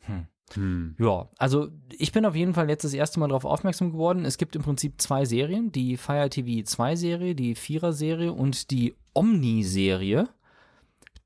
hm, 0.00 0.26
Hm. 0.54 0.94
ja, 0.98 1.28
also 1.38 1.68
ich 1.98 2.12
bin 2.12 2.24
auf 2.24 2.36
jeden 2.36 2.54
Fall 2.54 2.68
jetzt 2.68 2.84
das 2.84 2.94
erste 2.94 3.18
Mal 3.18 3.28
darauf 3.28 3.44
aufmerksam 3.44 3.90
geworden. 3.90 4.24
Es 4.24 4.38
gibt 4.38 4.54
im 4.54 4.62
Prinzip 4.62 5.00
zwei 5.00 5.24
Serien, 5.24 5.72
die 5.72 5.96
Fire 5.96 6.30
TV 6.30 6.64
2 6.64 6.96
Serie, 6.96 7.34
die 7.34 7.54
Vierer 7.54 7.92
Serie 7.92 8.32
und 8.32 8.70
die 8.70 8.94
Omni 9.12 9.64
Serie, 9.64 10.28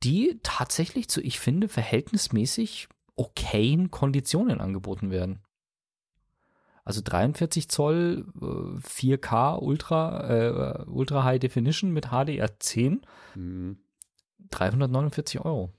die 0.03 0.41
tatsächlich 0.43 1.09
zu, 1.09 1.21
ich 1.21 1.39
finde, 1.41 1.69
verhältnismäßig 1.69 2.89
okayen 3.17 3.91
Konditionen 3.91 4.61
angeboten 4.61 5.11
werden. 5.11 5.41
Also 6.85 7.03
43 7.05 7.69
Zoll, 7.69 8.27
äh, 8.41 8.81
4K 8.81 9.57
Ultra, 9.61 10.29
äh, 10.29 10.85
Ultra 10.87 11.25
High 11.25 11.39
Definition 11.39 11.93
mit 11.93 12.07
HDR10, 12.09 13.03
Hm. 13.35 13.79
349 14.51 15.41
Euro. 15.45 15.73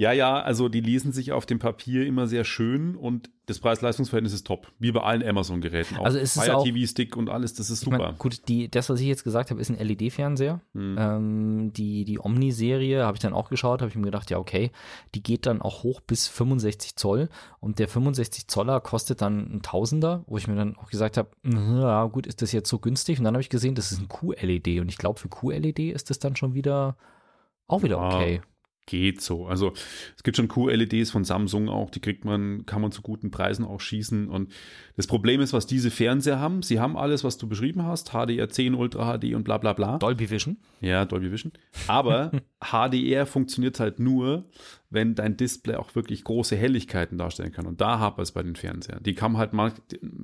Ja, 0.00 0.12
ja, 0.12 0.40
also 0.40 0.70
die 0.70 0.80
lesen 0.80 1.12
sich 1.12 1.30
auf 1.32 1.44
dem 1.44 1.58
Papier 1.58 2.06
immer 2.06 2.26
sehr 2.26 2.44
schön 2.44 2.96
und 2.96 3.28
das 3.44 3.58
Preis-Leistungs-Verhältnis 3.58 4.32
ist 4.32 4.46
top. 4.46 4.72
Wie 4.78 4.92
bei 4.92 5.02
allen 5.02 5.22
Amazon-Geräten 5.22 5.98
auch. 5.98 6.06
Also 6.06 6.16
es 6.16 6.36
ist 6.36 6.42
Fire 6.42 6.56
auch- 6.56 6.64
TV-Stick 6.64 7.18
und 7.18 7.28
alles, 7.28 7.52
das 7.52 7.68
ist 7.68 7.80
super. 7.80 7.98
mein, 7.98 8.16
gut, 8.16 8.48
die, 8.48 8.70
das, 8.70 8.88
was 8.88 8.98
ich 8.98 9.08
jetzt 9.08 9.24
gesagt 9.24 9.50
habe, 9.50 9.60
ist 9.60 9.68
ein 9.68 9.76
LED-Fernseher. 9.76 10.62
Hm. 10.72 10.96
Ähm, 10.98 11.72
die 11.74 12.06
die 12.06 12.18
Omni-Serie 12.18 13.04
habe 13.04 13.16
ich 13.16 13.20
dann 13.20 13.34
auch 13.34 13.50
geschaut, 13.50 13.82
habe 13.82 13.90
ich 13.90 13.96
mir 13.96 14.06
gedacht, 14.06 14.30
ja, 14.30 14.38
okay, 14.38 14.70
die 15.14 15.22
geht 15.22 15.44
dann 15.44 15.60
auch 15.60 15.82
hoch 15.82 16.00
bis 16.00 16.28
65 16.28 16.96
Zoll 16.96 17.28
und 17.58 17.78
der 17.78 17.86
65 17.86 18.48
Zoller 18.48 18.80
kostet 18.80 19.20
dann 19.20 19.52
ein 19.56 19.60
Tausender, 19.60 20.24
wo 20.26 20.38
ich 20.38 20.48
mir 20.48 20.56
dann 20.56 20.78
auch 20.78 20.88
gesagt 20.88 21.18
habe, 21.18 21.28
ja, 21.44 22.06
gut, 22.06 22.26
ist 22.26 22.40
das 22.40 22.52
jetzt 22.52 22.70
so 22.70 22.78
günstig? 22.78 23.18
Und 23.18 23.26
dann 23.26 23.34
habe 23.34 23.42
ich 23.42 23.50
gesehen, 23.50 23.74
das 23.74 23.92
ist 23.92 24.00
ein 24.00 24.08
QLED 24.08 24.80
und 24.80 24.88
ich 24.88 24.96
glaube, 24.96 25.20
für 25.20 25.28
QLED 25.28 25.92
ist 25.92 26.08
das 26.08 26.18
dann 26.18 26.36
schon 26.36 26.54
wieder 26.54 26.96
auch 27.66 27.82
wieder 27.82 27.98
Ah, 27.98 28.16
okay. 28.16 28.40
Geht 28.90 29.20
so. 29.20 29.46
Also 29.46 29.72
es 30.16 30.24
gibt 30.24 30.36
schon 30.36 30.48
QLEDs 30.48 31.12
von 31.12 31.22
Samsung 31.22 31.68
auch, 31.68 31.90
die 31.90 32.00
kriegt 32.00 32.24
man, 32.24 32.66
kann 32.66 32.82
man 32.82 32.90
zu 32.90 33.02
guten 33.02 33.30
Preisen 33.30 33.64
auch 33.64 33.80
schießen. 33.80 34.28
Und 34.28 34.50
das 34.96 35.06
Problem 35.06 35.40
ist, 35.40 35.52
was 35.52 35.68
diese 35.68 35.92
Fernseher 35.92 36.40
haben, 36.40 36.62
sie 36.62 36.80
haben 36.80 36.96
alles, 36.96 37.22
was 37.22 37.38
du 37.38 37.46
beschrieben 37.46 37.84
hast, 37.84 38.10
HDR10, 38.10 38.74
Ultra 38.74 39.16
HD 39.16 39.36
und 39.36 39.44
bla 39.44 39.58
bla 39.58 39.74
bla. 39.74 39.98
Dolby 39.98 40.28
Vision. 40.28 40.56
Ja, 40.80 41.04
Dolby 41.04 41.30
Vision. 41.30 41.52
Aber 41.86 42.32
HDR 42.60 43.26
funktioniert 43.26 43.78
halt 43.78 44.00
nur, 44.00 44.46
wenn 44.90 45.14
dein 45.14 45.36
Display 45.36 45.76
auch 45.76 45.94
wirklich 45.94 46.24
große 46.24 46.56
Helligkeiten 46.56 47.16
darstellen 47.16 47.52
kann. 47.52 47.66
Und 47.66 47.80
da 47.80 48.00
hapert 48.00 48.24
es 48.24 48.32
bei 48.32 48.42
den 48.42 48.56
Fernsehern. 48.56 49.02
Die 49.04 49.14
kann 49.14 49.36
halt 49.36 49.52
mal 49.52 49.72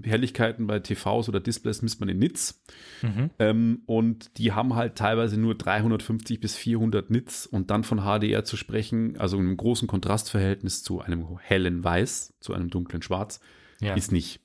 Helligkeiten 0.03 0.67
bei 0.67 0.81
TVs 0.81 1.29
oder 1.29 1.39
Displays 1.39 1.83
misst 1.83 2.01
man 2.01 2.09
in 2.09 2.19
Nits. 2.19 2.63
Mhm. 3.03 3.31
Ähm, 3.39 3.83
und 3.87 4.37
die 4.39 4.53
haben 4.53 4.75
halt 4.75 4.97
teilweise 4.97 5.39
nur 5.39 5.55
350 5.55 6.41
bis 6.41 6.57
400 6.57 7.11
Nits 7.11 7.47
und 7.47 7.71
dann 7.71 7.85
von 7.85 8.01
HDR 8.01 8.45
zu 8.45 8.57
sprechen, 8.57 9.17
also 9.19 9.39
einem 9.39 9.57
großen 9.57 9.87
Kontrastverhältnis 9.87 10.83
zu 10.83 11.01
einem 11.01 11.39
hellen 11.41 11.85
Weiß, 11.85 12.35
zu 12.41 12.53
einem 12.53 12.69
dunklen 12.69 13.03
Schwarz, 13.03 13.41
Ja. 13.81 13.95
ist 13.95 14.11
nicht. 14.11 14.41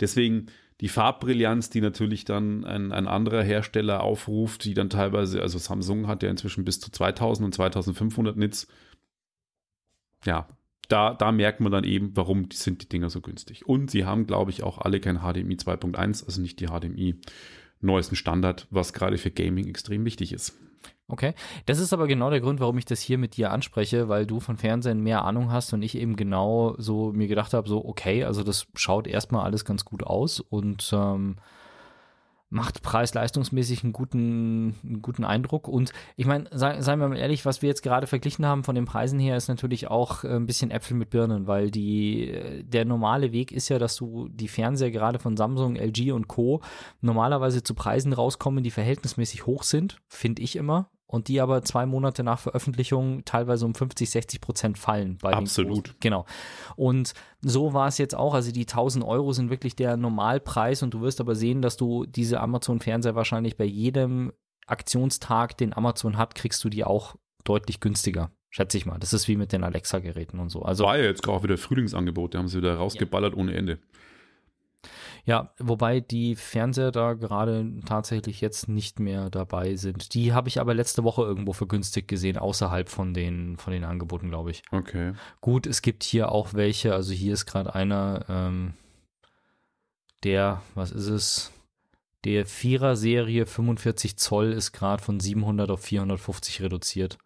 Deswegen 0.00 0.46
die 0.80 0.88
Farbbrillanz, 0.88 1.70
die 1.70 1.80
natürlich 1.80 2.24
dann 2.24 2.64
ein, 2.64 2.92
ein 2.92 3.08
anderer 3.08 3.42
Hersteller 3.42 4.02
aufruft, 4.02 4.64
die 4.64 4.74
dann 4.74 4.88
teilweise, 4.88 5.42
also 5.42 5.58
Samsung 5.58 6.06
hat 6.06 6.22
ja 6.22 6.30
inzwischen 6.30 6.64
bis 6.64 6.78
zu 6.80 6.90
2000 6.90 7.44
und 7.46 7.52
2500 7.52 8.36
Nits. 8.36 8.68
Ja, 10.24 10.48
da, 10.88 11.14
da 11.14 11.32
merkt 11.32 11.60
man 11.60 11.70
dann 11.70 11.84
eben, 11.84 12.16
warum 12.16 12.48
sind 12.52 12.82
die 12.82 12.88
Dinger 12.88 13.10
so 13.10 13.20
günstig. 13.20 13.66
Und 13.66 13.90
sie 13.90 14.04
haben, 14.04 14.26
glaube 14.26 14.50
ich, 14.50 14.62
auch 14.62 14.78
alle 14.78 15.00
kein 15.00 15.18
HDMI 15.18 15.56
2.1, 15.56 16.24
also 16.24 16.40
nicht 16.40 16.60
die 16.60 16.66
HDMI 16.66 17.16
neuesten 17.80 18.16
Standard, 18.16 18.66
was 18.70 18.92
gerade 18.92 19.18
für 19.18 19.30
Gaming 19.30 19.68
extrem 19.68 20.04
wichtig 20.04 20.32
ist. 20.32 20.58
Okay, 21.10 21.32
das 21.64 21.78
ist 21.78 21.94
aber 21.94 22.06
genau 22.06 22.28
der 22.28 22.40
Grund, 22.40 22.60
warum 22.60 22.76
ich 22.76 22.84
das 22.84 23.00
hier 23.00 23.16
mit 23.16 23.36
dir 23.36 23.50
anspreche, 23.50 24.08
weil 24.08 24.26
du 24.26 24.40
von 24.40 24.58
Fernsehen 24.58 25.00
mehr 25.00 25.24
Ahnung 25.24 25.50
hast 25.50 25.72
und 25.72 25.80
ich 25.80 25.96
eben 25.96 26.16
genau 26.16 26.74
so 26.76 27.12
mir 27.12 27.28
gedacht 27.28 27.54
habe, 27.54 27.66
so 27.66 27.82
okay, 27.84 28.24
also 28.24 28.42
das 28.42 28.66
schaut 28.74 29.06
erstmal 29.06 29.44
alles 29.44 29.64
ganz 29.64 29.86
gut 29.86 30.02
aus 30.02 30.40
und 30.40 30.90
ähm, 30.92 31.36
macht 32.50 32.82
preis-leistungsmäßig 32.82 33.84
einen 33.84 33.92
guten, 33.92 34.76
einen 34.82 35.02
guten 35.02 35.24
Eindruck. 35.24 35.68
Und 35.68 35.92
ich 36.16 36.26
meine, 36.26 36.48
sei, 36.52 36.80
seien 36.80 36.98
wir 36.98 37.08
mal 37.08 37.18
ehrlich, 37.18 37.44
was 37.44 37.62
wir 37.62 37.68
jetzt 37.68 37.82
gerade 37.82 38.06
verglichen 38.06 38.46
haben 38.46 38.64
von 38.64 38.74
den 38.74 38.86
Preisen 38.86 39.18
her, 39.18 39.36
ist 39.36 39.48
natürlich 39.48 39.88
auch 39.88 40.24
äh, 40.24 40.28
ein 40.28 40.46
bisschen 40.46 40.70
Äpfel 40.70 40.96
mit 40.96 41.10
Birnen, 41.10 41.46
weil 41.46 41.70
die, 41.70 42.30
äh, 42.30 42.62
der 42.64 42.84
normale 42.84 43.32
Weg 43.32 43.52
ist 43.52 43.68
ja, 43.68 43.78
dass 43.78 43.96
du 43.96 44.28
die 44.28 44.48
Fernseher 44.48 44.90
gerade 44.90 45.18
von 45.18 45.36
Samsung, 45.36 45.76
LG 45.76 46.12
und 46.12 46.28
Co. 46.28 46.62
normalerweise 47.00 47.62
zu 47.62 47.74
Preisen 47.74 48.12
rauskommen, 48.12 48.64
die 48.64 48.70
verhältnismäßig 48.70 49.46
hoch 49.46 49.62
sind, 49.62 49.98
finde 50.08 50.42
ich 50.42 50.56
immer 50.56 50.90
und 51.08 51.28
die 51.28 51.40
aber 51.40 51.62
zwei 51.62 51.86
Monate 51.86 52.22
nach 52.22 52.38
Veröffentlichung 52.38 53.24
teilweise 53.24 53.64
um 53.64 53.74
50, 53.74 54.10
60 54.10 54.40
Prozent 54.40 54.78
fallen. 54.78 55.16
Absolut. 55.22 55.96
genau. 56.00 56.26
Und 56.76 57.14
so 57.40 57.72
war 57.72 57.88
es 57.88 57.96
jetzt 57.96 58.14
auch. 58.14 58.34
Also 58.34 58.52
die 58.52 58.66
1000 58.66 59.04
Euro 59.04 59.32
sind 59.32 59.48
wirklich 59.48 59.74
der 59.74 59.96
Normalpreis 59.96 60.82
und 60.82 60.92
du 60.92 61.00
wirst 61.00 61.20
aber 61.20 61.34
sehen, 61.34 61.62
dass 61.62 61.78
du 61.78 62.04
diese 62.04 62.40
Amazon-Fernseher 62.40 63.14
wahrscheinlich 63.14 63.56
bei 63.56 63.64
jedem 63.64 64.32
Aktionstag, 64.66 65.56
den 65.56 65.72
Amazon 65.72 66.18
hat, 66.18 66.34
kriegst 66.34 66.62
du 66.62 66.68
die 66.68 66.84
auch 66.84 67.16
deutlich 67.42 67.80
günstiger. 67.80 68.30
Schätze 68.50 68.76
ich 68.76 68.84
mal. 68.84 68.98
Das 68.98 69.14
ist 69.14 69.28
wie 69.28 69.36
mit 69.36 69.52
den 69.52 69.64
Alexa-Geräten 69.64 70.38
und 70.38 70.50
so. 70.50 70.62
Also, 70.62 70.84
war 70.84 70.98
ja 70.98 71.04
jetzt 71.04 71.22
gerade 71.22 71.42
wieder 71.42 71.56
Frühlingsangebot, 71.56 72.34
da 72.34 72.38
haben 72.38 72.48
sie 72.48 72.58
wieder 72.58 72.76
rausgeballert 72.76 73.34
ja. 73.34 73.40
ohne 73.40 73.54
Ende. 73.54 73.78
Ja, 75.24 75.52
wobei 75.58 76.00
die 76.00 76.36
Fernseher 76.36 76.90
da 76.90 77.14
gerade 77.14 77.70
tatsächlich 77.84 78.40
jetzt 78.40 78.68
nicht 78.68 79.00
mehr 79.00 79.30
dabei 79.30 79.76
sind. 79.76 80.14
Die 80.14 80.32
habe 80.32 80.48
ich 80.48 80.60
aber 80.60 80.74
letzte 80.74 81.04
Woche 81.04 81.22
irgendwo 81.22 81.52
vergünstigt 81.52 82.08
gesehen, 82.08 82.38
außerhalb 82.38 82.88
von 82.88 83.14
den, 83.14 83.56
von 83.56 83.72
den 83.72 83.84
Angeboten, 83.84 84.28
glaube 84.28 84.50
ich. 84.50 84.62
Okay. 84.70 85.12
Gut, 85.40 85.66
es 85.66 85.82
gibt 85.82 86.02
hier 86.02 86.32
auch 86.32 86.54
welche, 86.54 86.94
also 86.94 87.12
hier 87.12 87.34
ist 87.34 87.46
gerade 87.46 87.74
einer, 87.74 88.24
ähm, 88.28 88.74
der, 90.24 90.62
was 90.74 90.90
ist 90.90 91.08
es? 91.08 91.52
Der 92.24 92.46
Vierer-Serie 92.46 93.46
45 93.46 94.16
Zoll 94.18 94.52
ist 94.52 94.72
gerade 94.72 95.02
von 95.02 95.20
700 95.20 95.70
auf 95.70 95.80
450 95.80 96.62
reduziert. 96.62 97.18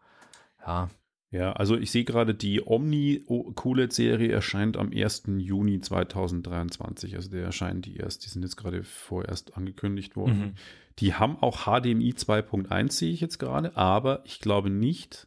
Ja, 0.64 0.90
ja, 1.32 1.52
also 1.52 1.78
ich 1.78 1.90
sehe 1.90 2.04
gerade, 2.04 2.34
die 2.34 2.60
Omni 2.64 3.24
QLED-Serie 3.56 4.30
erscheint 4.30 4.76
am 4.76 4.92
1. 4.92 5.22
Juni 5.38 5.80
2023. 5.80 7.16
Also 7.16 7.30
der 7.30 7.44
erscheint 7.44 7.86
die 7.86 7.96
erst, 7.96 8.26
die 8.26 8.28
sind 8.28 8.42
jetzt 8.42 8.56
gerade 8.56 8.84
vorerst 8.84 9.56
angekündigt 9.56 10.14
worden. 10.14 10.38
Mhm. 10.38 10.52
Die 10.98 11.14
haben 11.14 11.38
auch 11.40 11.62
HDMI 11.62 12.12
2.1, 12.12 12.92
sehe 12.92 13.12
ich 13.12 13.22
jetzt 13.22 13.38
gerade, 13.38 13.74
aber 13.78 14.20
ich 14.26 14.40
glaube 14.40 14.68
nicht, 14.68 15.26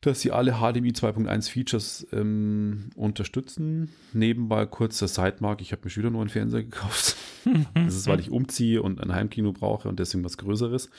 dass 0.00 0.20
sie 0.20 0.32
alle 0.32 0.54
HDMI 0.54 0.90
2.1 0.90 1.48
Features 1.48 2.08
ähm, 2.12 2.90
unterstützen. 2.96 3.90
Nebenbei 4.12 4.66
kurzer 4.66 5.06
Sidemark, 5.06 5.60
ich 5.60 5.70
habe 5.70 5.82
mir 5.84 5.94
wieder 5.94 6.10
nur 6.10 6.22
einen 6.22 6.30
Fernseher 6.30 6.64
gekauft. 6.64 7.16
das 7.74 7.94
ist, 7.94 8.08
weil 8.08 8.18
ich 8.18 8.32
umziehe 8.32 8.82
und 8.82 9.00
ein 9.00 9.14
Heimkino 9.14 9.52
brauche 9.52 9.88
und 9.88 10.00
deswegen 10.00 10.24
was 10.24 10.38
Größeres. 10.38 10.90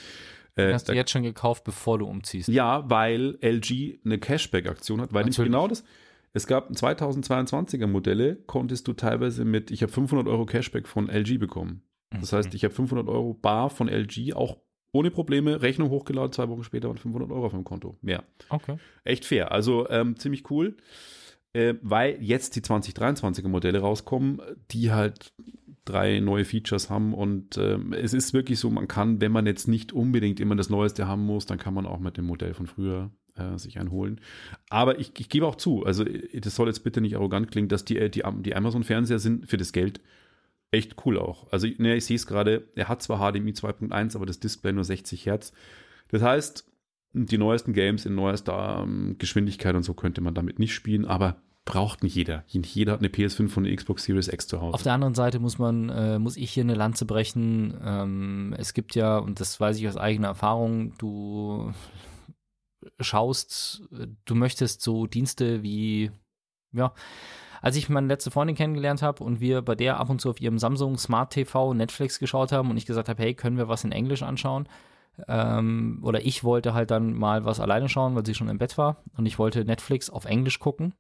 Äh, 0.56 0.74
Hast 0.74 0.89
du 0.89 0.93
jetzt 0.93 1.12
schon 1.12 1.24
gekauft, 1.24 1.64
bevor 1.64 1.99
du 1.99 2.06
umziehst? 2.06 2.47
Ja, 2.47 2.89
weil 2.89 3.38
LG 3.41 3.99
eine 4.06 4.20
Cashback-Aktion 4.20 5.01
hat, 5.01 5.14
weil 5.14 5.26
Natürlich. 5.26 5.51
genau 5.51 5.68
das. 5.68 5.84
Es 6.34 6.47
gab 6.47 6.72
2022er 6.72 7.88
Modelle, 7.88 8.36
konntest 8.47 8.88
du 8.88 8.93
teilweise 8.93 9.45
mit, 9.45 9.70
ich 9.70 9.84
habe 9.84 9.91
500 9.91 10.28
Euro 10.28 10.45
Cashback 10.45 10.88
von 10.88 11.08
LG 11.10 11.38
bekommen. 11.38 11.84
Das 12.10 12.32
mhm. 12.32 12.38
heißt, 12.38 12.54
ich 12.56 12.64
habe 12.64 12.74
500 12.74 13.08
Euro 13.08 13.34
bar 13.34 13.70
von 13.70 13.88
LG, 13.88 14.34
auch 14.34 14.58
ohne 14.91 15.12
Probleme, 15.12 15.62
Rechnung 15.62 15.89
hochgeladen, 15.89 16.32
zwei 16.32 16.49
Wochen 16.49 16.64
später 16.64 16.88
waren 16.88 16.97
500 16.97 17.32
Euro 17.32 17.47
auf 17.47 17.54
meinem 17.54 17.64
Konto. 17.64 17.97
Mehr. 18.01 18.24
Okay. 18.49 18.78
Echt 19.04 19.26
fair. 19.26 19.51
Also 19.51 19.89
ähm, 19.89 20.18
ziemlich 20.18 20.49
cool, 20.51 20.78
äh, 21.54 21.76
weil 21.82 22.22
jetzt 22.22 22.56
die 22.56 22.62
2023er 22.62 23.47
Modelle 23.47 23.80
rauskommen, 23.80 24.41
die 24.72 24.91
halt 24.91 25.34
drei 25.86 26.20
neue 26.20 26.46
Features 26.46 26.90
haben. 26.90 27.14
Und 27.14 27.58
äh, 27.58 27.78
es 27.96 28.14
ist 28.14 28.34
wirklich 28.34 28.60
so, 28.60 28.70
man 28.70 28.88
kann, 28.88 29.22
wenn 29.22 29.32
man 29.32 29.46
jetzt 29.46 29.68
nicht 29.68 29.94
unbedingt 29.94 30.40
immer 30.40 30.56
das 30.56 30.70
Neueste 30.70 31.08
haben 31.08 31.26
muss, 31.26 31.46
dann 31.46 31.58
kann 31.58 31.74
man 31.74 31.86
auch 31.86 32.00
mit 32.00 32.18
dem 32.18 32.26
Modell 32.26 32.54
von 32.54 32.68
früher 32.68 33.12
äh, 33.36 33.58
sich 33.58 33.80
einholen. 33.80 34.22
Aber 34.70 35.00
ich, 35.00 35.12
ich 35.20 35.30
gebe 35.30 35.48
auch 35.48 35.56
zu, 35.56 35.86
also 35.86 36.04
das 36.06 36.56
soll 36.56 36.68
jetzt 36.68 36.84
bitte 36.84 37.02
nicht 37.02 37.16
arrogant 37.16 37.52
klingen, 37.52 37.70
dass 37.70 37.86
die, 37.86 38.10
die, 38.10 38.24
die 38.40 38.56
Amazon-Fernseher 38.56 39.20
sind 39.20 39.48
für 39.48 39.58
das 39.58 39.74
Geld 39.74 40.02
echt 40.72 41.06
cool 41.06 41.20
auch. 41.20 41.52
Also 41.52 41.68
ne, 41.78 41.96
ich 41.96 42.06
sehe 42.06 42.16
es 42.16 42.28
gerade, 42.28 42.68
er 42.76 42.90
hat 42.90 43.02
zwar 43.02 43.20
HDMI 43.20 43.52
2.1, 43.52 44.16
aber 44.16 44.26
das 44.26 44.40
Display 44.40 44.74
nur 44.74 44.84
60 44.84 45.26
Hertz. 45.26 45.54
Das 46.10 46.22
heißt, 46.22 46.70
die 47.14 47.38
neuesten 47.38 47.74
Games 47.74 48.06
in 48.06 48.16
neuester 48.16 48.82
ähm, 48.84 49.16
Geschwindigkeit 49.20 49.76
und 49.76 49.84
so 49.84 49.94
könnte 49.94 50.22
man 50.22 50.34
damit 50.34 50.60
nicht 50.60 50.74
spielen, 50.74 51.06
aber 51.06 51.42
braucht 51.66 52.03
nicht 52.03 52.16
jeder. 52.16 52.43
Jeder 52.47 52.93
hat 52.93 52.99
eine 52.99 53.09
PS5 53.09 53.49
von 53.49 53.64
der 53.64 53.76
Xbox 53.76 54.03
Series 54.03 54.28
X 54.28 54.47
zu 54.47 54.61
Hause. 54.61 54.74
Auf 54.74 54.84
der 54.84 54.93
anderen 54.93 55.16
Seite 55.16 55.39
muss 55.39 55.59
man, 55.59 55.89
äh, 55.89 56.20
muss 56.20 56.38
ich 56.38 56.51
hier 56.51 56.64
eine 56.64 56.76
Lanze 56.76 57.05
brechen. 57.05 57.80
Ähm, 57.84 58.53
es 58.57 58.74
gibt 58.74 58.95
ja, 58.95 59.18
und 59.18 59.39
das 59.39 59.59
weiß 59.59 59.78
ich 59.78 59.88
aus 59.88 59.97
eigener 59.97 60.30
Erfahrung, 60.30 60.97
du 60.97 61.72
schaust, 62.99 63.84
du 64.26 64.36
möchtest 64.36 64.82
so 64.82 65.07
Dienste 65.07 65.64
wie, 65.64 66.11
ja, 66.74 66.93
als 67.61 67.78
ich 67.78 67.88
meine 67.88 68.07
letzte 68.07 68.30
Freundin 68.30 68.57
kennengelernt 68.57 69.01
habe 69.01 69.24
und 69.24 69.39
wir 69.39 69.61
bei 69.61 69.76
der 69.76 69.97
ab 69.97 70.09
und 70.09 70.20
zu 70.20 70.30
auf 70.30 70.41
ihrem 70.41 70.59
Samsung 70.59 70.97
Smart 70.97 71.32
TV 71.32 71.74
Netflix 71.74 72.20
geschaut 72.20 72.51
haben 72.51 72.70
und 72.70 72.76
ich 72.76 72.86
gesagt 72.86 73.07
habe, 73.07 73.24
hey, 73.24 73.36
können 73.36 73.57
wir 73.57 73.70
was 73.70 73.86
in 73.86 73.93
Englisch 73.93 74.22
anschauen? 74.22 74.68
Ähm, 75.30 75.99
oder 76.03 76.26
ich 76.26 76.43
wollte 76.43 76.74
halt 76.74 76.91
dann 76.91 77.14
mal 77.14 77.45
was 77.45 77.61
alleine 77.61 77.88
schauen, 77.88 78.16
weil 78.16 78.26
sie 78.26 78.36
schon 78.36 78.49
im 78.49 78.57
Bett 78.57 78.78
war 78.78 79.03
und 79.16 79.26
ich 79.28 79.39
wollte 79.39 79.64
Netflix 79.64 80.09
auf 80.09 80.26
Englisch 80.26 80.59
gucken 80.59 80.93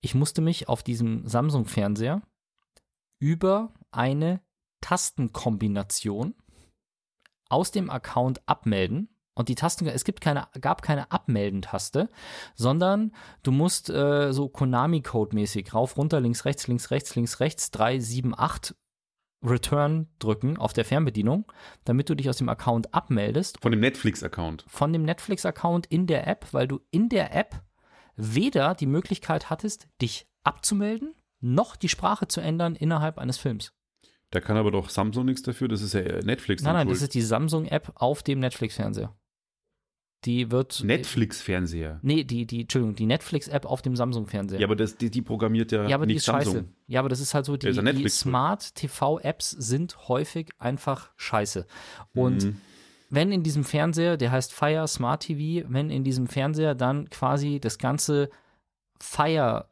ich 0.00 0.14
musste 0.14 0.40
mich 0.40 0.68
auf 0.68 0.82
diesem 0.82 1.26
Samsung-Fernseher 1.26 2.22
über 3.18 3.72
eine 3.90 4.40
Tastenkombination 4.80 6.34
aus 7.48 7.70
dem 7.70 7.90
Account 7.90 8.46
abmelden. 8.46 9.08
Und 9.34 9.48
die 9.48 9.54
Tasten, 9.54 9.86
es 9.86 10.04
gibt 10.04 10.20
keine, 10.20 10.48
gab 10.60 10.82
keine 10.82 11.12
Abmelden-Taste, 11.12 12.08
sondern 12.56 13.12
du 13.44 13.52
musst 13.52 13.88
äh, 13.88 14.32
so 14.32 14.48
Konami-Code-mäßig 14.48 15.72
rauf, 15.74 15.96
runter, 15.96 16.20
links, 16.20 16.44
rechts, 16.44 16.66
links, 16.66 16.90
rechts, 16.90 17.14
links, 17.14 17.38
rechts, 17.38 17.70
3, 17.70 18.00
7, 18.00 18.34
8 18.36 18.74
Return 19.44 20.08
drücken 20.18 20.56
auf 20.56 20.72
der 20.72 20.84
Fernbedienung, 20.84 21.50
damit 21.84 22.10
du 22.10 22.16
dich 22.16 22.28
aus 22.28 22.38
dem 22.38 22.48
Account 22.48 22.92
abmeldest. 22.92 23.60
Von 23.62 23.70
dem 23.70 23.80
Netflix-Account. 23.80 24.64
Von 24.66 24.92
dem 24.92 25.04
Netflix-Account 25.04 25.86
in 25.86 26.08
der 26.08 26.26
App, 26.26 26.48
weil 26.52 26.66
du 26.66 26.80
in 26.90 27.08
der 27.08 27.34
App 27.34 27.62
weder 28.18 28.74
die 28.74 28.86
Möglichkeit 28.86 29.48
hattest, 29.48 29.88
dich 30.02 30.26
abzumelden, 30.42 31.14
noch 31.40 31.76
die 31.76 31.88
Sprache 31.88 32.28
zu 32.28 32.40
ändern 32.40 32.74
innerhalb 32.74 33.16
eines 33.16 33.38
Films. 33.38 33.72
Da 34.30 34.40
kann 34.40 34.58
aber 34.58 34.70
doch 34.70 34.90
Samsung 34.90 35.24
nichts 35.24 35.42
dafür, 35.42 35.68
das 35.68 35.80
ist 35.80 35.94
ja 35.94 36.02
Netflix. 36.02 36.62
Nein, 36.62 36.74
nein, 36.74 36.88
das 36.88 37.00
ist 37.00 37.14
die 37.14 37.22
Samsung-App 37.22 37.92
auf 37.94 38.22
dem 38.22 38.40
Netflix-Fernseher. 38.40 39.16
Die 40.24 40.50
wird. 40.50 40.82
Netflix-Fernseher. 40.82 42.00
Nee, 42.02 42.24
die, 42.24 42.44
die, 42.44 42.62
Entschuldigung, 42.62 42.96
die 42.96 43.06
Netflix-App 43.06 43.64
auf 43.64 43.80
dem 43.82 43.94
Samsung-Fernseher. 43.94 44.58
Ja, 44.58 44.66
aber 44.66 44.74
das, 44.74 44.96
die, 44.96 45.10
die 45.10 45.22
programmiert 45.22 45.70
ja, 45.70 45.88
ja 45.88 45.94
aber 45.94 46.06
nicht 46.06 46.14
die 46.14 46.18
ist 46.18 46.24
Samsung. 46.24 46.54
scheiße. 46.54 46.68
Ja, 46.88 47.00
aber 47.00 47.08
das 47.08 47.20
ist 47.20 47.32
halt 47.32 47.46
so, 47.46 47.56
die, 47.56 47.70
die 47.70 48.08
Smart-TV-Apps 48.08 49.50
sind 49.50 50.08
häufig 50.08 50.50
einfach 50.58 51.12
scheiße. 51.16 51.66
Und 52.12 52.44
mhm 52.44 52.60
wenn 53.10 53.32
in 53.32 53.42
diesem 53.42 53.64
Fernseher, 53.64 54.16
der 54.16 54.30
heißt 54.32 54.52
Fire 54.52 54.86
Smart 54.86 55.22
TV, 55.22 55.66
wenn 55.70 55.90
in 55.90 56.04
diesem 56.04 56.26
Fernseher 56.26 56.74
dann 56.74 57.08
quasi 57.10 57.60
das 57.60 57.78
ganze 57.78 58.30
Fire 59.00 59.68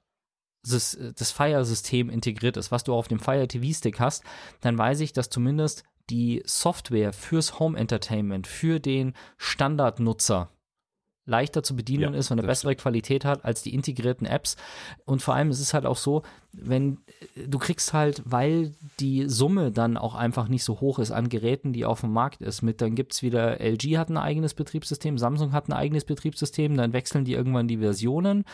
das 0.69 1.31
Fire-System 1.31 2.11
integriert 2.11 2.57
ist, 2.57 2.73
was 2.73 2.83
du 2.83 2.93
auf 2.93 3.07
dem 3.07 3.21
Fire 3.21 3.47
TV-Stick 3.47 4.01
hast, 4.01 4.25
dann 4.61 4.77
weiß 4.77 4.99
ich, 4.99 5.13
dass 5.13 5.31
zumindest 5.31 5.85
die 6.11 6.43
Software 6.45 7.13
fürs 7.13 7.61
Home 7.61 7.79
Entertainment, 7.79 8.49
für 8.49 8.81
den 8.81 9.15
Standardnutzer 9.37 10.51
leichter 11.25 11.63
zu 11.63 11.77
bedienen 11.77 12.15
ja, 12.15 12.19
ist 12.19 12.31
und 12.31 12.39
eine 12.39 12.47
bessere 12.47 12.73
stimmt. 12.73 12.83
Qualität 12.83 13.25
hat 13.25 13.45
als 13.45 13.63
die 13.63 13.75
integrierten 13.75 14.27
Apps. 14.27 14.57
Und 15.05 15.23
vor 15.23 15.35
allem 15.35 15.51
ist 15.51 15.61
es 15.61 15.75
halt 15.75 15.85
auch 15.85 15.97
so, 15.97 16.23
wenn 16.59 16.99
du 17.37 17.59
kriegst 17.59 17.93
halt, 17.93 18.23
weil 18.25 18.75
die 18.99 19.29
Summe 19.29 19.71
dann 19.71 19.97
auch 19.97 20.15
einfach 20.15 20.49
nicht 20.49 20.65
so 20.65 20.81
hoch 20.81 20.99
ist 20.99 21.11
an 21.11 21.29
Geräten, 21.29 21.73
die 21.73 21.85
auf 21.85 22.01
dem 22.01 22.13
Markt 22.13 22.41
ist, 22.41 22.63
mit 22.63 22.81
dann 22.81 22.95
gibt 22.95 23.13
es 23.13 23.23
wieder, 23.23 23.61
LG 23.61 23.99
hat 23.99 24.09
ein 24.09 24.17
eigenes 24.17 24.55
Betriebssystem, 24.55 25.19
Samsung 25.19 25.53
hat 25.53 25.69
ein 25.69 25.73
eigenes 25.73 26.05
Betriebssystem, 26.05 26.77
dann 26.77 26.93
wechseln 26.93 27.25
die 27.25 27.35
irgendwann 27.35 27.69
die 27.69 27.79
Versionen, 27.79 28.45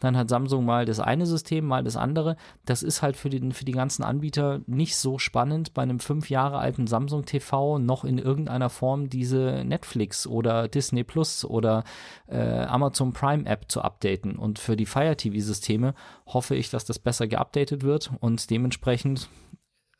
dann 0.00 0.16
hat 0.16 0.28
Samsung 0.28 0.64
mal 0.64 0.84
das 0.84 1.00
eine 1.00 1.26
System, 1.26 1.66
mal 1.66 1.84
das 1.84 1.96
andere. 1.96 2.36
Das 2.64 2.82
ist 2.82 3.02
halt 3.02 3.16
für, 3.16 3.30
den, 3.30 3.52
für 3.52 3.64
die 3.64 3.72
ganzen 3.72 4.02
Anbieter 4.02 4.60
nicht 4.66 4.96
so 4.96 5.18
spannend, 5.18 5.72
bei 5.74 5.82
einem 5.82 6.00
fünf 6.00 6.30
Jahre 6.30 6.58
alten 6.58 6.86
Samsung 6.86 7.24
TV 7.24 7.78
noch 7.78 8.04
in 8.04 8.18
irgendeiner 8.18 8.70
Form 8.70 9.08
diese 9.08 9.62
Netflix 9.64 10.26
oder 10.26 10.68
Disney 10.68 11.04
Plus 11.04 11.44
oder 11.44 11.84
äh, 12.26 12.38
Amazon 12.38 13.12
Prime 13.12 13.46
App 13.46 13.70
zu 13.70 13.82
updaten. 13.82 14.36
Und 14.36 14.58
für 14.58 14.76
die 14.76 14.86
Fire 14.86 15.16
TV-Systeme 15.16 15.94
hoffe 16.26 16.56
ich, 16.56 16.70
dass 16.70 16.84
das 16.84 16.98
besser 16.98 17.28
geupdatet 17.28 17.51
wird 17.54 18.12
und 18.20 18.50
dementsprechend 18.50 19.28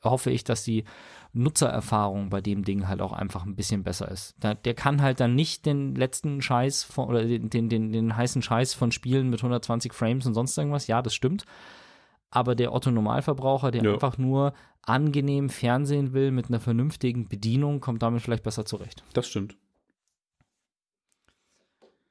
hoffe 0.03 0.30
ich, 0.30 0.42
dass 0.44 0.64
die 0.64 0.84
Nutzererfahrung 1.32 2.28
bei 2.28 2.40
dem 2.40 2.64
Ding 2.64 2.88
halt 2.88 3.00
auch 3.00 3.12
einfach 3.12 3.46
ein 3.46 3.55
bisschen 3.55 3.84
besser 3.84 4.11
ist. 4.11 4.34
Der, 4.42 4.55
der 4.55 4.74
kann 4.74 5.00
halt 5.00 5.20
dann 5.20 5.34
nicht 5.34 5.64
den 5.64 5.94
letzten 5.94 6.42
Scheiß 6.42 6.82
von, 6.84 7.09
oder 7.09 7.24
den, 7.24 7.48
den, 7.50 7.68
den, 7.68 7.92
den 7.92 8.16
heißen 8.16 8.42
Scheiß 8.42 8.74
von 8.74 8.90
Spielen 8.92 9.30
mit 9.30 9.40
120 9.40 9.92
Frames 9.94 10.26
und 10.26 10.34
sonst 10.34 10.59
irgendwas. 10.59 10.86
Ja, 10.88 11.03
das 11.03 11.14
stimmt. 11.14 11.44
aber 12.34 12.55
der 12.55 12.72
Otto-Normalverbraucher, 12.72 13.70
der 13.70 13.84
Ja. 13.84 13.92
einfach 13.92 14.16
nur 14.18 14.55
angenehm 14.80 15.50
Fernsehen 15.50 16.12
will 16.14 16.30
mit 16.32 16.48
einer 16.48 16.61
vernünftigen 16.61 17.28
Bedienung, 17.28 17.80
kommt 17.80 18.03
damit 18.03 18.22
vielleicht 18.22 18.42
besser 18.42 18.64
zurecht. 18.64 19.05
Das 19.12 19.28
stimmt. 19.28 19.57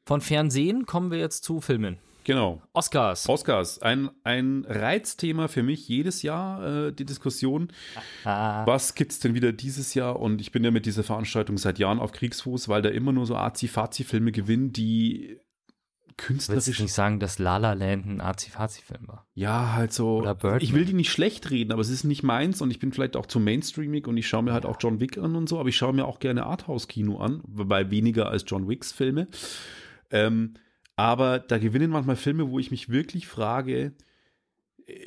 Von 0.06 0.22
Fernsehen 0.22 0.86
kommen 0.86 1.12
wir 1.12 1.18
jetzt 1.20 1.44
zu 1.44 1.60
Filmen. 1.62 1.98
Genau. 2.24 2.62
Oscars. 2.74 3.28
Oscars, 3.28 3.82
ein, 3.82 4.10
ein 4.24 4.66
Reizthema 4.68 5.48
für 5.48 5.64
mich 5.64 5.88
jedes 5.88 6.22
Jahr, 6.22 6.88
äh, 6.88 6.94
die 6.94 7.06
Diskussion. 7.06 7.72
Ah, 8.26 8.66
Was 8.66 8.96
gibt's 8.96 9.20
denn 9.20 9.34
wieder 9.34 9.52
dieses 9.52 9.94
Jahr? 9.94 10.20
Und 10.20 10.42
ich 10.42 10.52
bin 10.52 10.64
ja 10.64 10.72
mit 10.72 10.86
dieser 10.86 11.04
Veranstaltung 11.04 11.58
seit 11.58 11.80
Jahren 11.80 12.00
auf 12.00 12.12
Kriegsfuß, 12.12 12.70
weil 12.70 12.82
da 12.82 12.90
immer 12.90 13.12
nur 13.12 13.26
so 13.26 13.36
Azi-Fazi-Filme 13.36 14.32
gewinnen, 14.32 14.72
die 14.72 15.40
willst 16.28 16.50
du 16.50 16.54
künstlerisch. 16.54 16.80
nicht 16.80 16.94
sagen, 16.94 17.20
dass 17.20 17.40
La 17.40 17.58
La 17.58 17.74
Land 17.74 18.06
ein 18.06 18.22
Azi-Fazi-Film 18.22 19.08
war? 19.08 19.26
Ja, 19.34 19.74
halt 19.74 19.92
so. 19.92 20.18
Oder 20.18 20.36
Birdman. 20.36 20.62
Ich 20.62 20.74
will 20.74 20.86
die 20.86 20.94
nicht 20.94 21.12
schlecht 21.12 21.50
reden, 21.50 21.72
aber 21.72 21.82
es 21.82 21.90
ist 21.90 22.04
nicht 22.04 22.22
meins 22.22 22.62
und 22.62 22.70
ich 22.70 22.78
bin 22.80 22.92
vielleicht 22.92 23.16
auch 23.16 23.26
zu 23.26 23.40
mainstreamig 23.40 24.08
und 24.08 24.18
ich 24.18 24.28
schaue 24.28 24.44
mir 24.44 24.54
halt 24.54 24.66
auch 24.68 24.78
John 24.80 25.00
Wick 25.00 25.18
an 25.18 25.36
und 25.36 25.50
so, 25.50 25.60
aber 25.60 25.70
ich 25.70 25.78
schaue 25.78 25.94
mir 25.94 26.06
auch 26.06 26.20
gerne 26.20 26.46
Arthouse-Kino 26.46 27.18
an, 27.18 27.42
wobei 27.48 27.90
weniger 27.90 28.30
als 28.30 28.44
John 28.46 28.68
Wicks 28.70 28.92
Filme. 28.92 29.28
Ähm, 30.12 30.54
aber 31.02 31.40
da 31.40 31.58
gewinnen 31.58 31.92
manchmal 31.92 32.16
Filme, 32.16 32.50
wo 32.50 32.60
ich 32.60 32.72
mich 32.72 32.90
wirklich 32.90 33.28
frage, 33.28 33.94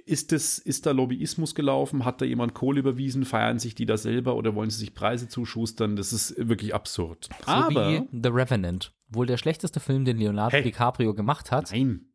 ist, 0.06 0.32
das, 0.32 0.58
ist 0.58 0.86
da 0.86 0.92
Lobbyismus 0.92 1.54
gelaufen? 1.54 2.04
Hat 2.04 2.20
da 2.20 2.24
jemand 2.24 2.54
Kohle 2.54 2.80
überwiesen? 2.80 3.24
Feiern 3.24 3.58
sich 3.58 3.74
die 3.74 3.86
da 3.86 3.96
selber 3.96 4.34
oder 4.36 4.54
wollen 4.54 4.70
sie 4.70 4.78
sich 4.78 4.94
Preise 4.94 5.28
zuschustern? 5.28 5.96
Das 5.96 6.12
ist 6.12 6.34
wirklich 6.38 6.74
absurd. 6.74 7.28
So 7.44 7.50
aber 7.52 7.90
wie 7.90 8.08
The 8.22 8.28
Revenant. 8.30 8.92
Wohl 9.08 9.26
der 9.26 9.36
schlechteste 9.36 9.80
Film, 9.80 10.04
den 10.04 10.16
Leonardo 10.16 10.56
Hey. 10.56 10.62
DiCaprio 10.62 11.14
gemacht 11.14 11.50
hat. 11.50 11.70
nein, 11.70 12.06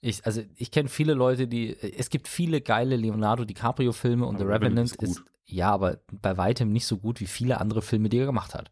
Ich, 0.00 0.24
also 0.24 0.42
ich 0.56 0.70
kenne 0.70 0.88
viele 0.88 1.14
Leute, 1.14 1.46
die. 1.46 1.76
Es 1.96 2.08
gibt 2.10 2.28
viele 2.28 2.60
geile 2.60 2.96
Leonardo 2.96 3.44
DiCaprio-Filme 3.44 4.24
und 4.24 4.36
Aber 4.36 4.44
The 4.44 4.50
Revenant 4.50 4.92
Revenant 4.92 5.02
ist 5.02 5.02
ist, 5.18 5.24
ja, 5.44 5.70
aber 5.70 5.98
bei 6.10 6.36
weitem 6.36 6.72
nicht 6.72 6.86
so 6.86 6.96
gut 6.98 7.20
wie 7.20 7.26
viele 7.26 7.60
andere 7.60 7.82
Filme, 7.82 8.08
die 8.08 8.18
er 8.18 8.26
gemacht 8.26 8.54
hat. 8.54 8.70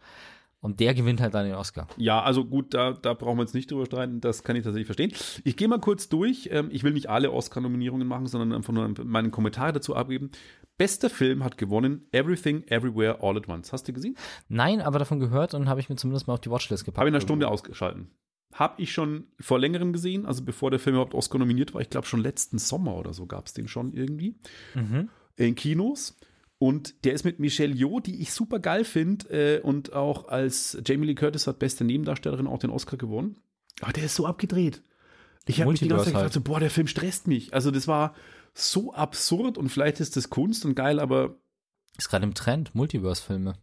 Und 0.61 0.78
der 0.80 0.92
gewinnt 0.92 1.20
halt 1.22 1.32
dann 1.32 1.46
den 1.46 1.54
Oscar. 1.54 1.88
Ja, 1.96 2.22
also 2.22 2.44
gut, 2.44 2.74
da, 2.74 2.92
da 2.92 3.14
brauchen 3.14 3.38
wir 3.38 3.42
jetzt 3.44 3.54
nicht 3.54 3.70
drüber 3.70 3.86
streiten, 3.86 4.20
das 4.20 4.42
kann 4.44 4.56
ich 4.56 4.62
tatsächlich 4.62 4.86
verstehen. 4.86 5.12
Ich 5.42 5.56
gehe 5.56 5.68
mal 5.68 5.80
kurz 5.80 6.08
durch. 6.11 6.50
Ähm, 6.52 6.68
Ich 6.70 6.84
will 6.84 6.92
nicht 6.92 7.08
alle 7.08 7.32
Oscar-Nominierungen 7.32 8.06
machen, 8.06 8.26
sondern 8.26 8.52
einfach 8.52 8.72
nur 8.72 8.92
meinen 9.04 9.30
Kommentar 9.30 9.72
dazu 9.72 9.96
abgeben. 9.96 10.30
Bester 10.76 11.08
Film 11.11 11.44
hat 11.44 11.56
gewonnen 11.58 12.06
Everything, 12.12 12.62
Everywhere, 12.66 13.22
All 13.22 13.36
at 13.38 13.48
Once. 13.48 13.72
Hast 13.72 13.88
du 13.88 13.92
gesehen? 13.94 14.16
Nein, 14.48 14.80
aber 14.82 14.98
davon 14.98 15.18
gehört 15.18 15.54
und 15.54 15.68
habe 15.68 15.80
ich 15.80 15.88
mir 15.88 15.96
zumindest 15.96 16.26
mal 16.26 16.34
auf 16.34 16.40
die 16.40 16.50
Watchlist 16.50 16.84
gepackt. 16.84 16.98
Habe 16.98 17.08
ich 17.08 17.12
in 17.12 17.16
einer 17.16 17.22
Stunde 17.22 17.48
ausgeschalten. 17.48 18.11
Habe 18.52 18.82
ich 18.82 18.92
schon 18.92 19.28
vor 19.38 19.58
längerem 19.58 19.92
gesehen, 19.92 20.26
also 20.26 20.44
bevor 20.44 20.70
der 20.70 20.80
Film 20.80 20.96
überhaupt 20.96 21.14
Oscar 21.14 21.38
nominiert 21.38 21.72
war. 21.72 21.80
Ich 21.80 21.88
glaube 21.90 22.06
schon 22.06 22.20
letzten 22.20 22.58
Sommer 22.58 22.96
oder 22.96 23.14
so 23.14 23.26
gab 23.26 23.46
es 23.46 23.54
den 23.54 23.68
schon 23.68 23.92
irgendwie. 23.92 24.36
Mhm. 24.74 25.08
in 25.36 25.54
Kinos. 25.54 26.18
Und 26.62 27.06
der 27.06 27.14
ist 27.14 27.24
mit 27.24 27.40
Michelle 27.40 27.74
Yeoh, 27.74 28.00
die 28.00 28.20
ich 28.20 28.34
super 28.34 28.58
geil 28.58 28.84
finde. 28.84 29.28
Äh, 29.30 29.61
und 29.62 29.94
auch 29.94 30.28
als 30.28 30.76
Jamie 30.84 31.06
Lee 31.06 31.14
Curtis 31.14 31.46
hat 31.46 31.58
beste 31.58 31.84
Nebendarstellerin 31.84 32.46
auch 32.46 32.58
den 32.58 32.68
Oscar 32.68 32.98
gewonnen. 32.98 33.38
Aber 33.80 33.94
der 33.94 34.04
ist 34.04 34.14
so 34.14 34.26
abgedreht. 34.26 34.82
Ich 35.46 35.62
habe 35.62 35.70
mich 35.70 35.80
die 35.80 35.88
ganze 35.88 36.04
Zeit 36.04 36.12
Multiverse 36.12 36.28
gefragt, 36.28 36.32
so, 36.34 36.40
boah, 36.42 36.61
der 36.61 36.70
Film 36.70 36.86
stresst 36.86 37.28
mich. 37.28 37.54
Also 37.54 37.70
das 37.70 37.88
war 37.88 38.14
so 38.52 38.92
absurd 38.92 39.56
und 39.56 39.70
vielleicht 39.70 40.00
ist 40.00 40.16
das 40.16 40.28
Kunst 40.28 40.66
und 40.66 40.74
geil, 40.74 41.00
aber 41.00 41.36
Ist 41.96 42.11
gerade 42.11 42.24
im 42.24 42.34
Trend, 42.34 42.74
Multiverse-Filme. 42.74 43.54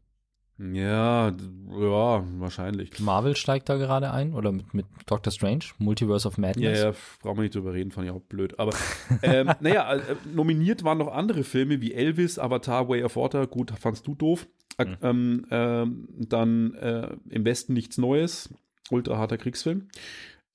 Ja, 0.60 1.30
ja, 1.30 2.24
wahrscheinlich. 2.40 3.00
Marvel 3.00 3.36
steigt 3.36 3.70
da 3.70 3.78
gerade 3.78 4.12
ein 4.12 4.34
oder 4.34 4.52
mit, 4.52 4.74
mit 4.74 4.86
Doctor 5.06 5.32
Strange, 5.32 5.66
Multiverse 5.78 6.28
of 6.28 6.38
Ja, 6.38 6.42
Madness. 6.42 6.80
ja, 6.80 6.94
brauchen 7.22 7.38
wir 7.38 7.44
nicht 7.44 7.56
drüber 7.56 7.74
reden, 7.74 7.92
fand 7.92 8.08
ich 8.08 8.12
auch 8.14 8.22
blöd. 8.22 8.58
Aber 8.60 8.74
ähm, 9.22 9.52
naja, 9.60 9.94
äh, 9.96 10.02
nominiert 10.34 10.84
waren 10.84 10.98
noch 10.98 11.14
andere 11.14 11.44
Filme 11.44 11.80
wie 11.82 11.94
Elvis, 11.94 12.40
Avatar, 12.40 12.90
Way 12.90 13.04
of 13.04 13.16
Water. 13.16 13.46
Gut, 13.48 13.72
fandst 13.80 14.08
du 14.08 14.16
doof. 14.16 14.48
Äh, 14.78 14.86
ähm, 15.02 15.46
ähm, 15.52 16.08
dann 16.18 16.74
äh, 16.76 17.16
Im 17.30 17.46
Westen 17.46 17.74
nichts 17.74 17.98
Neues. 17.98 18.50
Ultra 18.90 19.18
harter 19.18 19.38
Kriegsfilm. 19.38 19.90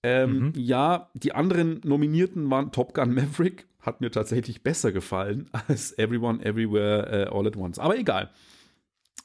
Ähm, 0.03 0.39
Mhm. 0.39 0.53
Ja, 0.57 1.11
die 1.15 1.33
anderen 1.35 1.81
Nominierten 1.85 2.51
waren 2.51 2.73
Top 2.73 2.95
Gun 2.95 3.15
Maverick. 3.15 3.67
Hat 3.81 4.01
mir 4.01 4.11
tatsächlich 4.11 4.63
besser 4.63 4.91
gefallen 4.93 5.49
als 5.69 5.97
Everyone, 5.99 6.45
Everywhere, 6.45 7.27
äh, 7.29 7.37
All 7.37 7.47
at 7.47 7.57
Once. 7.57 7.79
Aber 7.79 7.97
egal. 7.99 8.31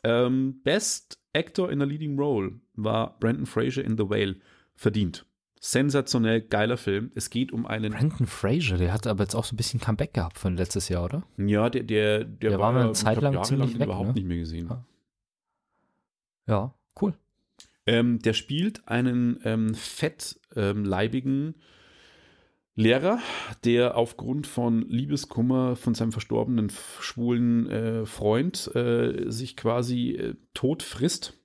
Ähm, 0.04 0.62
Best 0.64 1.20
Actor 1.34 1.72
in 1.72 1.82
a 1.82 1.86
Leading 1.86 2.18
Role 2.18 2.60
war 2.76 3.18
Brandon 3.20 3.46
Fraser 3.46 3.84
in 3.84 3.98
The 3.98 4.10
Whale. 4.10 4.38
Verdient. 4.76 5.26
Sensationell 5.60 6.42
geiler 6.42 6.78
Film. 6.78 7.12
Es 7.16 7.30
geht 7.30 7.52
um 7.52 7.66
einen. 7.66 7.92
Brandon 7.92 8.28
Fraser, 8.28 8.78
der 8.78 8.94
hat 8.94 9.08
aber 9.08 9.24
jetzt 9.24 9.36
auch 9.36 9.44
so 9.44 9.56
ein 9.56 9.58
bisschen 9.58 9.80
Comeback 9.80 10.14
gehabt 10.14 10.38
von 10.38 10.56
letztes 10.56 10.88
Jahr, 10.90 11.06
oder? 11.06 11.24
Ja, 11.38 11.70
der, 11.70 11.84
der, 11.84 12.24
der, 12.24 12.52
Der 12.52 12.60
war 12.60 12.72
mal 12.72 12.84
eine 12.84 12.92
Zeit 12.94 13.20
lang 13.22 13.44
ziemlich 13.44 13.80
weg, 13.80 13.86
überhaupt 13.86 14.10
ne? 14.10 14.14
nicht 14.14 14.28
mehr 14.28 14.38
gesehen. 14.38 14.68
Ja. 14.70 14.86
Ja, 16.48 16.74
cool. 17.02 17.14
Ähm, 17.86 18.20
der 18.20 18.34
spielt 18.34 18.88
einen 18.88 19.40
ähm, 19.44 19.74
fettleibigen 19.74 21.56
Lehrer, 22.80 23.20
der 23.66 23.98
aufgrund 23.98 24.46
von 24.46 24.84
Liebeskummer 24.84 25.76
von 25.76 25.96
seinem 25.96 26.12
verstorbenen 26.12 26.72
schwulen 27.00 27.68
äh, 27.68 28.06
Freund 28.06 28.70
äh, 28.76 29.32
sich 29.32 29.58
quasi 29.58 30.12
äh, 30.12 30.36
tot 30.54 30.84
frisst 30.84 31.42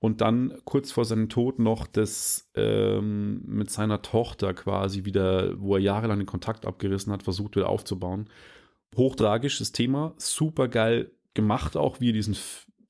und 0.00 0.20
dann 0.20 0.58
kurz 0.64 0.90
vor 0.90 1.04
seinem 1.04 1.28
Tod 1.28 1.60
noch 1.60 1.86
das 1.86 2.50
ähm, 2.56 3.42
mit 3.46 3.70
seiner 3.70 4.02
Tochter 4.02 4.54
quasi 4.54 5.04
wieder, 5.04 5.54
wo 5.60 5.76
er 5.76 5.80
jahrelang 5.82 6.18
den 6.18 6.26
Kontakt 6.26 6.66
abgerissen 6.66 7.12
hat, 7.12 7.22
versucht 7.22 7.54
wieder 7.54 7.68
aufzubauen. 7.68 8.28
Hochtragisches 8.96 9.70
Thema, 9.70 10.14
super 10.16 10.66
geil 10.66 11.12
gemacht 11.34 11.76
auch, 11.76 12.00
wie 12.00 12.10
er 12.10 12.14
diesen 12.14 12.36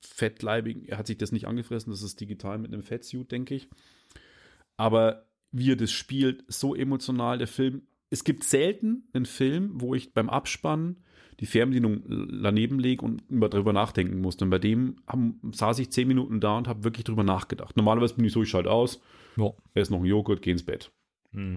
fettleibigen, 0.01 0.87
er 0.87 0.97
hat 0.97 1.09
sich 1.09 1.19
das 1.19 1.31
nicht 1.31 1.47
angefressen, 1.47 1.91
das 1.91 2.03
ist 2.03 2.23
digital 2.23 2.57
mit 2.57 2.73
einem 2.73 2.83
Fettsuit, 2.83 3.31
denke 3.31 3.55
ich. 3.55 3.69
Aber 4.79 5.26
wie 5.53 5.73
er 5.73 5.77
das 5.77 5.93
spielt, 5.93 6.45
so 6.49 6.75
emotional, 6.75 7.39
der 7.39 7.47
Film. 7.47 7.83
Es 8.11 8.25
gibt 8.25 8.45
selten 8.45 9.05
einen 9.13 9.27
Film, 9.27 9.73
wo 9.75 9.95
ich 9.95 10.13
beim 10.15 10.29
Abspannen 10.29 10.97
die 11.41 11.47
Fernbedienung 11.47 12.03
daneben 12.43 12.79
lege 12.79 13.05
und 13.05 13.23
über, 13.29 13.49
darüber 13.49 13.73
nachdenken 13.73 14.21
musste. 14.21 14.45
Und 14.45 14.51
bei 14.51 14.59
dem 14.59 14.97
haben, 15.07 15.41
saß 15.53 15.79
ich 15.81 15.91
zehn 15.91 16.09
Minuten 16.09 16.41
da 16.41 16.57
und 16.57 16.67
habe 16.69 16.85
wirklich 16.85 17.05
drüber 17.05 17.25
nachgedacht. 17.25 17.77
Normalerweise 17.77 18.15
bin 18.15 18.25
ich 18.25 18.33
so, 18.33 18.43
ich 18.43 18.49
schalte 18.49 18.71
aus, 18.71 19.03
Ja. 19.37 19.53
ist 19.75 19.91
noch 19.91 19.99
ein 20.01 20.07
Joghurt, 20.07 20.41
geh 20.41 20.53
ins 20.53 20.63
Bett. 20.65 20.91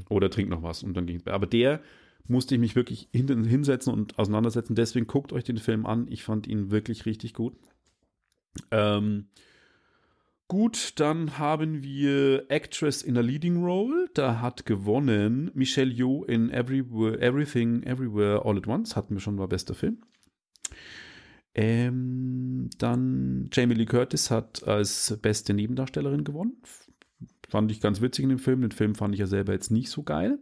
Oder 0.10 0.30
trink 0.30 0.50
noch 0.50 0.64
was 0.64 0.84
und 0.84 0.96
dann 0.98 1.06
ging 1.06 1.16
ins 1.16 1.24
Bett. 1.24 1.34
Aber 1.34 1.48
der 1.48 1.82
musste 2.28 2.56
ich 2.56 2.60
mich 2.60 2.76
wirklich 2.76 3.08
hin, 3.14 3.46
hinsetzen 3.46 3.94
und 3.94 4.20
auseinandersetzen. 4.20 4.76
Deswegen 4.76 5.08
guckt 5.08 5.32
euch 5.32 5.46
den 5.46 5.58
Film 5.58 5.86
an. 5.86 6.08
Ich 6.10 6.24
fand 6.24 6.48
ihn 6.48 6.70
wirklich 6.72 7.06
richtig 7.06 7.34
gut. 7.34 7.56
Ähm, 8.72 9.28
gut, 10.50 11.00
dann 11.00 11.38
haben 11.38 11.84
wir 11.84 12.44
Actress 12.50 13.02
in 13.02 13.18
a 13.18 13.22
Leading 13.22 13.64
Role. 13.64 14.10
Da 14.14 14.42
hat 14.42 14.66
gewonnen 14.66 15.50
Michelle 15.54 15.94
Yeoh 15.94 16.26
in 16.26 16.50
Everywhere, 16.50 17.22
Everything, 17.22 17.84
Everywhere, 17.84 18.44
All 18.44 18.58
at 18.58 18.68
Once. 18.68 18.98
Hatten 18.98 19.16
wir 19.16 19.22
schon 19.22 19.36
mal 19.36 19.48
bester 19.48 19.76
Film. 19.76 20.00
Ähm, 21.56 22.70
dann 22.78 23.50
Jamie 23.54 23.76
Lee 23.76 23.86
Curtis 23.86 24.30
hat 24.30 24.68
als 24.68 25.18
beste 25.22 25.54
Nebendarstellerin 25.54 26.26
gewonnen. 26.26 26.62
Fand 27.48 27.72
ich 27.72 27.80
ganz 27.82 28.02
witzig 28.02 28.24
in 28.24 28.30
dem 28.30 28.40
Film. 28.40 28.62
Den 28.62 28.72
Film 28.72 28.96
fand 28.96 29.14
ich 29.14 29.20
ja 29.20 29.28
selber 29.28 29.54
jetzt 29.54 29.70
nicht 29.72 29.90
so 29.90 30.04
geil. 30.04 30.40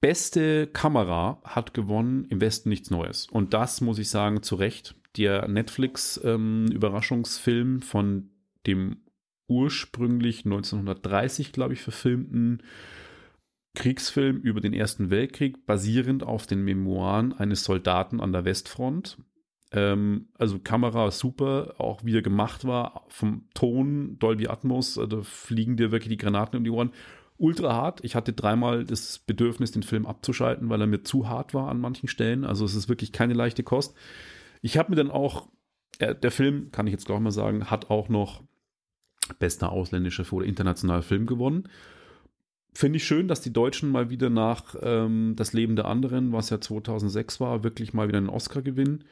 Beste 0.00 0.66
Kamera 0.66 1.40
hat 1.44 1.74
gewonnen 1.74 2.24
im 2.26 2.40
Westen 2.40 2.68
nichts 2.68 2.90
Neues. 2.90 3.26
Und 3.26 3.54
das 3.54 3.80
muss 3.80 3.98
ich 3.98 4.10
sagen, 4.10 4.42
zu 4.42 4.56
Recht. 4.56 4.96
Der 5.16 5.48
Netflix-Überraschungsfilm 5.48 7.80
von 7.80 8.30
dem 8.66 8.98
ursprünglich 9.48 10.44
1930, 10.44 11.52
glaube 11.52 11.74
ich, 11.74 11.82
verfilmten 11.82 12.62
Kriegsfilm 13.74 14.38
über 14.38 14.60
den 14.60 14.72
Ersten 14.72 15.10
Weltkrieg, 15.10 15.66
basierend 15.66 16.22
auf 16.24 16.46
den 16.46 16.64
Memoiren 16.64 17.32
eines 17.32 17.62
Soldaten 17.64 18.20
an 18.20 18.32
der 18.32 18.44
Westfront. 18.44 19.18
Ähm, 19.70 20.28
also 20.38 20.58
Kamera 20.58 21.10
super, 21.10 21.74
auch 21.78 22.04
wie 22.04 22.16
er 22.16 22.22
gemacht 22.22 22.64
war, 22.64 23.04
vom 23.08 23.48
Ton, 23.54 24.18
Dolby 24.18 24.48
Atmos, 24.48 24.98
also 24.98 25.22
fliegen 25.22 25.76
dir 25.76 25.92
wirklich 25.92 26.08
die 26.08 26.16
Granaten 26.16 26.58
um 26.58 26.64
die 26.64 26.70
Ohren. 26.70 26.90
Ultra 27.38 27.74
hart. 27.74 28.02
Ich 28.02 28.14
hatte 28.14 28.32
dreimal 28.32 28.84
das 28.84 29.18
Bedürfnis, 29.18 29.70
den 29.70 29.82
Film 29.82 30.06
abzuschalten, 30.06 30.70
weil 30.70 30.80
er 30.80 30.86
mir 30.86 31.02
zu 31.02 31.28
hart 31.28 31.52
war 31.52 31.68
an 31.68 31.78
manchen 31.78 32.08
Stellen. 32.08 32.44
Also 32.44 32.64
es 32.64 32.74
ist 32.74 32.88
wirklich 32.88 33.12
keine 33.12 33.34
leichte 33.34 33.62
Kost. 33.62 33.94
Ich 34.62 34.78
habe 34.78 34.90
mir 34.90 34.96
dann 34.96 35.10
auch, 35.10 35.46
äh, 35.98 36.14
der 36.14 36.30
Film, 36.30 36.70
kann 36.72 36.86
ich 36.86 36.92
jetzt 36.92 37.04
gleich 37.04 37.20
mal 37.20 37.30
sagen, 37.30 37.70
hat 37.70 37.90
auch 37.90 38.08
noch 38.08 38.42
bester 39.38 39.72
ausländischer 39.72 40.24
oder 40.32 40.46
internationaler 40.46 41.02
Film 41.02 41.26
gewonnen. 41.26 41.68
Finde 42.72 42.98
ich 42.98 43.04
schön, 43.04 43.26
dass 43.26 43.40
die 43.40 43.52
Deutschen 43.52 43.90
mal 43.90 44.10
wieder 44.10 44.28
nach 44.28 44.74
ähm, 44.82 45.34
Das 45.36 45.52
Leben 45.54 45.76
der 45.76 45.86
anderen, 45.86 46.32
was 46.32 46.50
ja 46.50 46.60
2006 46.60 47.40
war, 47.40 47.64
wirklich 47.64 47.94
mal 47.94 48.08
wieder 48.08 48.18
einen 48.18 48.28
Oscar 48.28 48.60
gewinnen. 48.60 49.04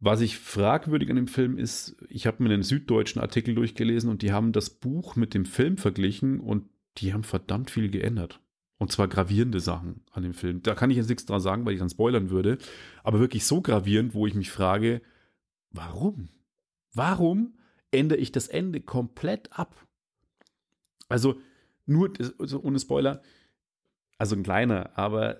Was 0.00 0.22
ich 0.22 0.38
fragwürdig 0.38 1.10
an 1.10 1.16
dem 1.16 1.28
Film 1.28 1.58
ist, 1.58 1.94
ich 2.08 2.26
habe 2.26 2.42
mir 2.42 2.52
einen 2.52 2.62
süddeutschen 2.62 3.20
Artikel 3.20 3.54
durchgelesen 3.54 4.10
und 4.10 4.22
die 4.22 4.32
haben 4.32 4.52
das 4.52 4.70
Buch 4.70 5.14
mit 5.14 5.34
dem 5.34 5.44
Film 5.44 5.76
verglichen 5.76 6.40
und 6.40 6.64
die 6.98 7.12
haben 7.12 7.22
verdammt 7.22 7.70
viel 7.70 7.90
geändert. 7.90 8.40
Und 8.78 8.90
zwar 8.90 9.08
gravierende 9.08 9.60
Sachen 9.60 10.00
an 10.10 10.22
dem 10.22 10.32
Film. 10.32 10.62
Da 10.62 10.74
kann 10.74 10.90
ich 10.90 10.96
jetzt 10.96 11.10
nichts 11.10 11.26
dran 11.26 11.40
sagen, 11.40 11.66
weil 11.66 11.74
ich 11.74 11.80
dann 11.80 11.90
spoilern 11.90 12.30
würde. 12.30 12.56
Aber 13.04 13.20
wirklich 13.20 13.44
so 13.44 13.60
gravierend, 13.60 14.14
wo 14.14 14.26
ich 14.26 14.34
mich 14.34 14.50
frage, 14.50 15.02
warum? 15.70 16.30
Warum 16.94 17.52
ändere 17.90 18.18
ich 18.18 18.32
das 18.32 18.48
Ende 18.48 18.80
komplett 18.80 19.56
ab? 19.58 19.86
Also, 21.08 21.40
nur, 21.86 22.12
also 22.38 22.62
ohne 22.62 22.78
Spoiler, 22.78 23.22
also 24.18 24.36
ein 24.36 24.42
kleiner, 24.42 24.96
aber 24.96 25.38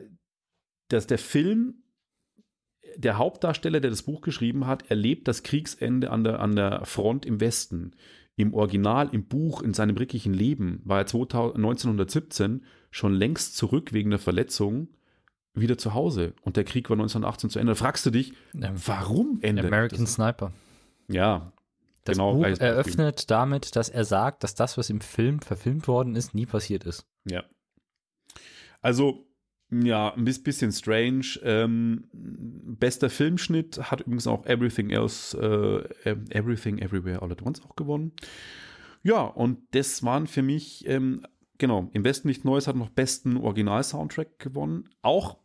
dass 0.88 1.06
der 1.06 1.18
Film, 1.18 1.82
der 2.96 3.18
Hauptdarsteller, 3.18 3.80
der 3.80 3.90
das 3.90 4.02
Buch 4.02 4.20
geschrieben 4.20 4.66
hat, 4.66 4.90
erlebt 4.90 5.28
das 5.28 5.42
Kriegsende 5.42 6.10
an 6.10 6.24
der, 6.24 6.40
an 6.40 6.56
der 6.56 6.84
Front 6.84 7.24
im 7.24 7.40
Westen. 7.40 7.92
Im 8.36 8.54
Original, 8.54 9.10
im 9.12 9.26
Buch, 9.26 9.62
in 9.62 9.74
seinem 9.74 9.98
wirklichen 9.98 10.32
Leben 10.32 10.80
war 10.84 10.98
er 10.98 11.06
2000, 11.06 11.56
1917 11.56 12.64
schon 12.90 13.14
längst 13.14 13.56
zurück 13.56 13.92
wegen 13.92 14.10
der 14.10 14.18
Verletzung 14.18 14.88
wieder 15.54 15.78
zu 15.78 15.94
Hause. 15.94 16.32
Und 16.42 16.56
der 16.56 16.64
Krieg 16.64 16.88
war 16.90 16.94
1918 16.94 17.50
zu 17.50 17.58
Ende. 17.58 17.72
Da 17.72 17.74
fragst 17.76 18.06
du 18.06 18.10
dich, 18.10 18.32
warum 18.52 19.38
endet 19.42 19.66
American 19.66 20.00
das? 20.00 20.14
Sniper. 20.14 20.52
Ja, 21.08 21.52
das 22.10 22.18
genau, 22.18 22.34
Buch 22.34 22.44
eröffnet 22.44 23.30
damit, 23.30 23.76
dass 23.76 23.88
er 23.88 24.04
sagt, 24.04 24.44
dass 24.44 24.54
das, 24.54 24.78
was 24.78 24.90
im 24.90 25.00
Film 25.00 25.40
verfilmt 25.40 25.88
worden 25.88 26.16
ist, 26.16 26.34
nie 26.34 26.46
passiert 26.46 26.84
ist. 26.84 27.06
Ja. 27.24 27.44
Also, 28.80 29.26
ja, 29.70 30.12
ein 30.14 30.24
bisschen 30.24 30.72
strange. 30.72 31.38
Ähm, 31.42 32.08
bester 32.12 33.08
Filmschnitt 33.08 33.90
hat 33.90 34.00
übrigens 34.00 34.26
auch 34.26 34.44
Everything 34.46 34.90
Else, 34.90 35.36
äh, 36.04 36.10
Everything 36.30 36.78
Everywhere 36.78 37.22
All 37.22 37.30
at 37.30 37.42
Once 37.42 37.62
auch 37.62 37.76
gewonnen. 37.76 38.12
Ja, 39.02 39.22
und 39.22 39.58
das 39.70 40.02
waren 40.02 40.26
für 40.26 40.42
mich, 40.42 40.86
ähm, 40.86 41.24
genau, 41.58 41.88
im 41.92 42.04
Westen 42.04 42.28
nichts 42.28 42.44
Neues 42.44 42.66
hat 42.66 42.76
noch 42.76 42.90
besten 42.90 43.36
Original-Soundtrack 43.36 44.38
gewonnen. 44.38 44.88
Auch, 45.02 45.38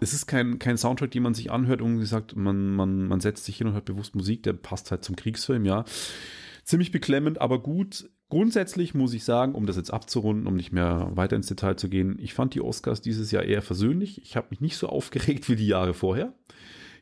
es 0.00 0.12
ist 0.12 0.26
kein, 0.26 0.58
kein 0.58 0.78
Soundtrack, 0.78 1.10
den 1.10 1.22
man 1.22 1.34
sich 1.34 1.50
anhört 1.50 1.82
und 1.82 2.04
sagt, 2.04 2.36
man, 2.36 2.74
man, 2.74 3.06
man 3.06 3.20
setzt 3.20 3.44
sich 3.44 3.56
hin 3.58 3.66
und 3.66 3.72
hört 3.74 3.84
bewusst 3.84 4.14
Musik, 4.14 4.42
der 4.42 4.52
passt 4.52 4.90
halt 4.90 5.04
zum 5.04 5.16
Kriegsfilm, 5.16 5.64
ja. 5.64 5.84
Ziemlich 6.64 6.92
beklemmend, 6.92 7.40
aber 7.40 7.62
gut. 7.62 8.10
Grundsätzlich 8.28 8.92
muss 8.92 9.14
ich 9.14 9.24
sagen, 9.24 9.54
um 9.54 9.64
das 9.64 9.76
jetzt 9.76 9.90
abzurunden, 9.90 10.46
um 10.46 10.54
nicht 10.54 10.70
mehr 10.70 11.10
weiter 11.14 11.34
ins 11.34 11.46
Detail 11.46 11.76
zu 11.76 11.88
gehen, 11.88 12.18
ich 12.20 12.34
fand 12.34 12.54
die 12.54 12.60
Oscars 12.60 13.00
dieses 13.00 13.30
Jahr 13.30 13.42
eher 13.42 13.62
versöhnlich. 13.62 14.20
Ich 14.20 14.36
habe 14.36 14.48
mich 14.50 14.60
nicht 14.60 14.76
so 14.76 14.88
aufgeregt 14.90 15.48
wie 15.48 15.56
die 15.56 15.66
Jahre 15.66 15.94
vorher. 15.94 16.34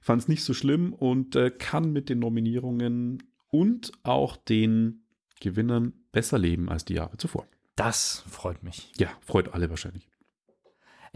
Ich 0.00 0.06
fand 0.06 0.22
es 0.22 0.28
nicht 0.28 0.44
so 0.44 0.54
schlimm 0.54 0.92
und 0.92 1.34
äh, 1.34 1.50
kann 1.50 1.92
mit 1.92 2.08
den 2.08 2.20
Nominierungen 2.20 3.24
und 3.50 3.90
auch 4.04 4.36
den 4.36 5.02
Gewinnern 5.40 5.94
besser 6.12 6.38
leben 6.38 6.68
als 6.68 6.84
die 6.84 6.94
Jahre 6.94 7.16
zuvor. 7.16 7.46
Das 7.74 8.24
freut 8.30 8.62
mich. 8.62 8.92
Ja, 8.96 9.08
freut 9.20 9.52
alle 9.52 9.68
wahrscheinlich. 9.68 10.08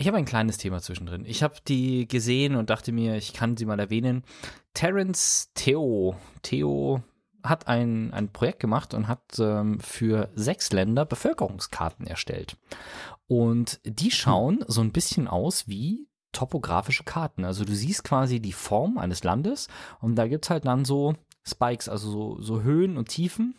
Ich 0.01 0.07
habe 0.07 0.17
ein 0.17 0.25
kleines 0.25 0.57
Thema 0.57 0.81
zwischendrin. 0.81 1.27
Ich 1.27 1.43
habe 1.43 1.57
die 1.69 2.09
gesehen 2.09 2.57
und 2.57 2.71
dachte 2.71 2.91
mir, 2.91 3.17
ich 3.17 3.35
kann 3.35 3.59
sie 3.59 3.67
mal 3.67 3.79
erwähnen. 3.79 4.25
Terence 4.73 5.51
Theo, 5.53 6.17
Theo 6.41 7.03
hat 7.43 7.69
ein, 7.69 8.11
ein 8.15 8.33
Projekt 8.33 8.61
gemacht 8.61 8.95
und 8.95 9.09
hat 9.09 9.39
ähm, 9.39 9.79
für 9.79 10.31
sechs 10.35 10.73
Länder 10.73 11.05
Bevölkerungskarten 11.05 12.07
erstellt. 12.07 12.57
Und 13.27 13.79
die 13.85 14.11
schauen 14.11 14.65
so 14.67 14.81
ein 14.81 14.91
bisschen 14.91 15.29
aus 15.29 15.69
wie 15.69 16.09
topografische 16.33 17.05
Karten. 17.05 17.45
Also 17.45 17.67
du 17.67 17.75
siehst 17.75 18.03
quasi 18.03 18.41
die 18.41 18.55
Form 18.55 18.97
eines 18.97 19.23
Landes 19.23 19.69
und 20.01 20.17
da 20.17 20.29
gibt 20.29 20.47
es 20.47 20.51
halt 20.51 20.65
dann 20.65 20.87
so 20.87 21.15
Spikes, 21.47 21.91
also 21.91 22.11
so, 22.11 22.41
so 22.41 22.63
Höhen 22.63 22.97
und 22.97 23.11
Tiefen. 23.11 23.55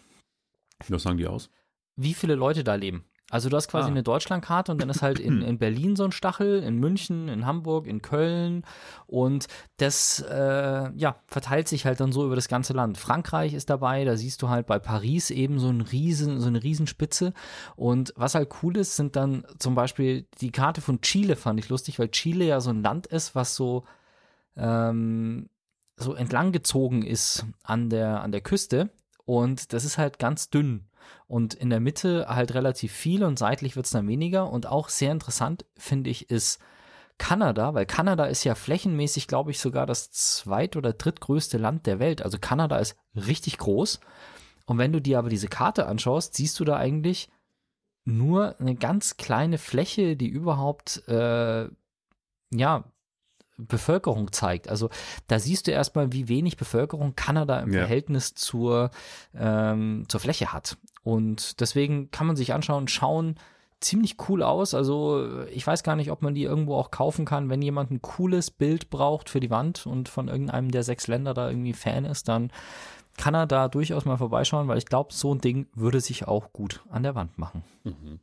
Was 0.88 1.04
sagen 1.04 1.20
die 1.20 1.28
aus? 1.28 1.52
Wie 1.98 2.16
viele 2.16 2.34
Leute 2.34 2.64
da 2.64 2.74
leben. 2.74 3.06
Also 3.32 3.48
du 3.48 3.56
hast 3.56 3.70
quasi 3.70 3.88
ah. 3.88 3.92
eine 3.92 4.04
Deutschlandkarte 4.04 4.74
und 4.74 4.82
dann 4.82 4.90
ist 4.90 5.02
halt 5.02 5.18
in, 5.18 5.42
in 5.42 5.58
Berlin 5.58 5.96
so 5.96 6.04
ein 6.04 6.12
Stachel, 6.12 6.62
in 6.62 6.78
München, 6.78 7.30
in 7.30 7.46
Hamburg, 7.46 7.88
in 7.88 8.02
Köln 8.02 8.64
und 9.08 9.48
das 9.78 10.20
äh, 10.20 10.92
ja, 10.94 11.16
verteilt 11.28 11.70
sich 11.70 11.86
halt 11.86 12.02
dann 12.02 12.12
so 12.12 12.26
über 12.26 12.36
das 12.36 12.50
ganze 12.50 12.74
Land. 12.74 12.98
Frankreich 12.98 13.54
ist 13.54 13.70
dabei, 13.70 14.04
da 14.04 14.18
siehst 14.18 14.42
du 14.42 14.50
halt 14.50 14.68
bei 14.68 14.80
Paris 14.80 15.32
eben 15.32 15.60
so, 15.60 15.70
ein 15.70 15.80
riesen, 15.80 16.42
so 16.42 16.48
eine 16.48 16.62
Riesenspitze 16.62 17.34
und 17.78 18.14
was 18.18 18.36
halt 18.36 18.50
cool 18.62 18.76
ist, 18.76 18.98
sind 18.98 19.16
dann 19.16 19.46
zum 19.60 19.76
Beispiel 19.76 20.28
die 20.42 20.52
Karte 20.52 20.82
von 20.82 21.00
Chile 21.00 21.38
fand 21.38 21.58
ich 21.58 21.70
lustig, 21.70 22.00
weil 22.00 22.10
Chile 22.10 22.44
ja 22.44 22.60
so 22.60 22.70
ein 22.70 22.84
Land 22.84 23.08
ist, 23.08 23.34
was 23.34 23.56
so 23.56 23.86
ähm, 24.58 25.50
so 25.96 26.16
entlang 26.16 26.52
gezogen 26.52 27.04
ist 27.04 27.46
an 27.64 27.90
der, 27.90 28.22
an 28.24 28.34
der 28.34 28.42
Küste 28.42 28.90
und 29.24 29.72
das 29.72 29.86
ist 29.86 29.98
halt 29.98 30.20
ganz 30.20 30.50
dünn 30.50 30.86
und 31.28 31.54
in 31.54 31.70
der 31.70 31.80
Mitte 31.80 32.28
halt 32.28 32.54
relativ 32.54 32.92
viel 32.92 33.24
und 33.24 33.40
seitlich 33.40 33.76
wird 33.76 33.86
es 33.86 33.92
dann 33.92 34.08
weniger. 34.08 34.50
Und 34.50 34.68
auch 34.68 34.90
sehr 34.90 35.12
interessant, 35.12 35.66
finde 35.78 36.10
ich, 36.10 36.30
ist 36.30 36.60
Kanada, 37.18 37.74
weil 37.74 37.86
Kanada 37.86 38.26
ist 38.26 38.44
ja 38.44 38.56
flächenmäßig, 38.56 39.28
glaube 39.28 39.52
ich, 39.52 39.60
sogar 39.60 39.86
das 39.86 40.12
zweit- 40.12 40.76
oder 40.76 40.94
drittgrößte 40.94 41.58
Land 41.58 41.86
der 41.86 42.00
Welt. 42.00 42.24
Also 42.24 42.40
Kanada 42.40 42.78
ist 42.78 42.96
richtig 43.16 43.60
groß. 43.60 44.00
Und 44.66 44.78
wenn 44.78 44.92
du 44.92 45.02
dir 45.02 45.20
aber 45.20 45.30
diese 45.30 45.48
Karte 45.48 45.86
anschaust, 45.86 46.34
siehst 46.36 46.60
du 46.60 46.66
da 46.66 46.78
eigentlich 46.78 47.30
nur 48.06 48.60
eine 48.60 48.76
ganz 48.76 49.18
kleine 49.18 49.58
Fläche, 49.58 50.16
die 50.16 50.30
überhaupt, 50.30 51.08
äh, 51.08 51.68
ja, 52.52 52.84
Bevölkerung 53.58 54.32
zeigt. 54.32 54.70
Also 54.70 54.90
da 55.28 55.40
siehst 55.40 55.68
du 55.68 55.72
erstmal, 55.72 56.12
wie 56.12 56.28
wenig 56.28 56.58
Bevölkerung 56.58 57.16
Kanada 57.16 57.60
im 57.60 57.72
ja. 57.72 57.82
Verhältnis 57.82 58.34
zur, 58.34 58.90
ähm, 59.36 60.06
zur 60.08 60.20
Fläche 60.20 60.52
hat. 60.52 60.78
Und 61.04 61.60
deswegen 61.60 62.12
kann 62.12 62.28
man 62.28 62.36
sich 62.36 62.54
anschauen, 62.54 62.88
schauen 62.88 63.36
ziemlich 63.80 64.18
cool 64.30 64.44
aus. 64.44 64.74
Also 64.74 65.46
ich 65.48 65.66
weiß 65.66 65.84
gar 65.84 65.96
nicht, 65.96 66.12
ob 66.12 66.22
man 66.22 66.36
die 66.36 66.44
irgendwo 66.44 66.76
auch 66.76 66.92
kaufen 66.92 67.26
kann. 67.26 67.50
Wenn 67.50 67.62
jemand 67.62 67.92
ein 67.92 68.02
cooles 68.02 68.52
Bild 68.52 68.90
braucht 68.90 69.30
für 69.30 69.40
die 69.40 69.50
Wand 69.50 69.88
und 69.88 70.08
von 70.08 70.28
irgendeinem 70.28 70.72
der 70.72 70.84
sechs 70.84 71.08
Länder 71.08 71.34
da 71.34 71.50
irgendwie 71.50 71.74
Fan 71.74 72.06
ist, 72.06 72.28
dann 72.28 72.52
kann 73.18 73.34
er 73.34 73.48
da 73.48 73.68
durchaus 73.68 74.06
mal 74.06 74.18
vorbeischauen, 74.18 74.68
weil 74.68 74.78
ich 74.78 74.86
glaube, 74.86 75.14
so 75.14 75.34
ein 75.34 75.42
Ding 75.42 75.68
würde 75.74 76.00
sich 76.00 76.28
auch 76.28 76.54
gut 76.54 76.82
an 76.90 77.04
der 77.04 77.16
Wand 77.16 77.38
machen. 77.38 77.64
Mhm. 77.84 78.20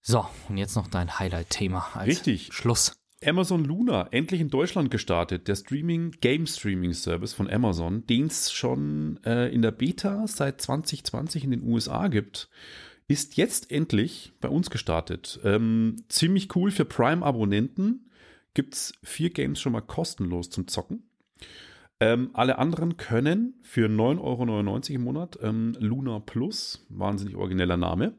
So, 0.00 0.24
und 0.48 0.56
jetzt 0.56 0.76
noch 0.76 0.88
dein 0.88 1.18
Highlight-Thema 1.18 1.88
als 1.94 2.06
Richtig. 2.06 2.52
Schluss. 2.52 2.99
Amazon 3.24 3.64
Luna, 3.64 4.08
endlich 4.12 4.40
in 4.40 4.48
Deutschland 4.48 4.90
gestartet. 4.90 5.46
Der 5.46 5.54
Streaming, 5.54 6.12
Game 6.20 6.46
Streaming 6.46 6.94
Service 6.94 7.34
von 7.34 7.50
Amazon, 7.50 8.06
den 8.06 8.26
es 8.26 8.50
schon 8.50 9.20
äh, 9.24 9.52
in 9.52 9.60
der 9.60 9.72
Beta 9.72 10.26
seit 10.26 10.60
2020 10.60 11.44
in 11.44 11.50
den 11.50 11.62
USA 11.62 12.08
gibt, 12.08 12.48
ist 13.08 13.36
jetzt 13.36 13.70
endlich 13.70 14.32
bei 14.40 14.48
uns 14.48 14.70
gestartet. 14.70 15.38
Ähm, 15.44 15.96
ziemlich 16.08 16.54
cool 16.56 16.70
für 16.70 16.86
Prime-Abonnenten. 16.86 18.08
Gibt 18.54 18.74
es 18.74 18.94
vier 19.02 19.30
Games 19.30 19.60
schon 19.60 19.72
mal 19.72 19.80
kostenlos 19.82 20.48
zum 20.48 20.66
Zocken. 20.66 21.02
Ähm, 22.00 22.30
alle 22.32 22.58
anderen 22.58 22.96
können 22.96 23.54
für 23.62 23.86
9,99 23.86 24.20
Euro 24.22 24.94
im 24.94 25.02
Monat 25.02 25.38
ähm, 25.42 25.76
Luna 25.78 26.20
Plus, 26.20 26.86
wahnsinnig 26.88 27.36
origineller 27.36 27.76
Name, 27.76 28.14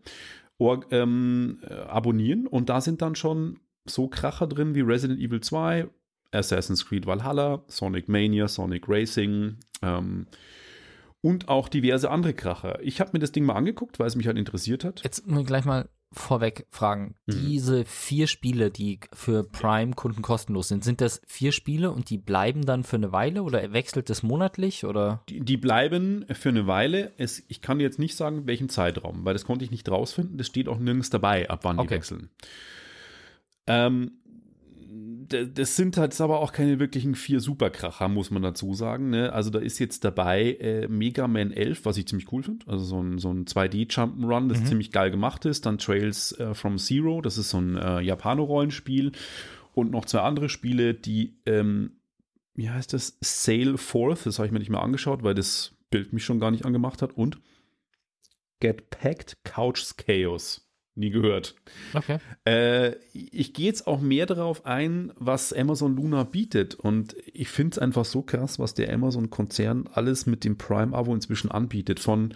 or, 0.60 0.86
ähm, 0.92 1.60
äh, 1.68 1.74
abonnieren. 1.74 2.46
Und 2.46 2.70
da 2.70 2.82
sind 2.82 3.02
dann 3.02 3.16
schon 3.16 3.60
so 3.86 4.08
Kracher 4.08 4.48
drin 4.48 4.76
wie 4.76 4.82
Resident 4.82 5.20
Evil 5.20 5.42
2, 5.42 5.88
Assassin's 6.32 6.86
Creed 6.86 7.06
Valhalla, 7.06 7.64
Sonic 7.68 8.08
Mania, 8.08 8.48
Sonic 8.48 8.88
Racing 8.88 9.58
ähm, 9.82 10.28
und 11.22 11.50
auch 11.50 11.70
diverse 11.70 12.10
andere 12.10 12.34
Kracher. 12.34 12.80
Ich 12.82 13.00
habe 13.00 13.12
mir 13.14 13.20
das 13.20 13.32
Ding 13.32 13.46
mal 13.46 13.56
angeguckt, 13.56 14.00
weil 14.00 14.08
es 14.08 14.16
mich 14.16 14.28
halt 14.28 14.38
interessiert 14.38 14.84
hat. 14.84 15.04
Jetzt 15.04 15.28
muss 15.28 15.42
ich 15.42 15.48
gleich 15.48 15.66
mal 15.66 15.90
vorweg 16.14 16.68
fragen. 16.72 17.16
Mhm. 17.26 17.48
Diese 17.48 17.86
vier 17.86 18.28
Spiele, 18.28 18.70
die 18.70 19.00
für 19.14 19.44
Prime-Kunden 19.44 20.22
kostenlos 20.22 20.68
sind, 20.68 20.84
sind 20.84 21.00
das 21.00 21.22
vier 21.26 21.52
Spiele 21.52 21.92
und 21.92 22.10
die 22.10 22.18
bleiben 22.18 22.66
dann 22.66 22.84
für 22.84 22.98
eine 22.98 23.12
Weile 23.14 23.44
oder 23.44 23.72
wechselt 23.72 24.10
das 24.10 24.22
monatlich 24.22 24.84
oder? 24.84 25.24
Die, 25.30 25.40
die 25.40 25.58
bleiben 25.58 26.26
für 26.34 26.50
eine 26.50 26.68
Weile. 26.68 27.14
Es, 27.18 27.44
ich 27.48 27.62
kann 27.62 27.80
jetzt 27.80 27.98
nicht 27.98 28.16
sagen, 28.16 28.46
welchen 28.46 28.68
Zeitraum, 28.68 29.24
weil 29.24 29.34
das 29.34 29.46
konnte 29.46 29.64
ich 29.64 29.72
nicht 29.72 29.90
rausfinden. 29.90 30.38
Das 30.38 30.48
steht 30.48 30.68
auch 30.68 30.80
nirgends 30.80 31.10
dabei, 31.10 31.50
ab 31.50 31.62
wann 31.64 31.80
okay. 31.80 31.88
die 31.88 31.96
wechseln. 31.96 32.30
Ähm, 33.68 34.12
das 35.32 35.76
sind 35.76 35.98
halt 35.98 36.20
aber 36.20 36.40
auch 36.40 36.52
keine 36.52 36.80
wirklichen 36.80 37.16
vier 37.16 37.40
Superkracher, 37.40 38.08
muss 38.10 38.32
man 38.32 38.42
dazu 38.42 38.74
sagen. 38.74 39.10
Ne? 39.10 39.32
Also 39.32 39.50
da 39.50 39.60
ist 39.60 39.80
jetzt 39.80 40.04
dabei 40.04 40.54
äh, 40.60 40.88
Mega 40.88 41.28
Man 41.28 41.52
11, 41.52 41.86
was 41.86 41.98
ich 41.98 42.08
ziemlich 42.08 42.32
cool 42.32 42.44
finde. 42.44 42.68
Also 42.68 42.84
so 42.84 43.02
ein, 43.02 43.18
so 43.18 43.32
ein 43.32 43.46
2D-Jump'n'Run, 43.46 44.50
das 44.50 44.62
mhm. 44.62 44.66
ziemlich 44.66 44.92
geil 44.92 45.12
gemacht 45.12 45.46
ist. 45.46 45.66
Dann 45.66 45.78
Trails 45.78 46.38
äh, 46.40 46.54
from 46.54 46.78
Zero, 46.78 47.22
das 47.22 47.38
ist 47.38 47.50
so 47.50 47.60
ein 47.60 47.78
äh, 47.78 48.02
Japano-Rollenspiel. 48.02 49.14
Und 49.74 49.92
noch 49.92 50.06
zwei 50.06 50.20
andere 50.20 50.50
Spiele, 50.50 50.94
die, 50.94 51.40
ähm, 51.46 51.94
wie 52.56 52.70
heißt 52.70 52.94
das? 52.94 53.18
Sail 53.22 53.78
Forth, 53.78 54.26
das 54.26 54.38
habe 54.38 54.48
ich 54.48 54.52
mir 54.52 54.60
nicht 54.60 54.70
mehr 54.70 54.84
angeschaut, 54.84 55.24
weil 55.24 55.34
das 55.34 55.76
Bild 55.90 56.12
mich 56.12 56.26
schon 56.26 56.40
gar 56.40 56.52
nicht 56.52 56.66
angemacht 56.66 57.02
hat. 57.02 57.14
Und 57.14 57.40
Get 58.60 58.90
Packed 58.90 59.38
Couch 59.44 59.96
Chaos. 59.98 60.71
Nie 60.96 61.10
gehört. 61.10 61.56
Okay. 61.94 62.18
Äh, 62.46 62.96
ich 63.14 63.54
gehe 63.54 63.66
jetzt 63.66 63.88
auch 63.88 64.02
mehr 64.02 64.26
darauf 64.26 64.66
ein, 64.66 65.14
was 65.16 65.54
Amazon 65.54 65.96
Luna 65.96 66.24
bietet. 66.24 66.76
Und 66.76 67.16
ich 67.26 67.48
finde 67.48 67.76
es 67.76 67.80
einfach 67.80 68.04
so 68.04 68.22
krass, 68.22 68.60
was 68.60 68.74
der 68.74 68.94
Amazon-Konzern 68.94 69.88
alles 69.94 70.26
mit 70.26 70.44
dem 70.44 70.58
Prime-Abo 70.58 71.14
inzwischen 71.14 71.50
anbietet. 71.50 72.02
Von 72.02 72.34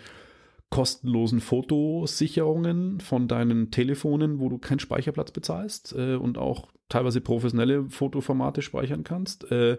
kostenlosen 0.69 1.41
Fotosicherungen 1.41 2.99
von 2.99 3.27
deinen 3.27 3.71
Telefonen, 3.71 4.39
wo 4.39 4.49
du 4.49 4.57
keinen 4.57 4.79
Speicherplatz 4.79 5.31
bezahlst 5.31 5.93
äh, 5.97 6.15
und 6.15 6.37
auch 6.37 6.71
teilweise 6.89 7.21
professionelle 7.21 7.89
Fotoformate 7.89 8.61
speichern 8.61 9.03
kannst, 9.03 9.49
äh, 9.51 9.77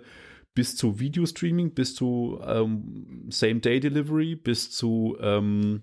bis 0.54 0.76
zu 0.76 0.98
Videostreaming, 0.98 1.74
bis 1.74 1.94
zu 1.94 2.40
ähm, 2.46 3.26
Same-Day-Delivery, 3.28 4.36
bis 4.36 4.70
zu 4.70 5.16
ähm, 5.20 5.82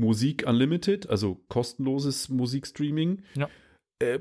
Musik 0.00 0.46
Unlimited, 0.46 1.08
also 1.10 1.40
kostenloses 1.48 2.28
Musikstreaming. 2.28 3.22
Ja. 3.36 3.48
Äh, 3.98 4.20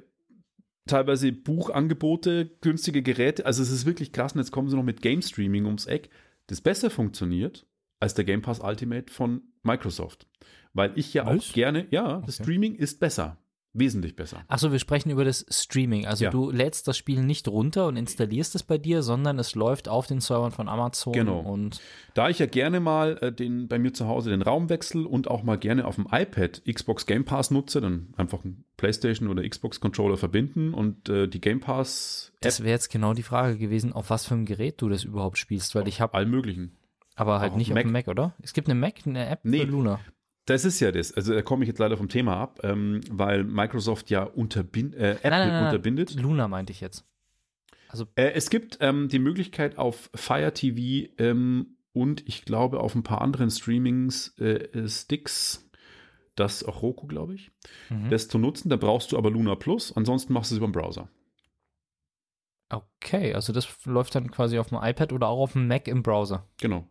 teilweise 0.86 1.32
Buchangebote, 1.32 2.52
günstige 2.62 3.02
Geräte. 3.02 3.46
Also 3.46 3.62
es 3.64 3.72
ist 3.72 3.86
wirklich 3.86 4.12
krass. 4.12 4.34
Und 4.34 4.40
jetzt 4.40 4.52
kommen 4.52 4.70
sie 4.70 4.76
noch 4.76 4.84
mit 4.84 5.02
Game 5.02 5.22
Streaming 5.22 5.66
ums 5.66 5.86
Eck, 5.86 6.10
das 6.48 6.62
besser 6.62 6.90
funktioniert 6.90 7.66
als 8.02 8.14
der 8.14 8.26
Game 8.26 8.42
Pass 8.42 8.60
Ultimate 8.60 9.12
von 9.12 9.42
Microsoft. 9.64 10.28
Weil 10.74 10.92
ich 10.96 11.14
ja 11.14 11.26
Was? 11.26 11.50
auch 11.50 11.54
gerne, 11.54 11.88
ja, 11.92 12.22
das 12.26 12.36
Okay. 12.40 12.44
Streaming 12.44 12.76
ist 12.76 13.00
besser. 13.00 13.38
Wesentlich 13.74 14.16
besser. 14.16 14.44
Achso, 14.48 14.72
wir 14.72 14.80
sprechen 14.80 15.12
über 15.12 15.24
das 15.24 15.46
Streaming. 15.50 16.08
Also 16.08 16.24
Ja. 16.26 16.32
du 16.32 16.50
lädst 16.50 16.88
das 16.88 16.98
Spiel 16.98 17.22
nicht 17.24 17.48
runter 17.48 17.86
und 17.86 17.98
installierst 17.98 18.56
es 18.56 18.64
bei 18.64 18.80
dir, 18.80 19.04
sondern 19.04 19.38
es 19.38 19.54
läuft 19.54 19.88
auf 19.88 20.08
den 20.08 20.22
Servern 20.22 20.52
von 20.52 20.68
Amazon 20.68 21.14
Genau. 21.14 21.40
und 21.42 21.80
Da 22.16 22.30
ich 22.30 22.40
ja 22.40 22.48
gerne 22.48 22.80
mal 22.80 23.18
äh, 23.22 23.32
den, 23.32 23.68
bei 23.68 23.78
mir 23.78 23.94
zu 23.94 24.08
Hause 24.08 24.32
den 24.32 24.42
Raum 24.42 24.70
wechsle 24.70 25.08
und 25.08 25.28
auch 25.30 25.44
mal 25.44 25.58
gerne 25.60 25.86
auf 25.86 25.96
dem 25.96 26.08
iPad 26.12 26.64
Xbox 26.66 27.06
Game 27.06 27.26
Pass 27.26 27.52
nutze, 27.52 27.80
dann 27.80 28.12
einfach 28.18 28.44
einen 28.44 28.66
PlayStation 28.78 29.28
oder 29.30 29.48
Xbox 29.48 29.80
Controller 29.80 30.18
verbinden 30.18 30.74
und 30.74 31.08
äh, 31.08 31.28
die 31.28 31.40
Game 31.40 31.60
Pass 31.60 32.32
App 32.38 32.42
das 32.42 32.62
wäre 32.62 32.72
jetzt 32.72 32.90
genau 32.90 33.14
die 33.14 33.22
Frage 33.24 33.58
gewesen, 33.58 33.94
auf 33.94 34.10
was 34.10 34.26
für 34.26 34.34
einem 34.34 34.46
Gerät 34.46 34.82
du 34.82 34.90
das 34.90 35.04
überhaupt 35.04 35.38
spielst, 35.38 35.76
weil 35.76 35.88
ich 35.88 36.02
habe 36.02 36.16
allen 36.16 36.32
möglichen. 36.32 36.76
aber 37.16 37.40
halt 37.40 37.52
auf 37.52 37.58
nicht 37.58 37.72
auf 37.72 37.78
dem 37.78 37.92
Mac, 37.92 38.08
oder? 38.08 38.34
Es 38.42 38.54
gibt 38.54 38.68
eine 38.68 38.80
Mac, 38.80 38.96
eine 39.06 39.28
App 39.28 39.42
Nee. 39.44 39.60
für 39.60 39.66
Luna. 39.66 40.00
Das 40.50 40.66
ist 40.66 40.80
ja 40.80 40.92
das. 40.92 41.14
Also 41.14 41.34
da 41.34 41.42
komme 41.42 41.64
ich 41.64 41.68
jetzt 41.68 41.78
leider 41.80 41.96
vom 41.98 42.10
Thema 42.10 42.38
ab, 42.38 42.60
ähm, 42.64 43.02
weil 43.12 43.44
Microsoft 43.44 44.10
ja 44.10 44.24
unterbin 44.24 44.94
äh, 44.94 45.12
Apple 45.12 45.30
Nein, 45.30 45.40
nein, 45.40 45.50
nein, 45.50 45.66
unterbindet. 45.66 46.16
Luna 46.16 46.48
meinte 46.48 46.72
ich 46.72 46.82
jetzt. 46.82 47.06
Äh, 48.16 48.32
es 48.34 48.50
gibt 48.50 48.78
ähm, 48.82 49.10
die 49.10 49.20
Möglichkeit 49.20 49.78
auf 49.78 50.10
Fire 50.16 50.54
TV 50.54 51.12
ähm, 51.18 51.78
und 51.94 52.28
ich 52.28 52.46
glaube 52.46 52.80
auf 52.80 52.96
ein 52.96 53.04
paar 53.04 53.22
anderen 53.22 53.50
Streamings 53.52 54.38
äh, 54.40 54.88
Sticks, 54.88 55.70
das 56.36 56.64
auch 56.64 56.82
Roku, 56.82 57.08
glaube 57.08 57.36
ich, 57.36 57.52
Mhm. 57.90 58.10
das 58.10 58.28
zu 58.28 58.38
nutzen. 58.38 58.70
Da 58.70 58.76
brauchst 58.76 59.12
du 59.12 59.18
aber 59.18 59.30
Luna 59.32 59.56
Plus, 59.56 59.96
ansonsten 59.96 60.34
machst 60.34 60.52
du 60.52 60.56
es 60.56 60.58
über 60.58 60.68
den 60.68 60.72
Browser. 60.74 61.10
Okay, 62.70 63.34
also 63.34 63.52
das 63.54 63.68
läuft 63.86 64.14
dann 64.16 64.30
quasi 64.30 64.60
auf 64.60 64.70
dem 64.70 64.78
iPad 64.82 65.12
oder 65.14 65.28
auch 65.28 65.42
auf 65.42 65.54
dem 65.54 65.68
Mac 65.68 65.88
im 65.88 66.04
Browser. 66.04 66.48
Genau. 66.58 66.88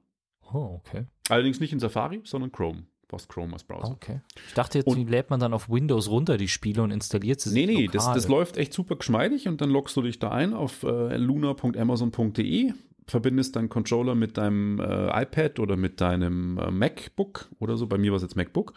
Oh, 0.52 0.80
okay. 0.84 1.06
Allerdings 1.28 1.60
nicht 1.60 1.72
in 1.72 1.78
Safari, 1.78 2.20
sondern 2.24 2.50
Chrome. 2.50 2.84
Brauchst 3.08 3.28
Chrome 3.30 3.54
als 3.54 3.64
Browser. 3.64 3.92
Okay. 3.92 4.20
Ich 4.48 4.54
dachte 4.54 4.78
jetzt, 4.78 4.86
Und- 4.86 4.96
die 4.98 5.04
lädt 5.04 5.30
man 5.30 5.40
dann 5.40 5.54
auf 5.54 5.70
Windows 5.70 6.10
runter, 6.10 6.36
die 6.36 6.46
Spiele, 6.48 6.82
und 6.82 6.90
installiert 6.90 7.40
sie 7.40 7.54
Nee, 7.54 7.64
nee, 7.66 7.86
das, 7.86 8.04
lokal. 8.04 8.14
das 8.14 8.28
läuft 8.28 8.56
echt 8.58 8.72
super 8.74 8.96
geschmeidig 8.96 9.48
und 9.48 9.60
dann 9.62 9.70
loggst 9.70 9.96
du 9.96 10.02
dich 10.02 10.18
da 10.18 10.30
ein 10.30 10.52
auf 10.52 10.82
äh, 10.82 11.16
luna.amazon.de, 11.16 12.72
verbindest 13.06 13.56
deinen 13.56 13.68
Controller 13.68 14.14
mit 14.14 14.36
deinem 14.36 14.78
äh, 14.80 15.22
iPad 15.22 15.58
oder 15.60 15.76
mit 15.76 16.00
deinem 16.00 16.58
äh, 16.58 16.70
MacBook 16.70 17.48
oder 17.58 17.76
so, 17.76 17.86
bei 17.86 17.96
mir 17.98 18.10
war 18.12 18.16
es 18.16 18.22
jetzt 18.22 18.36
MacBook. 18.36 18.74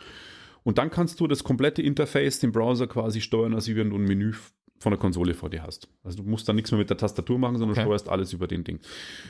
Und 0.64 0.78
dann 0.78 0.92
kannst 0.92 1.20
du 1.20 1.28
das 1.28 1.44
komplette 1.44 1.82
Interface, 1.82 2.40
den 2.40 2.52
Browser 2.52 2.88
quasi 2.88 3.20
steuern, 3.20 3.54
als 3.56 3.68
wenn 3.76 3.90
du 3.90 3.98
ein 3.98 4.04
Menü 4.04 4.34
von 4.78 4.92
der 4.92 5.00
Konsole 5.00 5.34
vor 5.34 5.50
dir 5.50 5.64
hast. 5.64 5.88
Also 6.04 6.24
du 6.24 6.30
musst 6.30 6.48
dann 6.50 6.56
nichts 6.56 6.72
mehr 6.72 6.80
mit 6.80 6.90
der 6.90 6.98
Tastatur 6.98 7.38
machen, 7.38 7.58
sondern 7.58 7.72
Okay. 7.78 7.82
steuerst 7.86 8.10
alles 8.10 8.34
über 8.34 8.48
den 8.48 8.64
Ding. 8.64 8.80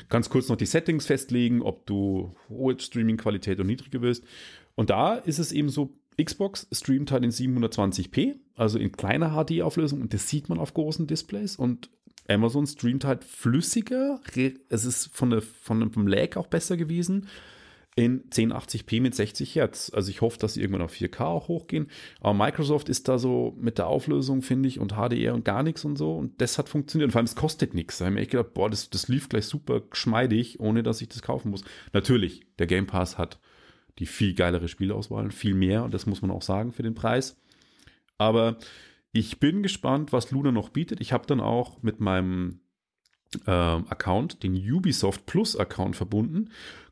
Kannst 0.07 0.29
kurz 0.29 0.47
noch 0.49 0.55
die 0.55 0.65
Settings 0.65 1.05
festlegen, 1.07 1.61
ob 1.61 1.85
du 1.87 2.33
hohe 2.49 2.77
Streaming-Qualität 2.79 3.57
oder 3.59 3.67
niedrige 3.67 4.01
willst. 4.01 4.23
Und 4.75 4.89
da 4.89 5.15
ist 5.15 5.39
es 5.39 5.51
eben 5.51 5.69
so, 5.69 5.97
Xbox 6.21 6.67
streamt 6.71 7.11
halt 7.11 7.23
in 7.23 7.31
720p, 7.31 8.35
also 8.55 8.77
in 8.77 8.91
kleiner 8.91 9.31
HD-Auflösung 9.31 10.01
und 10.01 10.13
das 10.13 10.27
sieht 10.27 10.49
man 10.49 10.59
auf 10.59 10.73
großen 10.73 11.07
Displays 11.07 11.55
und 11.55 11.89
Amazon 12.27 12.67
streamt 12.67 13.05
halt 13.05 13.23
flüssiger, 13.23 14.19
es 14.69 14.85
ist 14.85 15.09
von 15.13 15.31
der, 15.31 15.41
von 15.41 15.91
vom 15.91 16.07
Lag 16.07 16.37
auch 16.37 16.47
besser 16.47 16.77
gewesen, 16.77 17.27
in 17.95 18.29
1080p 18.29 19.01
mit 19.01 19.15
60 19.15 19.55
Hertz. 19.55 19.91
Also 19.93 20.09
ich 20.09 20.21
hoffe, 20.21 20.39
dass 20.39 20.53
sie 20.53 20.61
irgendwann 20.61 20.83
auf 20.83 20.93
4K 20.93 21.25
auch 21.25 21.47
hochgehen. 21.49 21.87
Aber 22.21 22.33
Microsoft 22.33 22.87
ist 22.87 23.09
da 23.09 23.19
so 23.19 23.53
mit 23.59 23.77
der 23.77 23.87
Auflösung, 23.87 24.41
finde 24.41 24.69
ich, 24.69 24.79
und 24.79 24.93
HDR 24.93 25.33
und 25.33 25.43
gar 25.43 25.61
nichts 25.61 25.83
und 25.83 25.97
so. 25.97 26.15
Und 26.15 26.39
das 26.39 26.57
hat 26.57 26.69
funktioniert. 26.69 27.07
Und 27.07 27.11
vor 27.11 27.19
allem, 27.19 27.25
es 27.25 27.35
kostet 27.35 27.73
nichts. 27.73 27.97
Da 27.97 28.05
habe 28.05 28.13
ich 28.13 28.15
mir 28.15 28.21
echt 28.21 28.31
gedacht, 28.31 28.53
boah, 28.53 28.69
das, 28.69 28.89
das 28.89 29.09
lief 29.09 29.27
gleich 29.27 29.45
super 29.45 29.81
geschmeidig, 29.81 30.61
ohne 30.61 30.83
dass 30.83 31.01
ich 31.01 31.09
das 31.09 31.21
kaufen 31.21 31.51
muss. 31.51 31.65
Natürlich, 31.91 32.43
der 32.59 32.67
Game 32.67 32.87
Pass 32.87 33.17
hat 33.17 33.39
die 34.01 34.05
viel 34.05 34.33
geilere 34.33 34.67
Spielauswahl, 34.67 35.31
viel 35.31 35.53
mehr. 35.53 35.85
Und 35.85 35.93
das 35.93 36.05
muss 36.05 36.21
man 36.21 36.31
auch 36.31 36.41
sagen 36.41 36.73
für 36.73 36.83
den 36.83 36.95
Preis. 36.95 37.39
Aber 38.17 38.57
ich 39.13 39.39
bin 39.39 39.63
gespannt, 39.63 40.11
was 40.11 40.31
Luna 40.31 40.51
noch 40.51 40.69
bietet. 40.69 40.99
Ich 40.99 41.13
habe 41.13 41.25
dann 41.25 41.39
auch 41.39 41.81
mit 41.81 41.99
meinem 42.01 42.59
ähm, 43.47 43.85
Account, 43.89 44.43
den 44.43 44.55
Ubisoft 44.55 45.25
Plus 45.25 45.55
Account 45.55 45.95
verbunden, 45.95 46.49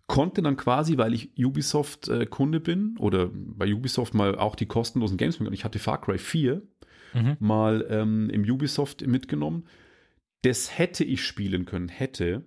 konnte 0.07 0.41
dann 0.41 0.57
quasi, 0.57 0.97
weil 0.97 1.13
ich 1.13 1.31
Ubisoft 1.37 2.07
äh, 2.07 2.25
Kunde 2.25 2.59
bin 2.59 2.97
oder 2.97 3.29
bei 3.33 3.71
Ubisoft 3.71 4.13
mal 4.13 4.35
auch 4.37 4.55
die 4.55 4.65
kostenlosen 4.65 5.17
Games 5.17 5.35
mitgenommen. 5.35 5.53
Ich 5.53 5.65
hatte 5.65 5.79
Far 5.79 5.99
Cry 6.01 6.17
4 6.17 6.61
Mhm. 7.13 7.37
mal 7.39 7.87
ähm, 7.89 8.29
im 8.29 8.43
Ubisoft 8.43 9.05
mitgenommen. 9.07 9.65
Das 10.43 10.77
hätte 10.77 11.03
ich 11.03 11.23
spielen 11.23 11.65
können, 11.65 11.89
hätte. 11.89 12.45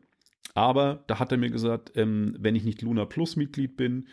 Aber 0.54 1.02
da 1.08 1.18
hat 1.18 1.32
er 1.32 1.38
mir 1.38 1.50
gesagt, 1.50 1.92
ähm, 1.96 2.36
wenn 2.38 2.54
ich 2.54 2.62
nicht 2.64 2.80
Luna 2.82 3.04
Plus 3.04 3.34
Mitglied 3.36 3.76
bin, 3.76 4.06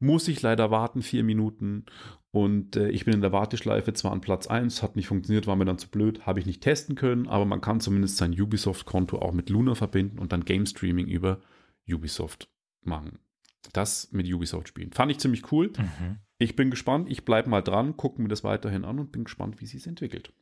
muss 0.00 0.26
ich 0.28 0.42
leider 0.42 0.70
warten, 0.70 1.02
vier 1.02 1.22
Minuten. 1.22 1.84
Und 2.32 2.76
äh, 2.76 2.88
ich 2.90 3.04
bin 3.04 3.14
in 3.14 3.20
der 3.20 3.32
Warteschleife 3.32 3.92
zwar 3.92 4.12
an 4.12 4.20
Platz 4.20 4.46
1, 4.46 4.82
hat 4.82 4.96
nicht 4.96 5.08
funktioniert, 5.08 5.46
war 5.46 5.56
mir 5.56 5.64
dann 5.64 5.78
zu 5.78 5.88
blöd, 5.88 6.26
habe 6.26 6.40
ich 6.40 6.46
nicht 6.46 6.62
testen 6.62 6.94
können, 6.94 7.28
aber 7.28 7.44
man 7.44 7.60
kann 7.60 7.80
zumindest 7.80 8.16
sein 8.16 8.32
Ubisoft-Konto 8.32 9.18
auch 9.18 9.32
mit 9.32 9.50
Luna 9.50 9.74
verbinden 9.74 10.18
und 10.18 10.32
dann 10.32 10.44
Game 10.44 10.66
Streaming 10.66 11.06
über 11.06 11.40
Ubisoft 11.88 12.48
machen. 12.82 13.18
Das 13.72 14.10
mit 14.12 14.32
Ubisoft 14.32 14.68
spielen. 14.68 14.92
Fand 14.92 15.12
ich 15.12 15.18
ziemlich 15.18 15.52
cool. 15.52 15.72
Mhm. 15.76 16.18
Ich 16.38 16.56
bin 16.56 16.70
gespannt, 16.70 17.10
ich 17.10 17.24
bleibe 17.24 17.50
mal 17.50 17.62
dran, 17.62 17.96
gucke 17.96 18.22
mir 18.22 18.28
das 18.28 18.44
weiterhin 18.44 18.84
an 18.84 18.98
und 18.98 19.12
bin 19.12 19.24
gespannt, 19.24 19.60
wie 19.60 19.66
sie 19.66 19.76
es 19.76 19.86
entwickelt. 19.86 20.32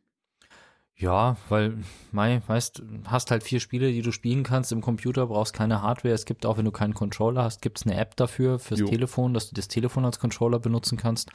Ja, 1.01 1.36
weil, 1.49 1.78
Mai, 2.11 2.42
weißt, 2.46 2.82
hast 3.05 3.30
halt 3.30 3.44
vier 3.44 3.61
Spiele, 3.61 3.92
die 3.92 4.03
du 4.03 4.11
spielen 4.11 4.42
kannst 4.42 4.72
im 4.72 4.80
Computer, 4.80 5.28
brauchst 5.28 5.55
keine 5.55 5.80
Hardware. 5.80 6.12
Es 6.12 6.24
gibt 6.24 6.44
auch, 6.44 6.59
wenn 6.59 6.64
du 6.64 6.72
keinen 6.72 6.92
Controller 6.92 7.44
hast, 7.44 7.62
gibt 7.62 7.78
es 7.78 7.86
eine 7.86 7.96
App 7.96 8.16
dafür, 8.16 8.59
fürs 8.59 8.80
Jo. 8.80 8.88
Telefon, 8.88 9.32
dass 9.32 9.49
du 9.49 9.55
das 9.55 9.68
Telefon 9.68 10.05
als 10.05 10.18
Controller 10.18 10.59
benutzen 10.59 10.99
kannst. 10.99 11.30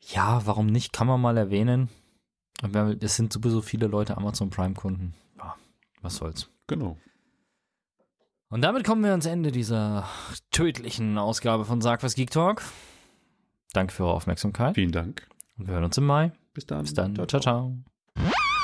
Ja, 0.00 0.42
warum 0.44 0.66
nicht? 0.66 0.92
Kann 0.92 1.08
man 1.08 1.20
mal 1.20 1.36
erwähnen. 1.36 1.88
Es 3.00 3.16
sind 3.16 3.32
sowieso 3.32 3.60
viele 3.60 3.88
Leute 3.88 4.16
Amazon 4.16 4.50
Prime-Kunden. 4.50 5.14
Ja, 5.36 5.56
was 6.02 6.16
soll's. 6.16 6.48
Genau. 6.68 6.96
Und 8.50 8.62
damit 8.62 8.84
kommen 8.84 9.02
wir 9.02 9.10
ans 9.10 9.26
Ende 9.26 9.50
dieser 9.50 10.08
tödlichen 10.52 11.18
Ausgabe 11.18 11.64
von 11.64 11.80
Sag 11.80 12.04
was 12.04 12.14
Geek 12.14 12.30
Talk. 12.30 12.62
Danke 13.72 13.92
für 13.92 14.04
eure 14.04 14.14
Aufmerksamkeit 14.14 14.76
Vielen 14.76 14.92
Dank. 14.92 15.26
und 15.58 15.66
wir 15.66 15.74
hören 15.74 15.84
uns 15.84 15.98
im 15.98 16.06
Mai. 16.06 16.30
Bis 16.52 16.66
dann. 16.66 16.82
Bis 16.82 16.94
dann. 16.94 17.16
ciao. 17.26 17.40
ciao. 17.40 17.76